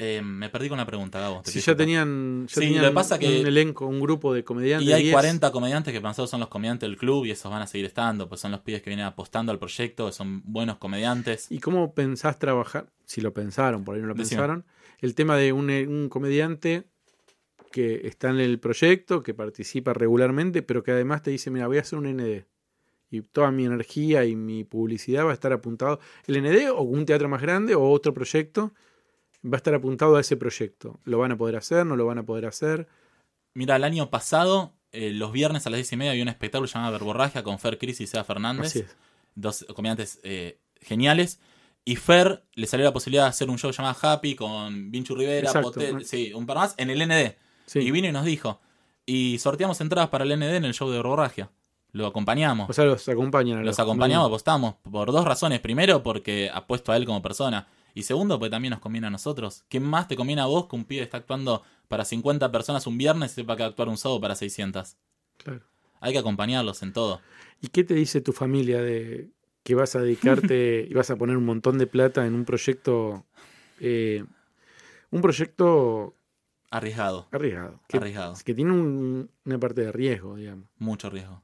Eh, 0.00 0.22
me 0.22 0.48
perdí 0.48 0.68
con 0.68 0.78
la 0.78 0.86
pregunta, 0.86 1.18
Gabo. 1.18 1.42
te 1.42 1.50
ya 1.60 1.74
tenían, 1.74 2.46
ya 2.46 2.54
Sí, 2.54 2.60
tenían 2.60 2.82
lo 2.82 2.88
que 2.90 2.94
pasa 2.94 3.18
que- 3.18 3.40
un 3.40 3.46
elenco, 3.48 3.84
un 3.86 3.98
grupo 3.98 4.32
de 4.32 4.44
comediantes. 4.44 4.88
Y 4.88 4.92
hay 4.92 5.02
10. 5.04 5.12
40 5.12 5.50
comediantes 5.50 5.92
que 5.92 6.00
pensados 6.00 6.30
son 6.30 6.38
los 6.38 6.48
comediantes 6.48 6.88
del 6.88 6.96
club 6.96 7.24
y 7.24 7.32
esos 7.32 7.50
van 7.50 7.62
a 7.62 7.66
seguir 7.66 7.86
estando, 7.86 8.28
pues 8.28 8.40
son 8.40 8.52
los 8.52 8.60
pibes 8.60 8.80
que 8.82 8.90
vienen 8.90 9.06
apostando 9.06 9.50
al 9.50 9.58
proyecto, 9.58 10.12
son 10.12 10.42
buenos 10.44 10.78
comediantes. 10.78 11.50
¿Y 11.50 11.58
cómo 11.58 11.94
pensás 11.94 12.38
trabajar? 12.38 12.86
Si 13.06 13.20
lo 13.20 13.34
pensaron, 13.34 13.82
por 13.84 13.96
ahí 13.96 14.00
no 14.00 14.06
lo 14.08 14.14
Decime. 14.14 14.28
pensaron. 14.42 14.64
El 15.00 15.16
tema 15.16 15.36
de 15.36 15.52
un, 15.52 15.68
un 15.68 16.08
comediante 16.08 16.84
que 17.70 18.06
está 18.06 18.30
en 18.30 18.40
el 18.40 18.58
proyecto, 18.58 19.22
que 19.22 19.34
participa 19.34 19.92
regularmente, 19.92 20.62
pero 20.62 20.82
que 20.82 20.92
además 20.92 21.22
te 21.22 21.30
dice, 21.30 21.50
mira, 21.50 21.66
voy 21.66 21.78
a 21.78 21.82
hacer 21.82 21.98
un 21.98 22.06
ND. 22.16 22.44
Y 23.10 23.22
toda 23.22 23.50
mi 23.50 23.64
energía 23.64 24.24
y 24.24 24.36
mi 24.36 24.64
publicidad 24.64 25.24
va 25.24 25.30
a 25.30 25.34
estar 25.34 25.52
apuntado. 25.52 25.98
El 26.26 26.42
ND 26.42 26.70
o 26.70 26.82
un 26.82 27.06
teatro 27.06 27.28
más 27.28 27.40
grande 27.40 27.74
o 27.74 27.88
otro 27.90 28.12
proyecto 28.12 28.72
va 29.44 29.54
a 29.54 29.56
estar 29.56 29.74
apuntado 29.74 30.16
a 30.16 30.20
ese 30.20 30.36
proyecto. 30.36 31.00
¿Lo 31.04 31.18
van 31.18 31.32
a 31.32 31.38
poder 31.38 31.56
hacer? 31.56 31.86
¿No 31.86 31.96
lo 31.96 32.04
van 32.06 32.18
a 32.18 32.26
poder 32.26 32.46
hacer? 32.46 32.88
Mira, 33.54 33.76
el 33.76 33.84
año 33.84 34.10
pasado, 34.10 34.74
eh, 34.92 35.10
los 35.10 35.32
viernes 35.32 35.66
a 35.66 35.70
las 35.70 35.78
10 35.78 35.92
y 35.92 35.96
media 35.96 36.10
había 36.10 36.22
un 36.22 36.28
espectáculo 36.28 36.68
llamado 36.70 36.92
Verborragia 36.92 37.42
con 37.42 37.58
Fer 37.58 37.78
Cris 37.78 38.00
y 38.00 38.06
Sea 38.06 38.24
Fernández, 38.24 38.66
Así 38.66 38.78
es. 38.80 38.96
dos 39.34 39.66
comediantes 39.74 40.20
eh, 40.22 40.58
geniales. 40.80 41.40
Y 41.84 41.96
Fer 41.96 42.44
le 42.54 42.66
salió 42.66 42.84
la 42.84 42.92
posibilidad 42.92 43.22
de 43.22 43.30
hacer 43.30 43.48
un 43.48 43.58
show 43.58 43.70
llamado 43.70 43.96
Happy 44.02 44.34
con 44.34 44.90
Vinchu 44.90 45.14
Rivera, 45.14 45.46
Exacto. 45.46 45.72
Potel, 45.72 46.04
sí, 46.04 46.34
un 46.34 46.44
par 46.44 46.58
más, 46.58 46.74
en 46.76 46.90
el 46.90 46.98
ND. 47.08 47.34
Sí. 47.68 47.80
Y 47.80 47.90
vino 47.90 48.08
y 48.08 48.12
nos 48.12 48.24
dijo. 48.24 48.60
Y 49.06 49.38
sorteamos 49.38 49.80
entradas 49.80 50.10
para 50.10 50.24
el 50.24 50.36
ND 50.36 50.56
en 50.56 50.64
el 50.64 50.74
show 50.74 50.90
de 50.90 50.96
Verborragia. 50.96 51.50
Lo 51.92 52.06
acompañamos. 52.06 52.68
O 52.68 52.72
sea, 52.72 52.84
los 52.84 53.08
acompañan. 53.08 53.58
a 53.58 53.62
Los 53.62 53.78
acompañamos, 53.78 54.26
apostamos 54.26 54.74
por 54.90 55.12
dos 55.12 55.24
razones. 55.24 55.60
Primero, 55.60 56.02
porque 56.02 56.50
apuesto 56.52 56.92
a 56.92 56.96
él 56.96 57.04
como 57.06 57.22
persona. 57.22 57.68
Y 57.94 58.02
segundo, 58.02 58.38
porque 58.38 58.50
también 58.50 58.70
nos 58.72 58.80
conviene 58.80 59.06
a 59.06 59.10
nosotros. 59.10 59.64
¿Qué 59.68 59.80
más 59.80 60.08
te 60.08 60.16
conviene 60.16 60.42
a 60.42 60.46
vos 60.46 60.66
que 60.66 60.76
un 60.76 60.84
pibe 60.84 61.02
está 61.02 61.18
actuando 61.18 61.62
para 61.88 62.04
50 62.04 62.50
personas 62.52 62.86
un 62.86 62.98
viernes 62.98 63.32
y 63.32 63.34
sepa 63.36 63.56
que 63.56 63.62
actuar 63.62 63.88
un 63.88 63.96
sábado 63.96 64.20
para 64.20 64.34
600? 64.34 64.96
Claro. 65.38 65.62
Hay 66.00 66.12
que 66.12 66.18
acompañarlos 66.18 66.82
en 66.82 66.92
todo. 66.92 67.20
¿Y 67.60 67.68
qué 67.68 67.84
te 67.84 67.94
dice 67.94 68.20
tu 68.20 68.32
familia 68.32 68.80
de 68.82 69.30
que 69.62 69.74
vas 69.74 69.96
a 69.96 70.00
dedicarte 70.00 70.86
y 70.90 70.94
vas 70.94 71.10
a 71.10 71.16
poner 71.16 71.36
un 71.36 71.44
montón 71.44 71.78
de 71.78 71.86
plata 71.86 72.26
en 72.26 72.34
un 72.34 72.44
proyecto, 72.44 73.24
eh, 73.80 74.24
un 75.10 75.20
proyecto 75.22 76.17
Arriesgado. 76.70 77.28
arriesgado, 77.32 77.80
que, 77.88 77.96
Arriesgado. 77.96 78.34
que 78.44 78.54
tiene 78.54 78.72
un- 78.72 79.30
una 79.44 79.58
parte 79.58 79.80
de 79.82 79.92
riesgo, 79.92 80.36
digamos? 80.36 80.66
Mucho 80.78 81.08
riesgo. 81.08 81.42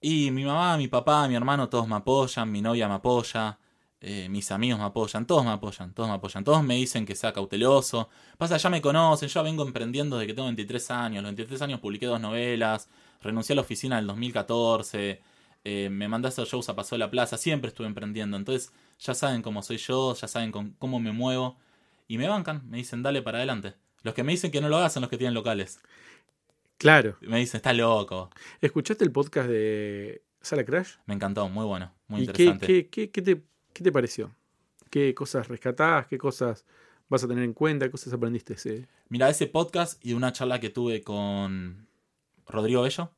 Y 0.00 0.30
mi 0.30 0.44
mamá, 0.44 0.76
mi 0.78 0.88
papá, 0.88 1.28
mi 1.28 1.34
hermano, 1.34 1.68
todos 1.68 1.86
me 1.86 1.94
apoyan, 1.96 2.50
mi 2.50 2.62
novia 2.62 2.88
me 2.88 2.94
apoya, 2.94 3.58
eh, 4.00 4.28
mis 4.30 4.50
amigos 4.50 4.78
me 4.78 4.86
apoyan, 4.86 5.26
todos 5.26 5.44
me 5.44 5.50
apoyan, 5.50 5.92
todos 5.92 6.08
me 6.08 6.14
apoyan, 6.14 6.42
todos 6.42 6.62
me 6.62 6.74
dicen 6.76 7.04
que 7.04 7.14
sea 7.14 7.32
cauteloso. 7.34 8.08
Pasa, 8.38 8.56
ya 8.56 8.70
me 8.70 8.80
conocen, 8.80 9.28
yo 9.28 9.42
vengo 9.42 9.62
emprendiendo 9.62 10.16
desde 10.16 10.26
que 10.28 10.34
tengo 10.34 10.46
23 10.46 10.90
años, 10.90 11.22
los 11.22 11.30
23 11.30 11.60
años 11.62 11.80
publiqué 11.80 12.06
dos 12.06 12.20
novelas, 12.20 12.88
renuncié 13.22 13.52
a 13.52 13.56
la 13.56 13.60
oficina 13.62 13.96
en 13.96 14.00
el 14.02 14.06
2014, 14.06 15.20
eh, 15.64 15.88
me 15.90 16.08
mandé 16.08 16.28
a 16.28 16.30
hacer 16.30 16.46
shows 16.46 16.68
a 16.70 16.74
Paso 16.76 16.94
de 16.94 17.00
la 17.00 17.10
Plaza, 17.10 17.36
siempre 17.36 17.68
estuve 17.68 17.86
emprendiendo, 17.86 18.38
entonces 18.38 18.72
ya 18.98 19.12
saben 19.14 19.42
cómo 19.42 19.62
soy 19.62 19.76
yo, 19.76 20.14
ya 20.14 20.28
saben 20.28 20.50
con- 20.50 20.70
cómo 20.78 20.98
me 20.98 21.12
muevo 21.12 21.58
y 22.08 22.16
me 22.16 22.26
bancan, 22.26 22.62
me 22.70 22.78
dicen 22.78 23.02
dale 23.02 23.20
para 23.20 23.36
adelante. 23.38 23.74
Los 24.02 24.14
que 24.14 24.22
me 24.22 24.32
dicen 24.32 24.50
que 24.50 24.60
no 24.60 24.68
lo 24.68 24.76
hagan 24.76 24.90
son 24.90 25.02
los 25.02 25.10
que 25.10 25.18
tienen 25.18 25.34
locales. 25.34 25.80
Claro. 26.78 27.16
Me 27.20 27.38
dicen, 27.38 27.58
está 27.58 27.72
loco. 27.72 28.30
¿Escuchaste 28.60 29.04
el 29.04 29.12
podcast 29.12 29.48
de 29.48 30.22
Sala 30.40 30.64
Crash? 30.64 30.94
Me 31.06 31.14
encantó, 31.14 31.48
muy 31.48 31.66
bueno, 31.66 31.92
muy 32.08 32.22
¿Y 32.22 32.26
qué, 32.28 32.44
interesante. 32.44 32.66
qué, 32.66 32.88
qué, 32.88 33.10
qué 33.10 33.22
te, 33.22 33.42
qué 33.72 33.84
te 33.84 33.92
pareció? 33.92 34.34
¿Qué 34.88 35.14
cosas 35.14 35.48
rescatás? 35.48 36.06
¿Qué 36.06 36.16
cosas 36.18 36.64
vas 37.08 37.22
a 37.22 37.28
tener 37.28 37.44
en 37.44 37.52
cuenta? 37.52 37.86
¿Qué 37.86 37.90
cosas 37.90 38.12
aprendiste? 38.12 38.56
Mira, 39.08 39.28
ese 39.28 39.46
podcast 39.46 40.04
y 40.04 40.14
una 40.14 40.32
charla 40.32 40.58
que 40.60 40.70
tuve 40.70 41.02
con 41.02 41.86
Rodrigo 42.46 42.82
Bello, 42.82 43.10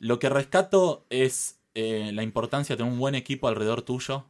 lo 0.00 0.18
que 0.18 0.28
rescato 0.28 1.06
es 1.08 1.60
eh, 1.74 2.10
la 2.12 2.22
importancia 2.22 2.74
de 2.74 2.78
tener 2.78 2.92
un 2.92 2.98
buen 2.98 3.14
equipo 3.14 3.48
alrededor 3.48 3.82
tuyo 3.82 4.26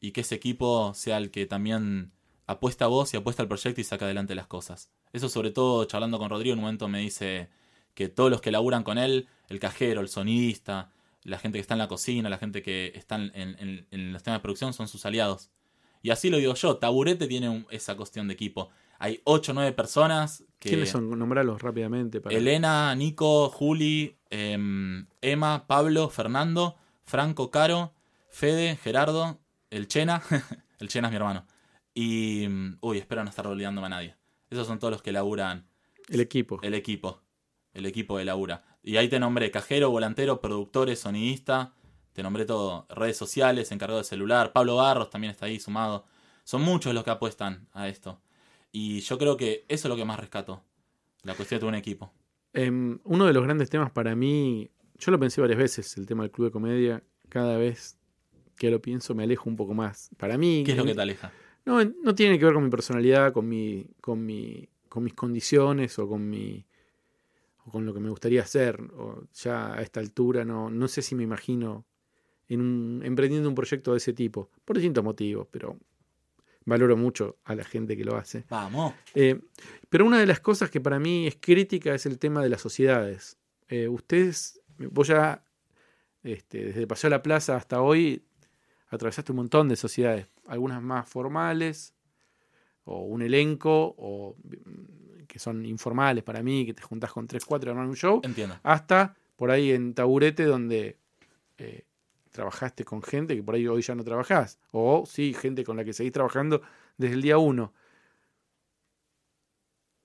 y 0.00 0.12
que 0.12 0.20
ese 0.20 0.34
equipo 0.34 0.92
sea 0.94 1.16
el 1.16 1.30
que 1.30 1.46
también 1.46 2.12
apuesta 2.46 2.84
a 2.84 2.88
vos 2.88 3.12
y 3.12 3.16
apuesta 3.16 3.42
al 3.42 3.48
proyecto 3.48 3.80
y 3.80 3.84
saca 3.84 4.04
adelante 4.04 4.34
las 4.34 4.46
cosas. 4.46 4.90
Eso 5.12 5.28
sobre 5.28 5.50
todo 5.50 5.84
charlando 5.84 6.18
con 6.18 6.30
Rodrigo 6.30 6.52
en 6.52 6.58
un 6.58 6.64
momento 6.64 6.88
me 6.88 7.00
dice 7.00 7.48
que 7.94 8.08
todos 8.08 8.30
los 8.30 8.40
que 8.40 8.50
laburan 8.52 8.82
con 8.84 8.98
él, 8.98 9.28
el 9.48 9.58
cajero, 9.58 10.00
el 10.00 10.08
sonidista, 10.08 10.90
la 11.22 11.38
gente 11.38 11.56
que 11.58 11.60
está 11.62 11.74
en 11.74 11.78
la 11.78 11.88
cocina, 11.88 12.28
la 12.28 12.38
gente 12.38 12.62
que 12.62 12.92
está 12.94 13.16
en, 13.16 13.32
en- 13.34 13.86
en 13.90 14.12
los 14.12 14.22
temas 14.22 14.38
de 14.38 14.42
producción 14.42 14.72
son 14.72 14.86
sus 14.86 15.04
aliados. 15.06 15.50
Y 16.02 16.10
así 16.10 16.30
lo 16.30 16.36
digo 16.36 16.54
yo, 16.54 16.76
Taburete 16.76 17.26
tiene 17.26 17.48
un- 17.48 17.66
esa 17.70 17.96
cuestión 17.96 18.28
de 18.28 18.34
equipo. 18.34 18.68
Hay 18.98 19.20
8 19.24 19.52
o 19.52 19.54
9 19.54 19.72
personas 19.72 20.44
que... 20.58 20.68
¿Quiénes 20.70 20.90
son? 20.90 21.18
Nombralos 21.18 21.60
rápidamente. 21.60 22.20
Para... 22.20 22.34
Elena, 22.36 22.94
Nico, 22.94 23.48
Juli, 23.50 24.16
em, 24.30 25.06
Emma, 25.20 25.66
Pablo, 25.66 26.08
Fernando, 26.08 26.76
Franco, 27.04 27.50
Caro, 27.50 27.92
Fede, 28.28 28.76
Gerardo, 28.76 29.38
el 29.70 29.88
Chena. 29.88 30.22
el 30.78 30.88
Chena 30.88 31.08
es 31.08 31.12
mi 31.12 31.16
hermano. 31.16 31.44
Y. 31.96 32.46
mm, 32.48 32.76
Uy, 32.82 32.98
espero 32.98 33.24
no 33.24 33.30
estar 33.30 33.46
olvidándome 33.46 33.86
a 33.86 33.90
nadie. 33.90 34.16
Esos 34.50 34.66
son 34.66 34.78
todos 34.78 34.92
los 34.92 35.02
que 35.02 35.12
laburan 35.12 35.66
El 36.08 36.20
equipo. 36.20 36.60
el 36.62 36.74
equipo. 36.74 37.22
El 37.72 37.86
equipo 37.86 38.18
de 38.18 38.24
labura. 38.26 38.64
Y 38.82 38.98
ahí 38.98 39.08
te 39.08 39.18
nombré 39.18 39.50
cajero, 39.50 39.90
volantero, 39.90 40.40
productores, 40.40 41.00
sonidista. 41.00 41.72
Te 42.12 42.22
nombré 42.22 42.44
todo. 42.44 42.86
Redes 42.90 43.16
sociales, 43.16 43.72
encargado 43.72 43.98
de 43.98 44.04
celular. 44.04 44.52
Pablo 44.52 44.76
Barros 44.76 45.10
también 45.10 45.30
está 45.30 45.46
ahí 45.46 45.58
sumado. 45.58 46.04
Son 46.44 46.62
muchos 46.62 46.94
los 46.94 47.02
que 47.02 47.10
apuestan 47.10 47.66
a 47.72 47.88
esto. 47.88 48.20
Y 48.72 49.00
yo 49.00 49.16
creo 49.18 49.36
que 49.38 49.64
eso 49.68 49.88
es 49.88 49.90
lo 49.90 49.96
que 49.96 50.04
más 50.04 50.20
rescato. 50.20 50.62
La 51.22 51.34
cuestión 51.34 51.60
de 51.60 51.66
un 51.66 51.74
equipo. 51.74 52.12
Em, 52.52 52.98
uno 53.04 53.24
de 53.24 53.32
los 53.32 53.42
grandes 53.42 53.68
temas 53.70 53.90
para 53.90 54.14
mí, 54.14 54.70
yo 54.98 55.10
lo 55.10 55.18
pensé 55.18 55.40
varias 55.40 55.58
veces, 55.58 55.96
el 55.96 56.06
tema 56.06 56.22
del 56.22 56.30
club 56.30 56.48
de 56.48 56.52
comedia. 56.52 57.02
Cada 57.28 57.56
vez 57.56 57.98
que 58.56 58.70
lo 58.70 58.80
pienso 58.80 59.14
me 59.14 59.24
alejo 59.24 59.48
un 59.50 59.56
poco 59.56 59.74
más. 59.74 60.10
Para 60.18 60.38
mí. 60.38 60.62
¿Qué 60.64 60.72
es 60.72 60.78
lo 60.78 60.84
que 60.84 60.94
te 60.94 61.02
aleja? 61.02 61.32
No, 61.66 61.84
no 61.84 62.14
tiene 62.14 62.38
que 62.38 62.44
ver 62.44 62.54
con 62.54 62.64
mi 62.64 62.70
personalidad, 62.70 63.32
con 63.32 63.48
mi, 63.48 63.86
con 64.00 64.24
mi, 64.24 64.68
con 64.88 65.04
mis 65.04 65.14
condiciones 65.14 65.98
o 65.98 66.08
con 66.08 66.28
mi 66.28 66.64
o 67.64 67.70
con 67.70 67.84
lo 67.84 67.92
que 67.92 68.00
me 68.00 68.08
gustaría 68.08 68.42
hacer. 68.42 68.80
O 68.96 69.24
ya 69.34 69.74
a 69.74 69.82
esta 69.82 70.00
altura 70.00 70.44
no, 70.44 70.70
no 70.70 70.88
sé 70.88 71.02
si 71.02 71.14
me 71.14 71.24
imagino 71.24 71.84
en 72.48 72.60
un, 72.60 73.02
emprendiendo 73.04 73.48
un 73.48 73.54
proyecto 73.54 73.92
de 73.92 73.98
ese 73.98 74.12
tipo, 74.12 74.50
por 74.64 74.76
distintos 74.76 75.02
motivos, 75.02 75.48
pero 75.50 75.76
valoro 76.64 76.96
mucho 76.96 77.38
a 77.44 77.54
la 77.54 77.64
gente 77.64 77.96
que 77.96 78.04
lo 78.04 78.16
hace. 78.16 78.44
Vamos. 78.48 78.94
Eh, 79.14 79.40
pero 79.88 80.04
una 80.04 80.18
de 80.18 80.26
las 80.26 80.40
cosas 80.40 80.70
que 80.70 80.80
para 80.80 80.98
mí 80.98 81.26
es 81.26 81.36
crítica 81.40 81.94
es 81.94 82.06
el 82.06 82.18
tema 82.18 82.42
de 82.42 82.48
las 82.48 82.60
sociedades. 82.60 83.38
Eh, 83.68 83.88
ustedes, 83.88 84.60
vos 84.78 85.08
ya 85.08 85.44
este, 86.22 86.66
desde 86.66 86.86
Paseo 86.86 87.08
a 87.08 87.10
la 87.12 87.22
Plaza 87.22 87.56
hasta 87.56 87.80
hoy 87.80 88.24
atravesaste 88.88 89.32
un 89.32 89.36
montón 89.36 89.68
de 89.68 89.76
sociedades, 89.76 90.28
algunas 90.48 90.82
más 90.82 91.08
formales, 91.08 91.94
o 92.84 93.02
un 93.02 93.22
elenco, 93.22 93.94
o 93.98 94.36
mm, 94.44 95.24
que 95.26 95.38
son 95.38 95.64
informales 95.66 96.22
para 96.24 96.42
mí, 96.42 96.64
que 96.66 96.74
te 96.74 96.82
juntás 96.82 97.12
con 97.12 97.26
3, 97.26 97.44
4 97.44 97.68
y 97.68 97.70
armar 97.72 97.86
un 97.86 97.96
show, 97.96 98.20
Entiendo. 98.22 98.56
hasta 98.62 99.16
por 99.36 99.50
ahí 99.50 99.72
en 99.72 99.92
Taburete 99.94 100.44
donde 100.44 100.98
eh, 101.58 101.84
trabajaste 102.30 102.84
con 102.84 103.02
gente 103.02 103.34
que 103.34 103.42
por 103.42 103.54
ahí 103.54 103.66
hoy 103.66 103.82
ya 103.82 103.94
no 103.94 104.04
trabajás, 104.04 104.58
o 104.70 105.04
sí, 105.06 105.34
gente 105.34 105.64
con 105.64 105.76
la 105.76 105.84
que 105.84 105.92
seguís 105.92 106.12
trabajando 106.12 106.62
desde 106.96 107.14
el 107.14 107.22
día 107.22 107.38
uno. 107.38 107.72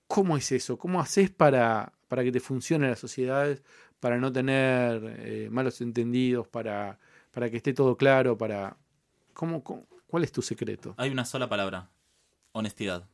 ¿Cómo 0.06 0.36
es 0.36 0.52
eso? 0.52 0.76
¿Cómo 0.76 1.00
haces 1.00 1.30
para, 1.30 1.92
para 2.08 2.22
que 2.22 2.32
te 2.32 2.40
funcionen 2.40 2.90
las 2.90 2.98
sociedades, 2.98 3.62
para 4.00 4.18
no 4.18 4.30
tener 4.32 5.02
eh, 5.20 5.48
malos 5.50 5.80
entendidos, 5.80 6.48
para, 6.48 6.98
para 7.30 7.48
que 7.48 7.56
esté 7.58 7.72
todo 7.72 7.96
claro, 7.96 8.36
para... 8.36 8.76
¿Cómo, 9.32 9.62
cómo- 9.64 9.86
cuál 10.12 10.24
es 10.24 10.32
tu 10.32 10.42
secreto? 10.42 10.94
Hay 10.98 11.08
una 11.08 11.24
sola 11.24 11.48
palabra. 11.48 11.88
Honestidad. 12.52 13.08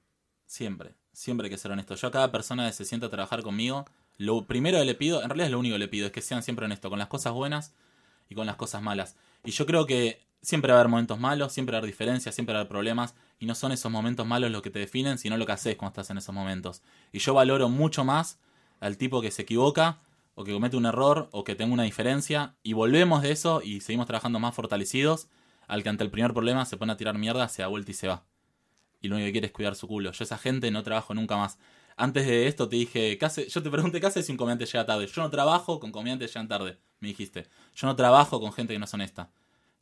Siempre. 0.46 0.96
Siempre 1.12 1.46
hay 1.46 1.50
que 1.52 1.56
ser 1.56 1.70
honesto. 1.70 1.94
Yo 1.94 2.08
a 2.08 2.10
cada 2.10 2.32
persona 2.32 2.66
que 2.66 2.72
se 2.72 2.84
sienta 2.84 3.06
a 3.06 3.08
trabajar 3.08 3.42
conmigo, 3.42 3.84
lo 4.16 4.48
primero 4.48 4.78
que 4.78 4.84
le 4.84 4.96
pido, 4.96 5.22
en 5.22 5.28
realidad 5.28 5.46
es 5.46 5.52
lo 5.52 5.60
único 5.60 5.76
que 5.76 5.78
le 5.78 5.86
pido, 5.86 6.06
es 6.06 6.12
que 6.12 6.22
sean 6.22 6.42
siempre 6.42 6.64
honestos 6.64 6.90
con 6.90 6.98
las 6.98 7.06
cosas 7.06 7.34
buenas 7.34 7.72
y 8.28 8.34
con 8.34 8.46
las 8.46 8.56
cosas 8.56 8.82
malas. 8.82 9.14
Y 9.44 9.52
yo 9.52 9.64
creo 9.64 9.86
que 9.86 10.26
siempre 10.42 10.72
va 10.72 10.78
a 10.78 10.80
haber 10.80 10.90
momentos 10.90 11.20
malos, 11.20 11.52
siempre 11.52 11.74
va 11.74 11.76
a 11.76 11.78
haber 11.82 11.90
diferencias, 11.92 12.34
siempre 12.34 12.52
va 12.52 12.58
a 12.58 12.60
haber 12.62 12.68
problemas, 12.68 13.14
y 13.38 13.46
no 13.46 13.54
son 13.54 13.70
esos 13.70 13.92
momentos 13.92 14.26
malos 14.26 14.50
los 14.50 14.62
que 14.62 14.70
te 14.70 14.80
definen, 14.80 15.18
sino 15.18 15.36
lo 15.36 15.46
que 15.46 15.52
haces 15.52 15.76
cuando 15.76 15.92
estás 15.92 16.10
en 16.10 16.18
esos 16.18 16.34
momentos. 16.34 16.82
Y 17.12 17.20
yo 17.20 17.32
valoro 17.32 17.68
mucho 17.68 18.02
más 18.02 18.40
al 18.80 18.96
tipo 18.96 19.20
que 19.20 19.30
se 19.30 19.42
equivoca, 19.42 20.00
o 20.34 20.42
que 20.42 20.52
comete 20.52 20.76
un 20.76 20.86
error, 20.86 21.28
o 21.30 21.44
que 21.44 21.54
tenga 21.54 21.72
una 21.72 21.84
diferencia, 21.84 22.56
y 22.64 22.72
volvemos 22.72 23.22
de 23.22 23.30
eso 23.30 23.62
y 23.62 23.82
seguimos 23.82 24.08
trabajando 24.08 24.40
más 24.40 24.52
fortalecidos, 24.52 25.28
al 25.68 25.82
que 25.84 25.88
ante 25.88 26.02
el 26.02 26.10
primer 26.10 26.32
problema 26.32 26.64
se 26.64 26.76
pone 26.76 26.92
a 26.92 26.96
tirar 26.96 27.16
mierda, 27.16 27.48
se 27.48 27.62
da 27.62 27.68
vuelta 27.68 27.92
y 27.92 27.94
se 27.94 28.08
va. 28.08 28.24
Y 29.00 29.08
lo 29.08 29.14
único 29.14 29.26
que 29.28 29.32
quiere 29.32 29.46
es 29.46 29.52
cuidar 29.52 29.76
su 29.76 29.86
culo. 29.86 30.10
Yo 30.10 30.24
esa 30.24 30.38
gente 30.38 30.70
no 30.72 30.82
trabajo 30.82 31.14
nunca 31.14 31.36
más. 31.36 31.58
Antes 31.96 32.26
de 32.26 32.48
esto 32.48 32.68
te 32.68 32.76
dije, 32.76 33.18
yo 33.48 33.62
te 33.62 33.70
pregunté, 33.70 34.00
¿qué 34.00 34.06
haces 34.06 34.26
si 34.26 34.32
un 34.32 34.38
comediante 34.38 34.66
llega 34.66 34.86
tarde? 34.86 35.06
Yo 35.06 35.22
no 35.22 35.30
trabajo 35.30 35.78
con 35.78 35.92
comediantes 35.92 36.30
que 36.30 36.34
llegan 36.34 36.48
tarde, 36.48 36.78
me 37.00 37.08
dijiste. 37.08 37.46
Yo 37.74 37.86
no 37.86 37.94
trabajo 37.94 38.40
con 38.40 38.52
gente 38.52 38.72
que 38.72 38.78
no 38.78 38.86
es 38.86 38.94
honesta. 38.94 39.30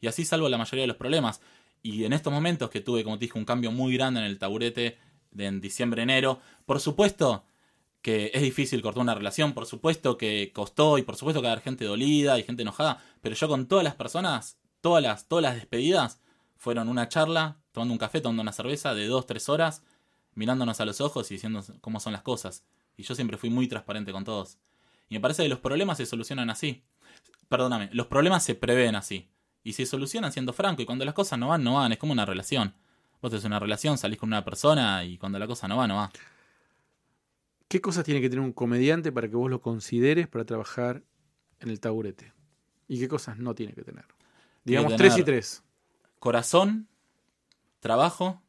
Y 0.01 0.09
así 0.09 0.25
salvo 0.25 0.49
la 0.49 0.59
mayoría 0.59 0.83
de 0.83 0.89
los 0.89 0.97
problemas. 0.97 1.41
Y 1.83 2.05
en 2.05 2.13
estos 2.13 2.33
momentos 2.33 2.69
que 2.69 2.81
tuve, 2.81 3.05
como 3.05 3.19
te 3.19 3.27
dije, 3.27 3.39
un 3.39 3.45
cambio 3.45 3.71
muy 3.71 3.97
grande 3.97 4.21
en 4.21 4.27
el 4.27 4.39
taburete 4.39 4.99
de 5.31 5.47
en 5.47 5.61
diciembre, 5.61 6.03
enero, 6.03 6.41
por 6.65 6.81
supuesto 6.81 7.45
que 8.07 8.31
es 8.33 8.43
difícil 8.43 8.83
cortar 8.83 9.03
una 9.03 9.15
relación, 9.15 9.53
por 9.53 9.67
supuesto 9.67 10.17
que 10.17 10.53
costó 10.55 10.97
y 10.97 11.03
por 11.03 11.17
supuesto 11.17 11.41
que 11.41 11.47
va 11.47 11.51
a 11.51 11.53
haber 11.55 11.65
gente 11.65 11.85
dolida 11.85 12.39
y 12.39 12.45
gente 12.45 12.63
enojada, 12.63 13.03
pero 13.21 13.35
yo 13.35 13.49
con 13.49 13.67
todas 13.67 13.83
las 13.83 13.97
personas, 13.97 14.59
todas 14.87 15.03
las, 15.03 15.27
todas 15.27 15.43
las 15.43 15.57
despedidas, 15.57 16.21
fueron 16.55 16.89
una 16.89 17.09
charla, 17.09 17.57
tomando 17.73 17.91
un 17.91 17.99
café, 17.99 18.21
tomando 18.21 18.43
una 18.43 18.53
cerveza 18.53 18.95
de 18.95 19.09
dos, 19.09 19.27
tres 19.27 19.49
horas, 19.49 19.83
mirándonos 20.37 20.81
a 20.81 20.85
los 20.85 21.01
ojos 21.01 21.29
y 21.29 21.35
diciendo 21.35 21.61
cómo 21.81 21.99
son 21.99 22.13
las 22.13 22.23
cosas. 22.23 22.63
Y 22.97 23.03
yo 23.03 23.17
siempre 23.17 23.37
fui 23.37 23.51
muy 23.51 23.67
transparente 23.67 24.13
con 24.13 24.23
todos. 24.23 24.59
Y 25.09 25.17
me 25.17 25.21
parece 25.21 25.43
que 25.43 25.49
los 25.49 25.59
problemas 25.59 25.97
se 25.97 26.07
solucionan 26.07 26.51
así. 26.51 26.85
Perdóname, 27.49 27.89
los 27.95 28.07
problemas 28.07 28.45
se 28.45 28.55
prevén 28.55 28.95
así. 28.95 29.29
Y 29.65 29.73
se 29.73 29.87
solucionan 29.87 30.31
siendo 30.31 30.53
franco. 30.53 30.83
Y 30.83 30.87
cuando 30.87 31.05
las 31.05 31.15
cosas 31.15 31.37
no 31.37 31.49
van, 31.49 31.65
no 31.65 31.75
van. 31.75 31.91
Es 31.91 31.99
como 31.99 32.13
una 32.13 32.25
relación. 32.25 32.73
Vos 33.21 33.33
tenés 33.33 33.45
una 33.45 33.59
relación, 33.59 33.99
salís 33.99 34.21
con 34.21 34.29
una 34.29 34.45
persona 34.45 35.03
y 35.03 35.19
cuando 35.19 35.41
la 35.41 35.49
cosa 35.49 35.67
no 35.67 35.79
va, 35.79 35.89
no 35.89 35.97
va. 35.97 36.13
¿Qué 37.67 37.81
cosas 37.81 38.05
tiene 38.05 38.21
que 38.21 38.31
tener 38.31 38.45
un 38.45 38.53
comediante 38.53 39.11
para 39.11 39.29
que 39.29 39.35
vos 39.35 39.51
lo 39.51 39.61
consideres 39.61 40.29
para 40.29 40.45
trabajar 40.45 41.03
en 41.59 41.71
el 41.71 41.81
taburete? 41.81 42.33
¿Y 42.87 43.01
qué 43.01 43.09
cosas 43.09 43.37
no 43.37 43.53
tiene 43.57 43.73
que 43.73 43.83
tener? 43.83 44.16
Digamos 44.67 44.93
tres 44.97 45.13
y 45.21 45.25
tres. 45.25 45.65
Corazón, 46.19 46.89
trabajo 47.81 48.43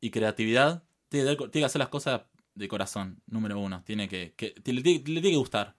y 0.00 0.10
creatividad. 0.10 0.82
Tiene 1.08 1.30
que, 1.36 1.48
tiene 1.48 1.50
que 1.62 1.64
hacer 1.64 1.78
las 1.78 1.88
cosas 1.88 2.22
de 2.54 2.68
corazón, 2.68 3.22
número 3.26 3.58
uno. 3.58 3.82
Tiene 3.84 4.08
que, 4.08 4.34
que- 4.36 4.54
le, 4.72 4.82
tiene- 4.82 4.98
le 4.98 5.20
tiene 5.20 5.30
que 5.30 5.36
gustar. 5.36 5.76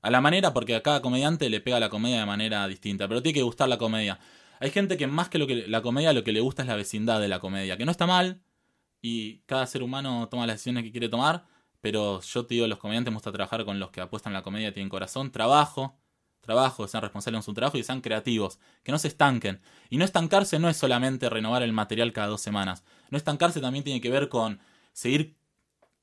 A 0.00 0.10
la 0.10 0.20
manera, 0.20 0.52
porque 0.52 0.74
a 0.74 0.82
cada 0.82 1.00
comediante 1.00 1.48
le 1.48 1.60
pega 1.60 1.78
la 1.78 1.88
comedia 1.88 2.20
de 2.20 2.26
manera 2.26 2.66
distinta, 2.66 3.06
pero 3.06 3.22
tiene 3.22 3.34
que 3.34 3.42
gustar 3.42 3.68
la 3.68 3.78
comedia. 3.78 4.18
Hay 4.58 4.70
gente 4.70 4.96
que 4.96 5.06
más 5.06 5.28
que, 5.28 5.38
lo 5.38 5.46
que 5.46 5.66
la 5.68 5.80
comedia, 5.82 6.12
lo 6.12 6.24
que 6.24 6.32
le 6.32 6.40
gusta 6.40 6.62
es 6.62 6.68
la 6.68 6.74
vecindad 6.76 7.20
de 7.20 7.28
la 7.28 7.38
comedia, 7.38 7.76
que 7.76 7.84
no 7.84 7.92
está 7.92 8.06
mal, 8.06 8.42
y 9.00 9.38
cada 9.46 9.66
ser 9.66 9.82
humano 9.82 10.28
toma 10.28 10.46
las 10.46 10.54
decisiones 10.56 10.82
que 10.84 10.90
quiere 10.92 11.08
tomar, 11.08 11.44
pero 11.80 12.20
yo 12.20 12.46
te 12.46 12.54
digo, 12.54 12.66
los 12.66 12.78
comediantes 12.78 13.12
me 13.12 13.16
gusta 13.16 13.30
trabajar 13.32 13.64
con 13.64 13.78
los 13.78 13.90
que 13.90 14.00
apuestan 14.00 14.32
en 14.32 14.34
la 14.34 14.42
comedia, 14.42 14.72
tienen 14.72 14.88
corazón, 14.88 15.30
trabajo, 15.30 15.96
trabajo, 16.42 16.86
sean 16.86 17.02
responsables 17.02 17.38
en 17.38 17.42
su 17.42 17.54
trabajo 17.54 17.78
y 17.78 17.82
sean 17.82 18.02
creativos, 18.02 18.58
que 18.82 18.92
no 18.92 18.98
se 18.98 19.08
estanquen. 19.08 19.60
Y 19.88 19.96
no 19.96 20.04
estancarse 20.04 20.58
no 20.58 20.68
es 20.68 20.76
solamente 20.76 21.30
renovar 21.30 21.62
el 21.62 21.72
material 21.72 22.12
cada 22.12 22.26
dos 22.26 22.42
semanas, 22.42 22.84
no 23.10 23.16
estancarse 23.16 23.60
también 23.60 23.84
tiene 23.84 24.00
que 24.00 24.10
ver 24.10 24.28
con 24.28 24.60
seguir 24.92 25.36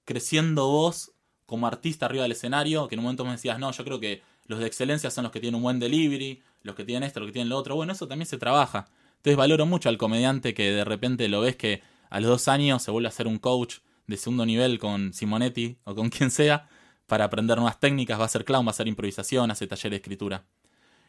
creciendo 0.06 0.68
vos 0.68 1.12
como 1.46 1.68
artista 1.68 2.06
arriba 2.06 2.24
del 2.24 2.32
escenario, 2.32 2.88
que 2.88 2.96
en 2.96 3.00
un 3.00 3.04
momento 3.04 3.26
me 3.26 3.32
decías, 3.32 3.60
no, 3.60 3.72
yo 3.72 3.84
creo 3.84 4.00
que 4.00 4.24
los 4.46 4.60
de 4.60 4.66
excelencia 4.66 5.12
son 5.12 5.24
los 5.24 5.32
que 5.32 5.40
tienen 5.40 5.56
un 5.56 5.64
buen 5.64 5.80
delivery, 5.80 6.42
los 6.64 6.76
que 6.76 6.84
tienen 6.84 7.04
esto, 7.04 7.20
los 7.20 7.28
que 7.28 7.34
tienen 7.34 7.50
lo 7.50 7.58
otro. 7.58 7.76
Bueno, 7.76 7.94
eso 7.94 8.08
también 8.08 8.26
se 8.26 8.38
trabaja. 8.38 8.88
Entonces 9.18 9.38
valoro 9.38 9.66
mucho 9.66 9.90
al 9.90 9.98
comediante 9.98 10.54
que 10.54 10.72
de 10.72 10.84
repente 10.84 11.28
lo 11.28 11.42
ves 11.42 11.56
que 11.56 11.82
a 12.10 12.20
los 12.20 12.30
dos 12.30 12.48
años 12.48 12.82
se 12.82 12.92
vuelve 12.92 13.10
a 13.10 13.12
ser 13.12 13.28
un 13.28 13.38
coach 13.38 13.78
de 14.08 14.18
segundo 14.18 14.46
nivel 14.46 14.80
con 14.80 15.14
Simonetti 15.14 15.78
o 15.84 15.94
con 15.94 16.10
quien 16.10 16.32
sea 16.32 16.68
para 17.10 17.26
aprender 17.26 17.58
nuevas 17.58 17.78
técnicas, 17.82 18.18
va 18.18 18.24
a 18.24 18.30
ser 18.30 18.46
clown, 18.46 18.66
va 18.66 18.70
a 18.70 18.72
hacer 18.72 18.88
improvisación, 18.88 19.52
hace 19.52 19.68
taller 19.68 19.90
de 19.90 19.98
escritura. 19.98 20.46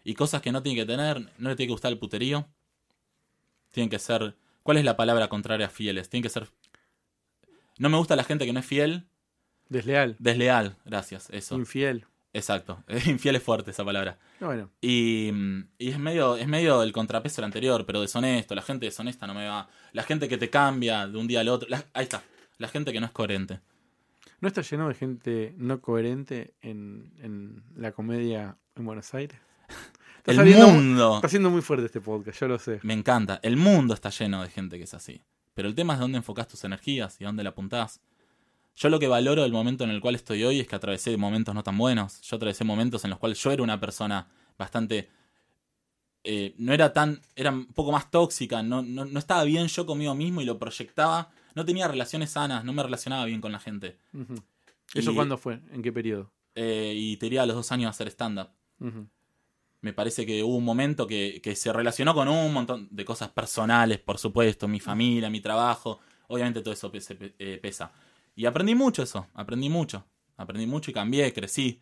Y 0.02 0.14
cosas 0.14 0.42
que 0.42 0.50
no 0.50 0.62
tiene 0.62 0.80
que 0.80 0.86
tener, 0.86 1.20
no 1.38 1.48
le 1.50 1.54
tiene 1.54 1.68
que 1.68 1.72
gustar 1.74 1.92
el 1.92 1.98
puterío. 1.98 2.48
Tienen 3.70 3.88
que 3.90 3.98
ser, 4.00 4.34
¿cuál 4.64 4.78
es 4.78 4.84
la 4.84 4.96
palabra 4.96 5.28
contraria 5.28 5.66
a 5.66 5.70
fieles? 5.70 6.08
Tienen 6.08 6.24
que 6.24 6.28
ser... 6.30 6.48
No 7.78 7.88
me 7.88 7.96
gusta 7.96 8.16
la 8.16 8.24
gente 8.24 8.44
que 8.46 8.52
no 8.52 8.58
es 8.60 8.66
fiel, 8.66 9.06
Desleal. 9.68 10.16
Desleal, 10.18 10.74
gracias, 10.84 11.28
eso. 11.30 11.54
Infiel. 11.54 12.04
Exacto. 12.32 12.82
Infiel 13.06 13.36
es 13.36 13.42
fuerte 13.42 13.70
esa 13.70 13.84
palabra. 13.84 14.18
Bueno, 14.40 14.68
Y, 14.80 15.30
y 15.78 15.90
es 15.90 15.98
medio 15.98 16.36
es 16.36 16.48
medio 16.48 16.82
el 16.82 16.92
contrapeso 16.92 17.36
del 17.36 17.44
anterior, 17.44 17.86
pero 17.86 18.00
deshonesto. 18.00 18.54
La 18.56 18.62
gente 18.62 18.86
deshonesta 18.86 19.26
no 19.28 19.34
me 19.34 19.46
va. 19.48 19.68
La 19.92 20.02
gente 20.02 20.28
que 20.28 20.38
te 20.38 20.50
cambia 20.50 21.06
de 21.06 21.16
un 21.18 21.26
día 21.28 21.40
al 21.40 21.48
otro. 21.48 21.68
la- 21.68 21.84
ahí 21.92 22.02
está. 22.04 22.22
La 22.58 22.66
gente 22.68 22.92
que 22.92 22.98
no 23.00 23.06
es 23.06 23.12
coherente. 23.12 23.60
¿No 24.40 24.48
está 24.48 24.62
lleno 24.62 24.88
de 24.88 24.94
gente 24.94 25.54
no 25.58 25.80
coherente 25.80 26.54
en, 26.62 27.12
en 27.18 27.62
la 27.76 27.92
comedia 27.92 28.56
en 28.76 28.84
Buenos 28.84 29.12
Aires? 29.14 29.38
Está 30.18 30.32
El 30.32 30.36
saliendo- 30.36 30.68
mundo. 30.68 31.14
Está 31.16 31.28
siendo 31.28 31.48
muy 31.50 31.62
fuerte 31.62 31.86
este 31.86 32.00
podcast, 32.02 32.38
yo 32.40 32.48
lo 32.48 32.58
sé. 32.58 32.78
Me 32.82 32.92
encanta. 32.92 33.40
El 33.42 33.56
mundo 33.56 33.94
está 33.94 34.10
lleno 34.10 34.42
de 34.42 34.50
gente 34.50 34.76
que 34.76 34.84
es 34.84 34.92
así. 34.92 35.22
Pero 35.54 35.66
el 35.66 35.74
tema 35.74 35.94
es 35.94 36.00
dónde 36.00 36.18
enfocás 36.18 36.46
tus 36.46 36.62
energías 36.64 37.18
y 37.20 37.24
dónde 37.24 37.42
la 37.42 37.50
apuntás. 37.50 38.00
Yo 38.76 38.90
lo 38.90 38.98
que 38.98 39.08
valoro 39.08 39.42
del 39.42 39.52
momento 39.52 39.84
en 39.84 39.90
el 39.90 40.00
cual 40.02 40.14
estoy 40.16 40.44
hoy 40.44 40.60
es 40.60 40.68
que 40.68 40.76
atravesé 40.76 41.16
momentos 41.16 41.54
no 41.54 41.62
tan 41.62 41.78
buenos. 41.78 42.20
Yo 42.20 42.36
atravesé 42.36 42.64
momentos 42.64 43.02
en 43.04 43.10
los 43.10 43.18
cuales 43.18 43.42
yo 43.42 43.50
era 43.50 43.62
una 43.62 43.80
persona 43.80 44.28
bastante... 44.58 45.08
eh, 46.24 46.54
no 46.58 46.72
era 46.74 46.92
tan... 46.92 47.20
Era 47.34 47.50
un 47.50 47.66
poco 47.66 47.90
más 47.90 48.10
tóxica. 48.10 48.62
No, 48.62 48.82
no, 48.82 49.06
no 49.06 49.18
estaba 49.18 49.44
bien 49.44 49.68
yo 49.68 49.86
conmigo 49.86 50.14
mismo 50.14 50.42
y 50.42 50.44
lo 50.44 50.58
proyectaba. 50.58 51.30
No 51.54 51.64
tenía 51.64 51.88
relaciones 51.88 52.30
sanas. 52.30 52.64
No 52.64 52.72
me 52.72 52.82
relacionaba 52.82 53.24
bien 53.24 53.40
con 53.40 53.52
la 53.52 53.58
gente. 53.60 53.96
¿Eso 54.94 55.12
Y- 55.12 55.14
cuándo 55.14 55.36
fue? 55.38 55.60
¿En 55.72 55.82
qué 55.82 55.92
periodo? 55.92 56.30
Eh, 56.54 56.92
y 56.96 57.16
te 57.16 57.26
iría 57.26 57.42
a 57.42 57.46
los 57.46 57.56
dos 57.56 57.70
años 57.72 57.86
a 57.86 57.90
hacer 57.90 58.08
stand-up. 58.08 58.48
Me 59.82 59.92
parece 59.94 60.26
que 60.26 60.42
hubo 60.42 60.56
un 60.56 60.64
momento 60.64 61.06
que, 61.06 61.40
que 61.42 61.56
se 61.56 61.72
relacionó 61.72 62.14
con 62.14 62.28
un 62.28 62.52
montón 62.52 62.88
de 62.90 63.04
cosas 63.04 63.30
personales, 63.30 63.98
por 63.98 64.18
supuesto, 64.18 64.68
mi 64.68 64.78
familia, 64.80 65.30
mi 65.30 65.40
trabajo. 65.40 66.00
Obviamente 66.28 66.60
todo 66.60 66.74
eso 66.74 66.92
eh, 66.94 67.58
pesa. 67.62 67.90
Y 68.36 68.44
aprendí 68.44 68.74
mucho 68.74 69.02
eso, 69.02 69.26
aprendí 69.34 69.70
mucho. 69.70 70.04
Aprendí 70.36 70.66
mucho 70.66 70.90
y 70.90 70.94
cambié, 70.94 71.32
crecí. 71.32 71.80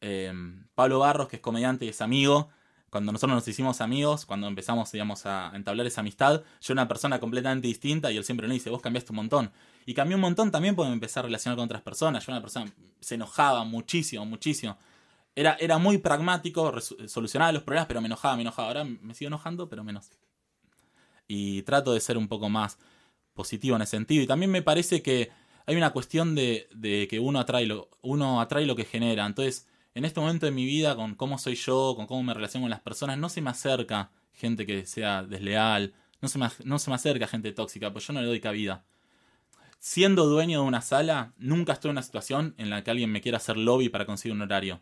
Eh, 0.00 0.32
Pablo 0.74 1.00
Barros, 1.00 1.28
que 1.28 1.36
es 1.36 1.42
comediante 1.42 1.84
y 1.84 1.88
es 1.88 2.00
amigo, 2.00 2.50
cuando 2.92 3.10
nosotros 3.10 3.34
nos 3.34 3.48
hicimos 3.48 3.80
amigos, 3.80 4.26
cuando 4.26 4.46
empezamos 4.48 4.92
digamos, 4.92 5.24
a 5.24 5.50
entablar 5.54 5.86
esa 5.86 6.02
amistad, 6.02 6.42
yo 6.60 6.74
era 6.74 6.82
una 6.82 6.88
persona 6.88 7.18
completamente 7.18 7.66
distinta 7.66 8.12
y 8.12 8.18
él 8.18 8.24
siempre 8.24 8.46
me 8.46 8.52
dice, 8.52 8.68
vos 8.68 8.82
cambiaste 8.82 9.12
un 9.12 9.16
montón. 9.16 9.50
Y 9.86 9.94
cambié 9.94 10.14
un 10.14 10.20
montón 10.20 10.50
también 10.50 10.76
porque 10.76 10.90
me 10.90 10.94
empecé 10.94 11.18
a 11.18 11.22
relacionar 11.22 11.56
con 11.56 11.64
otras 11.64 11.80
personas. 11.80 12.22
Yo 12.26 12.30
era 12.30 12.36
una 12.36 12.42
persona 12.42 12.70
se 13.00 13.14
enojaba 13.14 13.64
muchísimo, 13.64 14.26
muchísimo. 14.26 14.76
Era, 15.34 15.56
era 15.58 15.78
muy 15.78 15.96
pragmático, 15.96 16.70
resu- 16.70 17.08
solucionaba 17.08 17.50
los 17.52 17.62
problemas, 17.62 17.86
pero 17.86 18.02
me 18.02 18.08
enojaba, 18.08 18.36
me 18.36 18.42
enojaba. 18.42 18.68
Ahora 18.68 18.84
me 18.84 19.14
sigo 19.14 19.28
enojando, 19.28 19.70
pero 19.70 19.82
menos. 19.82 20.10
Y 21.26 21.62
trato 21.62 21.94
de 21.94 22.00
ser 22.00 22.18
un 22.18 22.28
poco 22.28 22.50
más 22.50 22.78
positivo 23.32 23.76
en 23.76 23.82
ese 23.82 23.92
sentido. 23.96 24.22
Y 24.22 24.26
también 24.26 24.50
me 24.50 24.60
parece 24.60 25.00
que 25.00 25.30
hay 25.64 25.76
una 25.76 25.90
cuestión 25.92 26.34
de, 26.34 26.68
de 26.74 27.08
que 27.08 27.20
uno 27.20 27.40
atrae, 27.40 27.64
lo, 27.64 27.88
uno 28.02 28.42
atrae 28.42 28.66
lo 28.66 28.76
que 28.76 28.84
genera. 28.84 29.24
Entonces, 29.24 29.66
en 29.94 30.04
este 30.04 30.20
momento 30.20 30.46
de 30.46 30.52
mi 30.52 30.64
vida, 30.64 30.96
con 30.96 31.14
cómo 31.14 31.38
soy 31.38 31.54
yo, 31.54 31.94
con 31.96 32.06
cómo 32.06 32.22
me 32.22 32.34
relaciono 32.34 32.64
con 32.64 32.70
las 32.70 32.80
personas, 32.80 33.18
no 33.18 33.28
se 33.28 33.40
me 33.40 33.50
acerca 33.50 34.10
gente 34.32 34.66
que 34.66 34.86
sea 34.86 35.22
desleal, 35.22 35.94
no 36.20 36.28
se 36.28 36.38
me, 36.38 36.48
no 36.64 36.78
se 36.78 36.90
me 36.90 36.96
acerca 36.96 37.26
gente 37.26 37.52
tóxica, 37.52 37.92
pues 37.92 38.06
yo 38.06 38.12
no 38.12 38.20
le 38.20 38.26
doy 38.26 38.40
cabida. 38.40 38.84
Siendo 39.78 40.26
dueño 40.26 40.62
de 40.62 40.66
una 40.66 40.80
sala, 40.80 41.32
nunca 41.38 41.72
estoy 41.72 41.88
en 41.90 41.94
una 41.94 42.02
situación 42.02 42.54
en 42.56 42.70
la 42.70 42.84
que 42.84 42.90
alguien 42.90 43.10
me 43.10 43.20
quiera 43.20 43.38
hacer 43.38 43.56
lobby 43.56 43.88
para 43.88 44.06
conseguir 44.06 44.34
un 44.34 44.42
horario. 44.42 44.80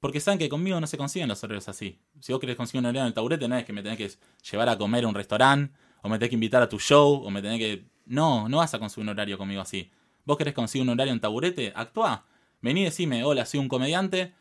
Porque 0.00 0.20
saben 0.20 0.38
que 0.38 0.48
conmigo 0.48 0.78
no 0.80 0.86
se 0.86 0.98
consiguen 0.98 1.28
los 1.28 1.42
horarios 1.44 1.68
así. 1.68 1.98
Si 2.20 2.32
vos 2.32 2.40
querés 2.40 2.56
conseguir 2.56 2.80
un 2.80 2.86
horario 2.86 3.02
en 3.02 3.06
el 3.06 3.14
taburete, 3.14 3.48
no 3.48 3.56
es 3.56 3.64
que 3.64 3.72
me 3.72 3.82
tenés 3.82 3.96
que 3.96 4.10
llevar 4.50 4.68
a 4.68 4.76
comer 4.76 5.04
a 5.04 5.08
un 5.08 5.14
restaurante, 5.14 5.72
o 6.02 6.08
me 6.08 6.18
tenés 6.18 6.28
que 6.30 6.34
invitar 6.34 6.60
a 6.62 6.68
tu 6.68 6.78
show, 6.78 7.22
o 7.24 7.30
me 7.30 7.40
tenés 7.40 7.58
que. 7.58 7.86
No, 8.06 8.48
no 8.48 8.58
vas 8.58 8.74
a 8.74 8.78
conseguir 8.78 9.04
un 9.04 9.10
horario 9.10 9.38
conmigo 9.38 9.62
así. 9.62 9.90
Vos 10.26 10.36
querés 10.36 10.52
conseguir 10.52 10.82
un 10.82 10.90
horario 10.90 11.12
en 11.12 11.20
taburete, 11.20 11.72
actúa. 11.74 12.26
Vení 12.64 12.80
y 12.80 12.84
decime, 12.84 13.24
hola, 13.24 13.44
soy 13.44 13.60
un 13.60 13.68
comediante, 13.68 14.32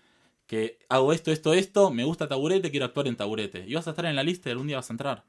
que 0.47 0.79
hago 0.87 1.11
esto, 1.11 1.29
esto, 1.29 1.53
esto, 1.53 1.91
me 1.91 2.05
gusta 2.05 2.29
taburete, 2.29 2.71
quiero 2.71 2.85
actuar 2.85 3.07
en 3.09 3.17
taburete. 3.17 3.65
Y 3.67 3.73
vas 3.73 3.85
a 3.85 3.89
estar 3.89 4.05
en 4.05 4.15
la 4.15 4.23
lista 4.23 4.47
y 4.47 4.53
algún 4.53 4.67
día 4.67 4.77
vas 4.77 4.89
a 4.89 4.93
entrar. 4.93 5.25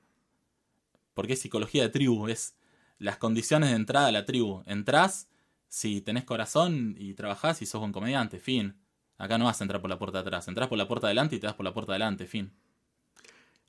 Porque 1.12 1.32
es 1.32 1.40
psicología 1.40 1.82
de 1.82 1.88
tribu, 1.88 2.28
es 2.28 2.56
las 2.98 3.16
condiciones 3.16 3.70
de 3.70 3.74
entrada 3.74 4.06
a 4.06 4.12
la 4.12 4.24
tribu. 4.24 4.62
Entrás 4.66 5.28
si 5.66 6.02
tenés 6.02 6.22
corazón 6.22 6.94
y 6.96 7.14
trabajás 7.14 7.62
y 7.62 7.66
sos 7.66 7.82
un 7.82 7.90
comediante, 7.90 8.38
fin. 8.38 8.76
Acá 9.18 9.38
no 9.38 9.46
vas 9.46 9.60
a 9.60 9.64
entrar 9.64 9.80
por 9.80 9.90
la 9.90 9.98
puerta 9.98 10.18
de 10.18 10.28
atrás, 10.28 10.46
entrás 10.46 10.68
por 10.68 10.78
la 10.78 10.86
puerta 10.86 11.08
de 11.08 11.10
adelante 11.10 11.34
y 11.34 11.40
te 11.40 11.48
das 11.48 11.56
por 11.56 11.64
la 11.64 11.74
puerta 11.74 11.90
de 11.90 11.96
adelante, 11.96 12.28
fin. 12.28 12.52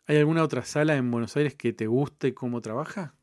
¿Hay 0.06 0.18
alguna 0.18 0.44
otra 0.44 0.64
sala 0.66 0.98
en 0.98 1.10
Buenos 1.10 1.36
Aires 1.36 1.56
que 1.56 1.74
te 1.74 1.88
guste 1.88 2.36
cómo 2.36 2.62
trabaja? 2.62 3.16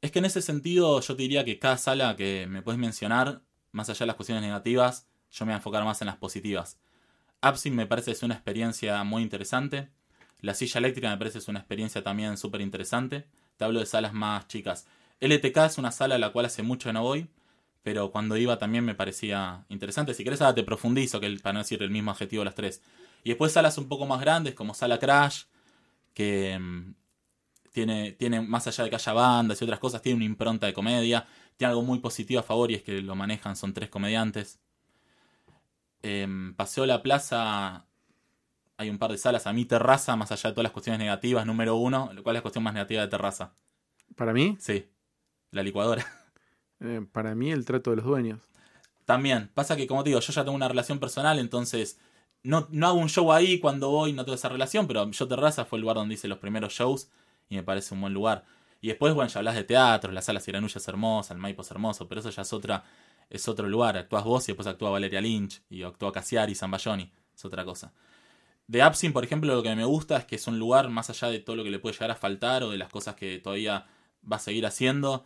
Es 0.00 0.10
que 0.10 0.20
en 0.20 0.24
ese 0.24 0.40
sentido 0.40 1.02
yo 1.02 1.16
te 1.16 1.22
diría 1.22 1.44
que 1.44 1.58
cada 1.58 1.76
sala 1.76 2.16
que 2.16 2.46
me 2.48 2.62
puedes 2.62 2.80
mencionar, 2.80 3.42
más 3.72 3.88
allá 3.88 4.00
de 4.00 4.06
las 4.06 4.16
cuestiones 4.16 4.42
negativas, 4.42 5.06
yo 5.30 5.44
me 5.44 5.50
voy 5.50 5.54
a 5.54 5.56
enfocar 5.58 5.84
más 5.84 6.00
en 6.00 6.06
las 6.06 6.16
positivas. 6.16 6.78
Absin 7.40 7.74
me 7.74 7.86
parece 7.86 8.10
es 8.10 8.22
una 8.22 8.34
experiencia 8.34 9.02
muy 9.04 9.22
interesante. 9.22 9.90
La 10.40 10.54
silla 10.54 10.78
eléctrica 10.78 11.10
me 11.10 11.18
parece 11.18 11.38
es 11.38 11.48
una 11.48 11.60
experiencia 11.60 12.02
también 12.02 12.36
súper 12.36 12.60
interesante. 12.60 13.26
Te 13.56 13.64
hablo 13.64 13.80
de 13.80 13.86
salas 13.86 14.12
más 14.12 14.48
chicas. 14.48 14.86
LTK 15.20 15.56
es 15.58 15.78
una 15.78 15.90
sala 15.90 16.14
a 16.16 16.18
la 16.18 16.30
cual 16.30 16.46
hace 16.46 16.62
mucho 16.62 16.88
que 16.88 16.92
no 16.92 17.02
voy, 17.02 17.28
pero 17.82 18.10
cuando 18.10 18.36
iba 18.36 18.58
también 18.58 18.84
me 18.84 18.94
parecía 18.94 19.64
interesante. 19.68 20.14
Si 20.14 20.24
querés 20.24 20.40
ahora 20.40 20.54
te 20.54 20.62
profundizo, 20.62 21.20
para 21.42 21.52
no 21.52 21.58
decir 21.60 21.82
el 21.82 21.90
mismo 21.90 22.10
adjetivo 22.10 22.44
las 22.44 22.54
tres. 22.54 22.82
Y 23.24 23.30
después 23.30 23.52
salas 23.52 23.78
un 23.78 23.88
poco 23.88 24.06
más 24.06 24.20
grandes, 24.20 24.54
como 24.54 24.74
Sala 24.74 24.98
Crash, 24.98 25.44
que 26.14 26.58
mm, 26.58 26.94
tiene, 27.72 28.12
tiene, 28.12 28.40
más 28.40 28.66
allá 28.66 28.84
de 28.84 28.90
que 28.90 28.96
haya 28.96 29.12
bandas 29.12 29.60
y 29.60 29.64
otras 29.64 29.78
cosas, 29.78 30.02
tiene 30.02 30.16
una 30.16 30.24
impronta 30.24 30.66
de 30.66 30.72
comedia. 30.72 31.26
Tiene 31.56 31.70
algo 31.70 31.82
muy 31.82 31.98
positivo 31.98 32.40
a 32.40 32.42
favor 32.42 32.70
y 32.70 32.74
es 32.74 32.82
que 32.82 33.00
lo 33.02 33.14
manejan, 33.14 33.56
son 33.56 33.74
tres 33.74 33.88
comediantes. 33.88 34.60
En 36.02 36.54
Paseo 36.54 36.86
La 36.86 37.02
Plaza 37.02 37.86
hay 38.76 38.90
un 38.90 38.98
par 38.98 39.10
de 39.10 39.18
salas. 39.18 39.46
A 39.46 39.52
mí 39.52 39.64
Terraza, 39.64 40.16
más 40.16 40.30
allá 40.30 40.50
de 40.50 40.54
todas 40.54 40.64
las 40.64 40.72
cuestiones 40.72 41.00
negativas, 41.00 41.44
número 41.44 41.76
uno. 41.76 42.10
¿Cuál 42.22 42.36
es 42.36 42.38
la 42.38 42.42
cuestión 42.42 42.64
más 42.64 42.74
negativa 42.74 43.02
de 43.02 43.08
Terraza? 43.08 43.54
Para 44.16 44.32
mí, 44.32 44.56
Sí, 44.60 44.86
la 45.50 45.62
licuadora. 45.62 46.06
eh, 46.80 47.04
para 47.12 47.34
mí 47.34 47.50
el 47.50 47.64
trato 47.64 47.90
de 47.90 47.96
los 47.96 48.04
dueños. 48.04 48.40
También, 49.04 49.50
pasa 49.54 49.76
que 49.76 49.86
como 49.86 50.04
te 50.04 50.10
digo, 50.10 50.20
yo 50.20 50.32
ya 50.32 50.44
tengo 50.44 50.54
una 50.54 50.68
relación 50.68 50.98
personal, 50.98 51.38
entonces 51.38 51.98
no, 52.42 52.68
no 52.70 52.86
hago 52.86 52.98
un 52.98 53.08
show 53.08 53.32
ahí 53.32 53.58
cuando 53.58 53.90
voy, 53.90 54.12
no 54.12 54.24
tengo 54.24 54.34
esa 54.34 54.48
relación, 54.48 54.86
pero 54.86 55.10
yo 55.10 55.28
Terraza 55.28 55.64
fue 55.64 55.78
el 55.78 55.82
lugar 55.82 55.96
donde 55.96 56.14
hice 56.14 56.28
los 56.28 56.38
primeros 56.38 56.72
shows 56.72 57.10
y 57.48 57.56
me 57.56 57.62
parece 57.62 57.94
un 57.94 58.00
buen 58.00 58.14
lugar. 58.14 58.44
Y 58.80 58.88
después, 58.88 59.14
bueno, 59.14 59.28
ya 59.28 59.38
hablas 59.40 59.56
de 59.56 59.64
teatro, 59.64 60.12
la 60.12 60.22
sala 60.22 60.40
Siranuya 60.40 60.78
es 60.78 60.88
hermosa, 60.88 61.34
el 61.34 61.40
Maipo 61.40 61.62
es 61.62 61.70
hermoso, 61.70 62.08
pero 62.08 62.20
eso 62.20 62.30
ya 62.30 62.42
es 62.42 62.52
otra, 62.52 62.84
es 63.28 63.48
otro 63.48 63.68
lugar. 63.68 63.96
Actúas 63.96 64.24
vos 64.24 64.48
y 64.48 64.52
después 64.52 64.68
actúa 64.68 64.90
Valeria 64.90 65.20
Lynch 65.20 65.62
y 65.68 65.82
actúa 65.82 66.12
Cassiari, 66.12 66.54
Zambayoni, 66.54 67.10
es 67.34 67.44
otra 67.44 67.64
cosa. 67.64 67.92
De 68.68 68.82
Absin, 68.82 69.12
por 69.12 69.24
ejemplo, 69.24 69.54
lo 69.54 69.62
que 69.62 69.74
me 69.74 69.84
gusta 69.84 70.18
es 70.18 70.24
que 70.26 70.36
es 70.36 70.46
un 70.46 70.58
lugar 70.58 70.90
más 70.90 71.10
allá 71.10 71.28
de 71.28 71.40
todo 71.40 71.56
lo 71.56 71.64
que 71.64 71.70
le 71.70 71.78
puede 71.78 71.94
llegar 71.94 72.10
a 72.10 72.16
faltar 72.16 72.62
o 72.62 72.70
de 72.70 72.78
las 72.78 72.90
cosas 72.90 73.14
que 73.16 73.38
todavía 73.38 73.86
va 74.30 74.36
a 74.36 74.40
seguir 74.40 74.66
haciendo. 74.66 75.24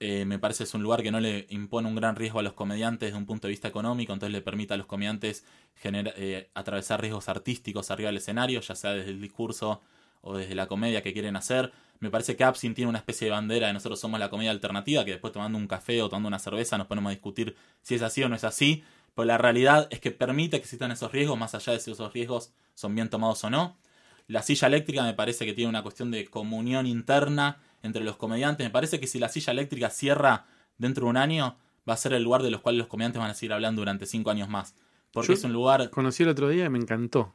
Eh, 0.00 0.24
me 0.24 0.38
parece 0.38 0.64
es 0.64 0.74
un 0.74 0.82
lugar 0.82 1.02
que 1.02 1.10
no 1.10 1.20
le 1.20 1.46
impone 1.50 1.88
un 1.88 1.96
gran 1.96 2.16
riesgo 2.16 2.38
a 2.38 2.42
los 2.42 2.52
comediantes 2.54 3.08
desde 3.08 3.18
un 3.18 3.26
punto 3.26 3.46
de 3.46 3.50
vista 3.50 3.68
económico, 3.68 4.12
entonces 4.12 4.32
le 4.32 4.40
permite 4.40 4.74
a 4.74 4.76
los 4.76 4.86
comediantes 4.86 5.44
eh, 5.82 6.50
atravesar 6.54 7.00
riesgos 7.00 7.28
artísticos 7.28 7.90
arriba 7.90 8.08
del 8.08 8.18
escenario, 8.18 8.60
ya 8.60 8.74
sea 8.74 8.92
desde 8.92 9.10
el 9.10 9.20
discurso 9.20 9.82
o 10.20 10.36
desde 10.36 10.54
la 10.54 10.66
comedia 10.66 11.02
que 11.02 11.12
quieren 11.12 11.36
hacer. 11.36 11.72
Me 12.00 12.10
parece 12.10 12.36
que 12.36 12.44
Absin 12.44 12.74
tiene 12.74 12.88
una 12.88 12.98
especie 12.98 13.26
de 13.26 13.32
bandera 13.32 13.66
de 13.66 13.72
nosotros 13.72 13.98
somos 13.98 14.20
la 14.20 14.30
comedia 14.30 14.50
alternativa, 14.52 15.04
que 15.04 15.10
después 15.12 15.32
tomando 15.32 15.58
un 15.58 15.66
café 15.66 16.00
o 16.02 16.08
tomando 16.08 16.28
una 16.28 16.38
cerveza 16.38 16.78
nos 16.78 16.86
ponemos 16.86 17.10
a 17.10 17.12
discutir 17.12 17.56
si 17.82 17.94
es 17.96 18.02
así 18.02 18.22
o 18.22 18.28
no 18.28 18.36
es 18.36 18.44
así, 18.44 18.84
pero 19.14 19.26
la 19.26 19.36
realidad 19.38 19.88
es 19.90 19.98
que 20.00 20.10
permite 20.12 20.58
que 20.58 20.62
existan 20.64 20.92
esos 20.92 21.10
riesgos, 21.10 21.36
más 21.38 21.54
allá 21.54 21.72
de 21.72 21.80
si 21.80 21.90
esos 21.90 22.12
riesgos 22.12 22.52
son 22.74 22.94
bien 22.94 23.10
tomados 23.10 23.42
o 23.44 23.50
no. 23.50 23.76
La 24.28 24.42
silla 24.42 24.68
eléctrica 24.68 25.02
me 25.02 25.14
parece 25.14 25.44
que 25.46 25.54
tiene 25.54 25.70
una 25.70 25.82
cuestión 25.82 26.10
de 26.12 26.26
comunión 26.26 26.86
interna 26.86 27.58
entre 27.82 28.04
los 28.04 28.16
comediantes. 28.16 28.64
Me 28.64 28.70
parece 28.70 29.00
que 29.00 29.06
si 29.06 29.18
la 29.18 29.28
silla 29.28 29.52
eléctrica 29.52 29.90
cierra 29.90 30.46
dentro 30.76 31.04
de 31.06 31.10
un 31.10 31.16
año, 31.16 31.56
va 31.88 31.94
a 31.94 31.96
ser 31.96 32.12
el 32.12 32.22
lugar 32.22 32.42
de 32.42 32.50
los 32.50 32.60
cuales 32.60 32.78
los 32.78 32.86
comediantes 32.88 33.18
van 33.20 33.30
a 33.30 33.34
seguir 33.34 33.54
hablando 33.54 33.80
durante 33.80 34.04
cinco 34.06 34.30
años 34.30 34.48
más. 34.48 34.74
Porque 35.12 35.28
Yo- 35.28 35.32
es 35.34 35.44
un 35.44 35.52
lugar 35.54 35.90
Conocí 35.90 36.22
el 36.22 36.28
otro 36.28 36.48
día 36.50 36.66
y 36.66 36.68
me 36.68 36.78
encantó. 36.78 37.32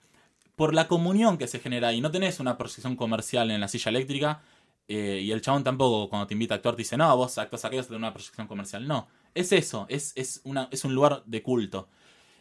Por 0.55 0.73
la 0.73 0.87
comunión 0.87 1.37
que 1.37 1.47
se 1.47 1.59
genera 1.59 1.89
ahí. 1.89 2.01
No 2.01 2.11
tenés 2.11 2.39
una 2.39 2.57
proyección 2.57 2.95
comercial 2.95 3.51
en 3.51 3.61
la 3.61 3.67
silla 3.67 3.89
eléctrica. 3.89 4.41
eh, 4.87 5.21
y 5.23 5.31
el 5.31 5.41
chabón 5.41 5.63
tampoco, 5.63 6.09
cuando 6.09 6.27
te 6.27 6.33
invita 6.33 6.55
a 6.55 6.57
actuar, 6.57 6.75
te 6.75 6.81
dice, 6.81 6.97
no, 6.97 7.15
vos 7.17 7.37
actúas 7.37 7.63
y 7.71 7.75
vas 7.77 7.85
a 7.85 7.87
tener 7.87 7.99
una 7.99 8.13
proyección 8.13 8.47
comercial. 8.47 8.87
No, 8.87 9.07
es 9.33 9.51
eso, 9.53 9.85
es, 9.89 10.11
es, 10.17 10.41
una, 10.43 10.67
es 10.71 10.83
un 10.85 10.93
lugar 10.93 11.23
de 11.25 11.41
culto. 11.41 11.87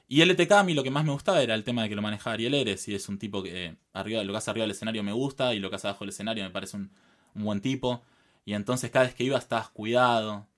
Y 0.09 0.23
LTK 0.23 0.53
a 0.53 0.63
mí 0.65 0.75
lo 0.75 0.83
que 0.83 0.91
más 0.91 1.05
me 1.05 1.13
gustaba 1.13 1.43
era 1.43 1.55
el 1.55 1.65
tema 1.65 1.83
de 1.85 1.89
que 1.89 1.95
lo 1.97 2.03
manejaba 2.03 2.35
Ariel 2.35 2.55
Eres. 2.55 2.89
Y 2.89 2.95
es 2.95 3.09
un 3.09 3.19
tipo 3.19 3.43
que 3.43 3.67
eh, 3.67 3.77
arriba, 3.95 4.23
lo 4.25 4.33
que 4.33 4.39
hace 4.39 4.51
arriba 4.51 4.65
del 4.65 4.73
escenario 4.73 5.03
me 5.03 5.13
gusta 5.13 5.55
y 5.55 5.59
lo 5.61 5.71
que 5.71 5.77
hace 5.77 5.89
abajo 5.89 6.05
del 6.05 6.11
escenario 6.11 6.45
me 6.45 6.51
parece 6.51 6.77
un, 6.77 6.91
un 7.35 7.45
buen 7.45 7.61
tipo. 7.61 8.03
Y 8.45 8.55
entonces 8.55 8.91
cada 8.91 9.07
vez 9.07 9.15
que 9.15 9.25
iba 9.25 9.39
estabas 9.39 9.71
cuidado. 9.71 10.49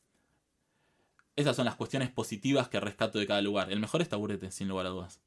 Esas 1.36 1.54
son 1.54 1.64
las 1.64 1.76
cuestiones 1.76 2.10
positivas 2.10 2.68
que 2.68 2.80
rescato 2.80 3.20
de 3.20 3.26
cada 3.28 3.40
lugar. 3.40 3.70
El 3.70 3.78
mejor 3.78 4.02
es 4.02 4.08
Taburete, 4.08 4.50
sin 4.50 4.66
lugar 4.66 4.86
a 4.86 4.88
dudas. 4.88 5.20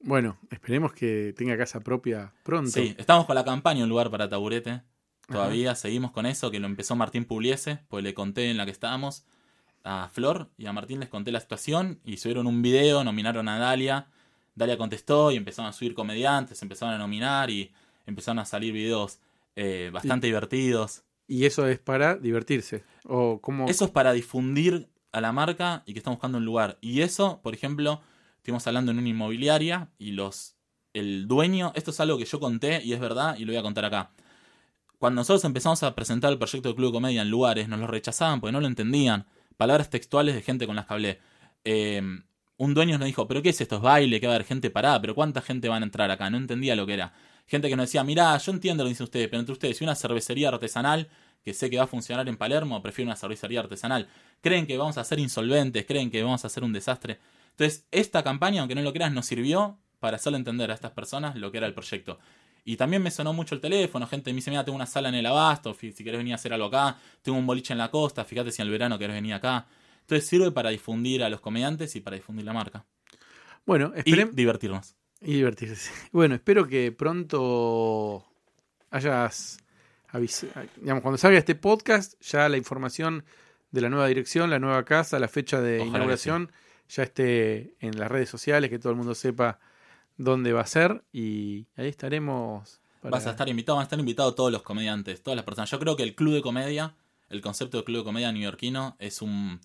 Bueno, 0.00 0.38
esperemos 0.50 0.92
que 0.92 1.34
tenga 1.36 1.56
casa 1.56 1.80
propia 1.80 2.32
pronto. 2.42 2.70
Sí, 2.70 2.94
estamos 2.98 3.26
con 3.26 3.34
la 3.34 3.44
campaña 3.44 3.84
Un 3.84 3.90
lugar 3.90 4.10
para 4.10 4.28
Taburete. 4.28 4.82
Todavía 5.28 5.74
seguimos 5.76 6.10
con 6.10 6.26
eso, 6.26 6.50
que 6.50 6.58
lo 6.58 6.66
empezó 6.66 6.96
Martín 6.96 7.24
Pugliese, 7.24 7.78
pues 7.88 8.02
le 8.02 8.14
conté 8.14 8.50
en 8.50 8.56
la 8.56 8.64
que 8.64 8.72
estábamos. 8.72 9.24
a 9.84 10.08
Flor 10.12 10.50
y 10.58 10.66
a 10.66 10.72
Martín 10.72 11.00
les 11.00 11.08
conté 11.08 11.30
la 11.30 11.40
situación 11.40 12.00
y 12.04 12.16
subieron 12.16 12.46
un 12.46 12.62
video, 12.62 13.04
nominaron 13.04 13.48
a 13.48 13.58
Dalia. 13.58 14.08
Dalia 14.54 14.76
contestó 14.76 15.30
y 15.30 15.36
empezaron 15.36 15.68
a 15.68 15.72
subir 15.72 15.94
comediantes, 15.94 16.60
empezaron 16.62 16.94
a 16.94 16.98
nominar 16.98 17.48
y 17.48 17.72
empezaron 18.06 18.40
a 18.40 18.44
salir 18.44 18.72
videos 18.72 19.20
eh, 19.54 19.90
bastante 19.92 20.26
divertidos. 20.26 21.04
Y 21.28 21.44
eso 21.44 21.68
es 21.68 21.78
para 21.78 22.16
divertirse. 22.16 22.82
O 23.04 23.40
como... 23.40 23.68
Eso 23.68 23.84
es 23.84 23.90
para 23.92 24.12
difundir 24.12 24.88
a 25.12 25.20
la 25.20 25.32
marca 25.32 25.84
y 25.86 25.92
que 25.92 26.00
están 26.00 26.14
buscando 26.14 26.38
un 26.38 26.44
lugar. 26.44 26.76
Y 26.80 27.02
eso, 27.02 27.40
por 27.42 27.54
ejemplo, 27.54 28.00
estuvimos 28.40 28.66
hablando 28.66 28.90
en 28.90 28.98
una 28.98 29.08
inmobiliaria 29.08 29.90
y 29.98 30.12
los 30.12 30.56
el 30.94 31.28
dueño, 31.28 31.72
esto 31.76 31.90
es 31.92 32.00
algo 32.00 32.18
que 32.18 32.24
yo 32.24 32.40
conté 32.40 32.82
y 32.82 32.94
es 32.94 33.00
verdad 33.00 33.36
y 33.38 33.44
lo 33.44 33.52
voy 33.52 33.58
a 33.58 33.62
contar 33.62 33.84
acá. 33.84 34.10
Cuando 34.98 35.20
nosotros 35.20 35.44
empezamos 35.44 35.82
a 35.82 35.94
presentar 35.94 36.32
el 36.32 36.38
proyecto 36.38 36.70
de 36.70 36.74
Club 36.74 36.88
de 36.88 36.92
Comedia 36.94 37.22
en 37.22 37.30
lugares, 37.30 37.68
nos 37.68 37.78
lo 37.78 37.86
rechazaban 37.86 38.40
porque 38.40 38.52
no 38.52 38.60
lo 38.60 38.66
entendían. 38.66 39.26
Palabras 39.56 39.90
textuales 39.90 40.34
de 40.34 40.42
gente 40.42 40.66
con 40.66 40.74
las 40.74 40.86
que 40.86 40.94
hablé. 40.94 41.20
Eh, 41.64 42.02
un 42.56 42.74
dueño 42.74 42.98
nos 42.98 43.06
dijo, 43.06 43.28
¿pero 43.28 43.42
qué 43.42 43.50
es 43.50 43.60
esto? 43.60 43.76
¿Es 43.76 43.82
baile? 43.82 44.20
¿Qué 44.20 44.26
va 44.26 44.32
a 44.32 44.36
haber 44.36 44.46
gente 44.46 44.70
parada? 44.70 45.00
¿Pero 45.00 45.14
cuánta 45.14 45.42
gente 45.42 45.68
van 45.68 45.82
a 45.82 45.86
entrar 45.86 46.10
acá? 46.10 46.28
No 46.28 46.38
entendía 46.38 46.74
lo 46.74 46.86
que 46.86 46.94
era. 46.94 47.12
Gente 47.46 47.68
que 47.68 47.76
nos 47.76 47.86
decía, 47.86 48.04
mirá, 48.04 48.36
yo 48.38 48.52
entiendo 48.52 48.84
lo 48.84 48.88
que 48.88 48.92
dicen 48.92 49.04
ustedes, 49.04 49.28
pero 49.28 49.40
entre 49.40 49.52
ustedes, 49.52 49.76
si 49.76 49.84
una 49.84 49.94
cervecería 49.94 50.48
artesanal 50.48 51.08
que 51.44 51.54
sé 51.54 51.70
que 51.70 51.78
va 51.78 51.84
a 51.84 51.86
funcionar 51.86 52.28
en 52.28 52.36
Palermo, 52.36 52.82
prefiero 52.82 53.08
una 53.08 53.16
cervecería 53.16 53.60
artesanal. 53.60 54.08
Creen 54.40 54.66
que 54.66 54.76
vamos 54.76 54.98
a 54.98 55.04
ser 55.04 55.18
insolventes, 55.18 55.86
creen 55.86 56.10
que 56.10 56.22
vamos 56.22 56.44
a 56.44 56.48
hacer 56.48 56.62
un 56.62 56.72
desastre. 56.72 57.18
Entonces, 57.50 57.86
esta 57.90 58.22
campaña, 58.22 58.60
aunque 58.60 58.74
no 58.74 58.82
lo 58.82 58.92
creas, 58.92 59.12
nos 59.12 59.26
sirvió 59.26 59.78
para 59.98 60.16
hacerle 60.16 60.38
entender 60.38 60.70
a 60.70 60.74
estas 60.74 60.92
personas 60.92 61.36
lo 61.36 61.50
que 61.52 61.58
era 61.58 61.66
el 61.66 61.74
proyecto. 61.74 62.18
Y 62.64 62.76
también 62.76 63.02
me 63.02 63.10
sonó 63.10 63.32
mucho 63.32 63.54
el 63.54 63.60
teléfono, 63.60 64.06
gente 64.06 64.30
me 64.32 64.36
dice, 64.36 64.50
mira, 64.50 64.64
tengo 64.64 64.76
una 64.76 64.86
sala 64.86 65.08
en 65.08 65.14
el 65.14 65.26
abasto, 65.26 65.74
si 65.74 65.92
querés 65.92 66.18
venir 66.18 66.32
a 66.32 66.36
hacer 66.36 66.52
algo 66.52 66.66
acá, 66.66 66.98
tengo 67.22 67.38
un 67.38 67.46
boliche 67.46 67.72
en 67.72 67.78
la 67.78 67.90
costa, 67.90 68.24
fíjate 68.24 68.52
si 68.52 68.62
en 68.62 68.68
el 68.68 68.72
verano 68.72 68.98
querés 68.98 69.16
venir 69.16 69.34
acá. 69.34 69.66
Entonces 70.00 70.28
sirve 70.28 70.50
para 70.50 70.70
difundir 70.70 71.22
a 71.22 71.28
los 71.28 71.40
comediantes 71.40 71.94
y 71.96 72.00
para 72.00 72.16
difundir 72.16 72.44
la 72.44 72.52
marca. 72.52 72.84
Bueno, 73.64 73.92
y 74.04 74.14
divertirnos. 74.32 74.96
Y 75.20 75.34
divertirse. 75.34 75.90
Bueno, 76.12 76.34
espero 76.34 76.66
que 76.66 76.92
pronto 76.92 78.24
hayas 78.90 79.58
digamos, 80.76 81.02
cuando 81.02 81.18
salga 81.18 81.38
este 81.38 81.54
podcast, 81.54 82.20
ya 82.20 82.48
la 82.48 82.56
información 82.56 83.24
de 83.70 83.80
la 83.80 83.88
nueva 83.88 84.08
dirección, 84.08 84.50
la 84.50 84.58
nueva 84.58 84.84
casa, 84.84 85.18
la 85.18 85.28
fecha 85.28 85.60
de 85.60 85.84
inauguración, 85.84 86.50
ya 86.90 87.04
esté 87.04 87.74
en 87.80 87.98
las 87.98 88.10
redes 88.10 88.28
sociales, 88.28 88.70
que 88.70 88.78
todo 88.78 88.90
el 88.90 88.96
mundo 88.96 89.14
sepa 89.14 89.58
dónde 90.16 90.52
va 90.52 90.60
a 90.62 90.66
ser 90.66 91.02
y 91.12 91.66
ahí 91.76 91.88
estaremos. 91.88 92.80
Vas 93.02 93.26
a 93.26 93.30
estar 93.30 93.48
invitado, 93.48 93.76
van 93.76 93.82
a 93.82 93.84
estar 93.84 93.98
invitados 93.98 94.34
todos 94.34 94.52
los 94.52 94.62
comediantes, 94.62 95.22
todas 95.22 95.36
las 95.36 95.44
personas. 95.44 95.70
Yo 95.70 95.78
creo 95.78 95.96
que 95.96 96.02
el 96.02 96.14
club 96.14 96.34
de 96.34 96.42
comedia, 96.42 96.94
el 97.30 97.40
concepto 97.40 97.78
de 97.78 97.84
club 97.84 97.98
de 97.98 98.04
comedia 98.04 98.30
neoyorquino 98.32 98.96
es 98.98 99.22
un 99.22 99.60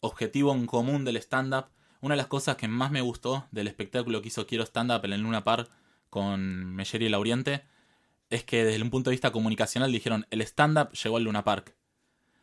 objetivo 0.00 0.52
en 0.52 0.66
común 0.66 1.04
del 1.04 1.16
stand-up. 1.16 1.66
Una 2.00 2.14
de 2.14 2.18
las 2.18 2.26
cosas 2.26 2.56
que 2.56 2.68
más 2.68 2.90
me 2.90 3.00
gustó 3.00 3.46
del 3.50 3.68
espectáculo 3.68 4.20
que 4.20 4.28
hizo 4.28 4.46
Quiero 4.46 4.64
Stand 4.64 4.92
Up 4.92 5.04
en 5.04 5.14
el 5.14 5.22
Luna 5.22 5.44
Park 5.44 5.70
con 6.10 6.74
Meyer 6.74 7.02
y 7.02 7.06
el 7.06 7.14
Oriente 7.14 7.64
es 8.28 8.44
que 8.44 8.64
desde 8.64 8.82
un 8.82 8.90
punto 8.90 9.08
de 9.08 9.14
vista 9.14 9.32
comunicacional 9.32 9.90
dijeron, 9.90 10.26
el 10.30 10.42
stand-up 10.42 10.92
llegó 10.92 11.16
al 11.16 11.24
Luna 11.24 11.44
Park. 11.44 11.74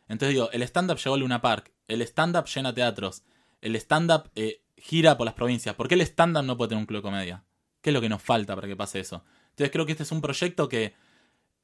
Entonces 0.08 0.34
digo, 0.34 0.50
el 0.50 0.62
stand-up 0.62 0.96
llegó 0.96 1.14
al 1.14 1.20
Luna 1.20 1.40
Park, 1.40 1.70
el 1.86 2.02
stand-up 2.02 2.46
llena 2.46 2.74
teatros, 2.74 3.22
el 3.62 3.76
stand-up 3.76 4.30
eh, 4.34 4.62
gira 4.76 5.16
por 5.16 5.24
las 5.24 5.34
provincias. 5.34 5.74
¿Por 5.74 5.88
qué 5.88 5.94
el 5.94 6.02
stand-up 6.02 6.44
no 6.44 6.56
puede 6.58 6.70
tener 6.70 6.82
un 6.82 6.86
club 6.86 6.98
de 6.98 7.02
comedia? 7.02 7.44
¿Qué 7.80 7.90
es 7.90 7.94
lo 7.94 8.00
que 8.00 8.08
nos 8.08 8.20
falta 8.20 8.54
para 8.54 8.68
que 8.68 8.76
pase 8.76 9.00
eso? 9.00 9.24
Entonces 9.50 9.70
creo 9.70 9.86
que 9.86 9.92
este 9.92 10.04
es 10.04 10.12
un 10.12 10.20
proyecto 10.20 10.68
que 10.68 10.94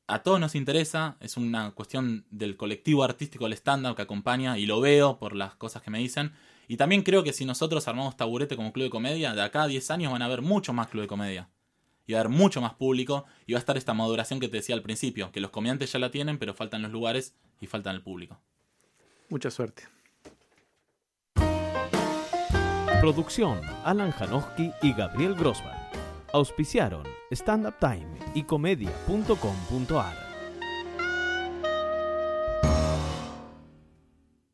a 0.06 0.22
todos 0.22 0.40
nos 0.40 0.54
interesa, 0.54 1.18
es 1.20 1.36
una 1.36 1.72
cuestión 1.72 2.24
del 2.30 2.56
colectivo 2.56 3.04
artístico 3.04 3.44
del 3.44 3.52
stand-up 3.52 3.94
que 3.94 4.02
acompaña 4.02 4.56
y 4.56 4.64
lo 4.64 4.80
veo 4.80 5.18
por 5.18 5.36
las 5.36 5.54
cosas 5.56 5.82
que 5.82 5.90
me 5.90 5.98
dicen. 5.98 6.32
Y 6.66 6.76
también 6.76 7.02
creo 7.02 7.22
que 7.22 7.32
si 7.32 7.44
nosotros 7.44 7.86
armamos 7.88 8.16
taburete 8.16 8.56
como 8.56 8.72
club 8.72 8.84
de 8.84 8.90
comedia, 8.90 9.34
de 9.34 9.42
acá 9.42 9.64
a 9.64 9.66
10 9.66 9.90
años 9.90 10.12
van 10.12 10.22
a 10.22 10.26
haber 10.26 10.40
mucho 10.40 10.72
más 10.72 10.88
club 10.88 11.02
de 11.02 11.08
comedia 11.08 11.50
y 12.06 12.12
va 12.12 12.18
a 12.18 12.22
haber 12.22 12.32
mucho 12.32 12.60
más 12.60 12.74
público 12.74 13.26
y 13.46 13.52
va 13.52 13.58
a 13.58 13.60
estar 13.60 13.76
esta 13.76 13.94
maduración 13.94 14.40
que 14.40 14.48
te 14.48 14.56
decía 14.56 14.74
al 14.74 14.82
principio, 14.82 15.30
que 15.30 15.40
los 15.40 15.50
comediantes 15.50 15.92
ya 15.92 15.98
la 15.98 16.10
tienen, 16.10 16.38
pero 16.38 16.54
faltan 16.54 16.82
los 16.82 16.90
lugares 16.90 17.34
y 17.60 17.66
faltan 17.66 17.94
el 17.94 18.02
público. 18.02 18.40
Mucha 19.28 19.50
suerte. 19.50 19.84
Producción 23.00 23.60
Alan 23.84 24.10
Janowski 24.10 24.72
y 24.82 24.92
Gabriel 24.92 25.36
Grossman. 25.36 25.76
Auspiciaron 26.32 27.04
Stand 27.30 27.66
Up 27.66 27.74
Time 27.78 28.08
y 28.34 28.42
comedia.com.ar. 28.42 30.27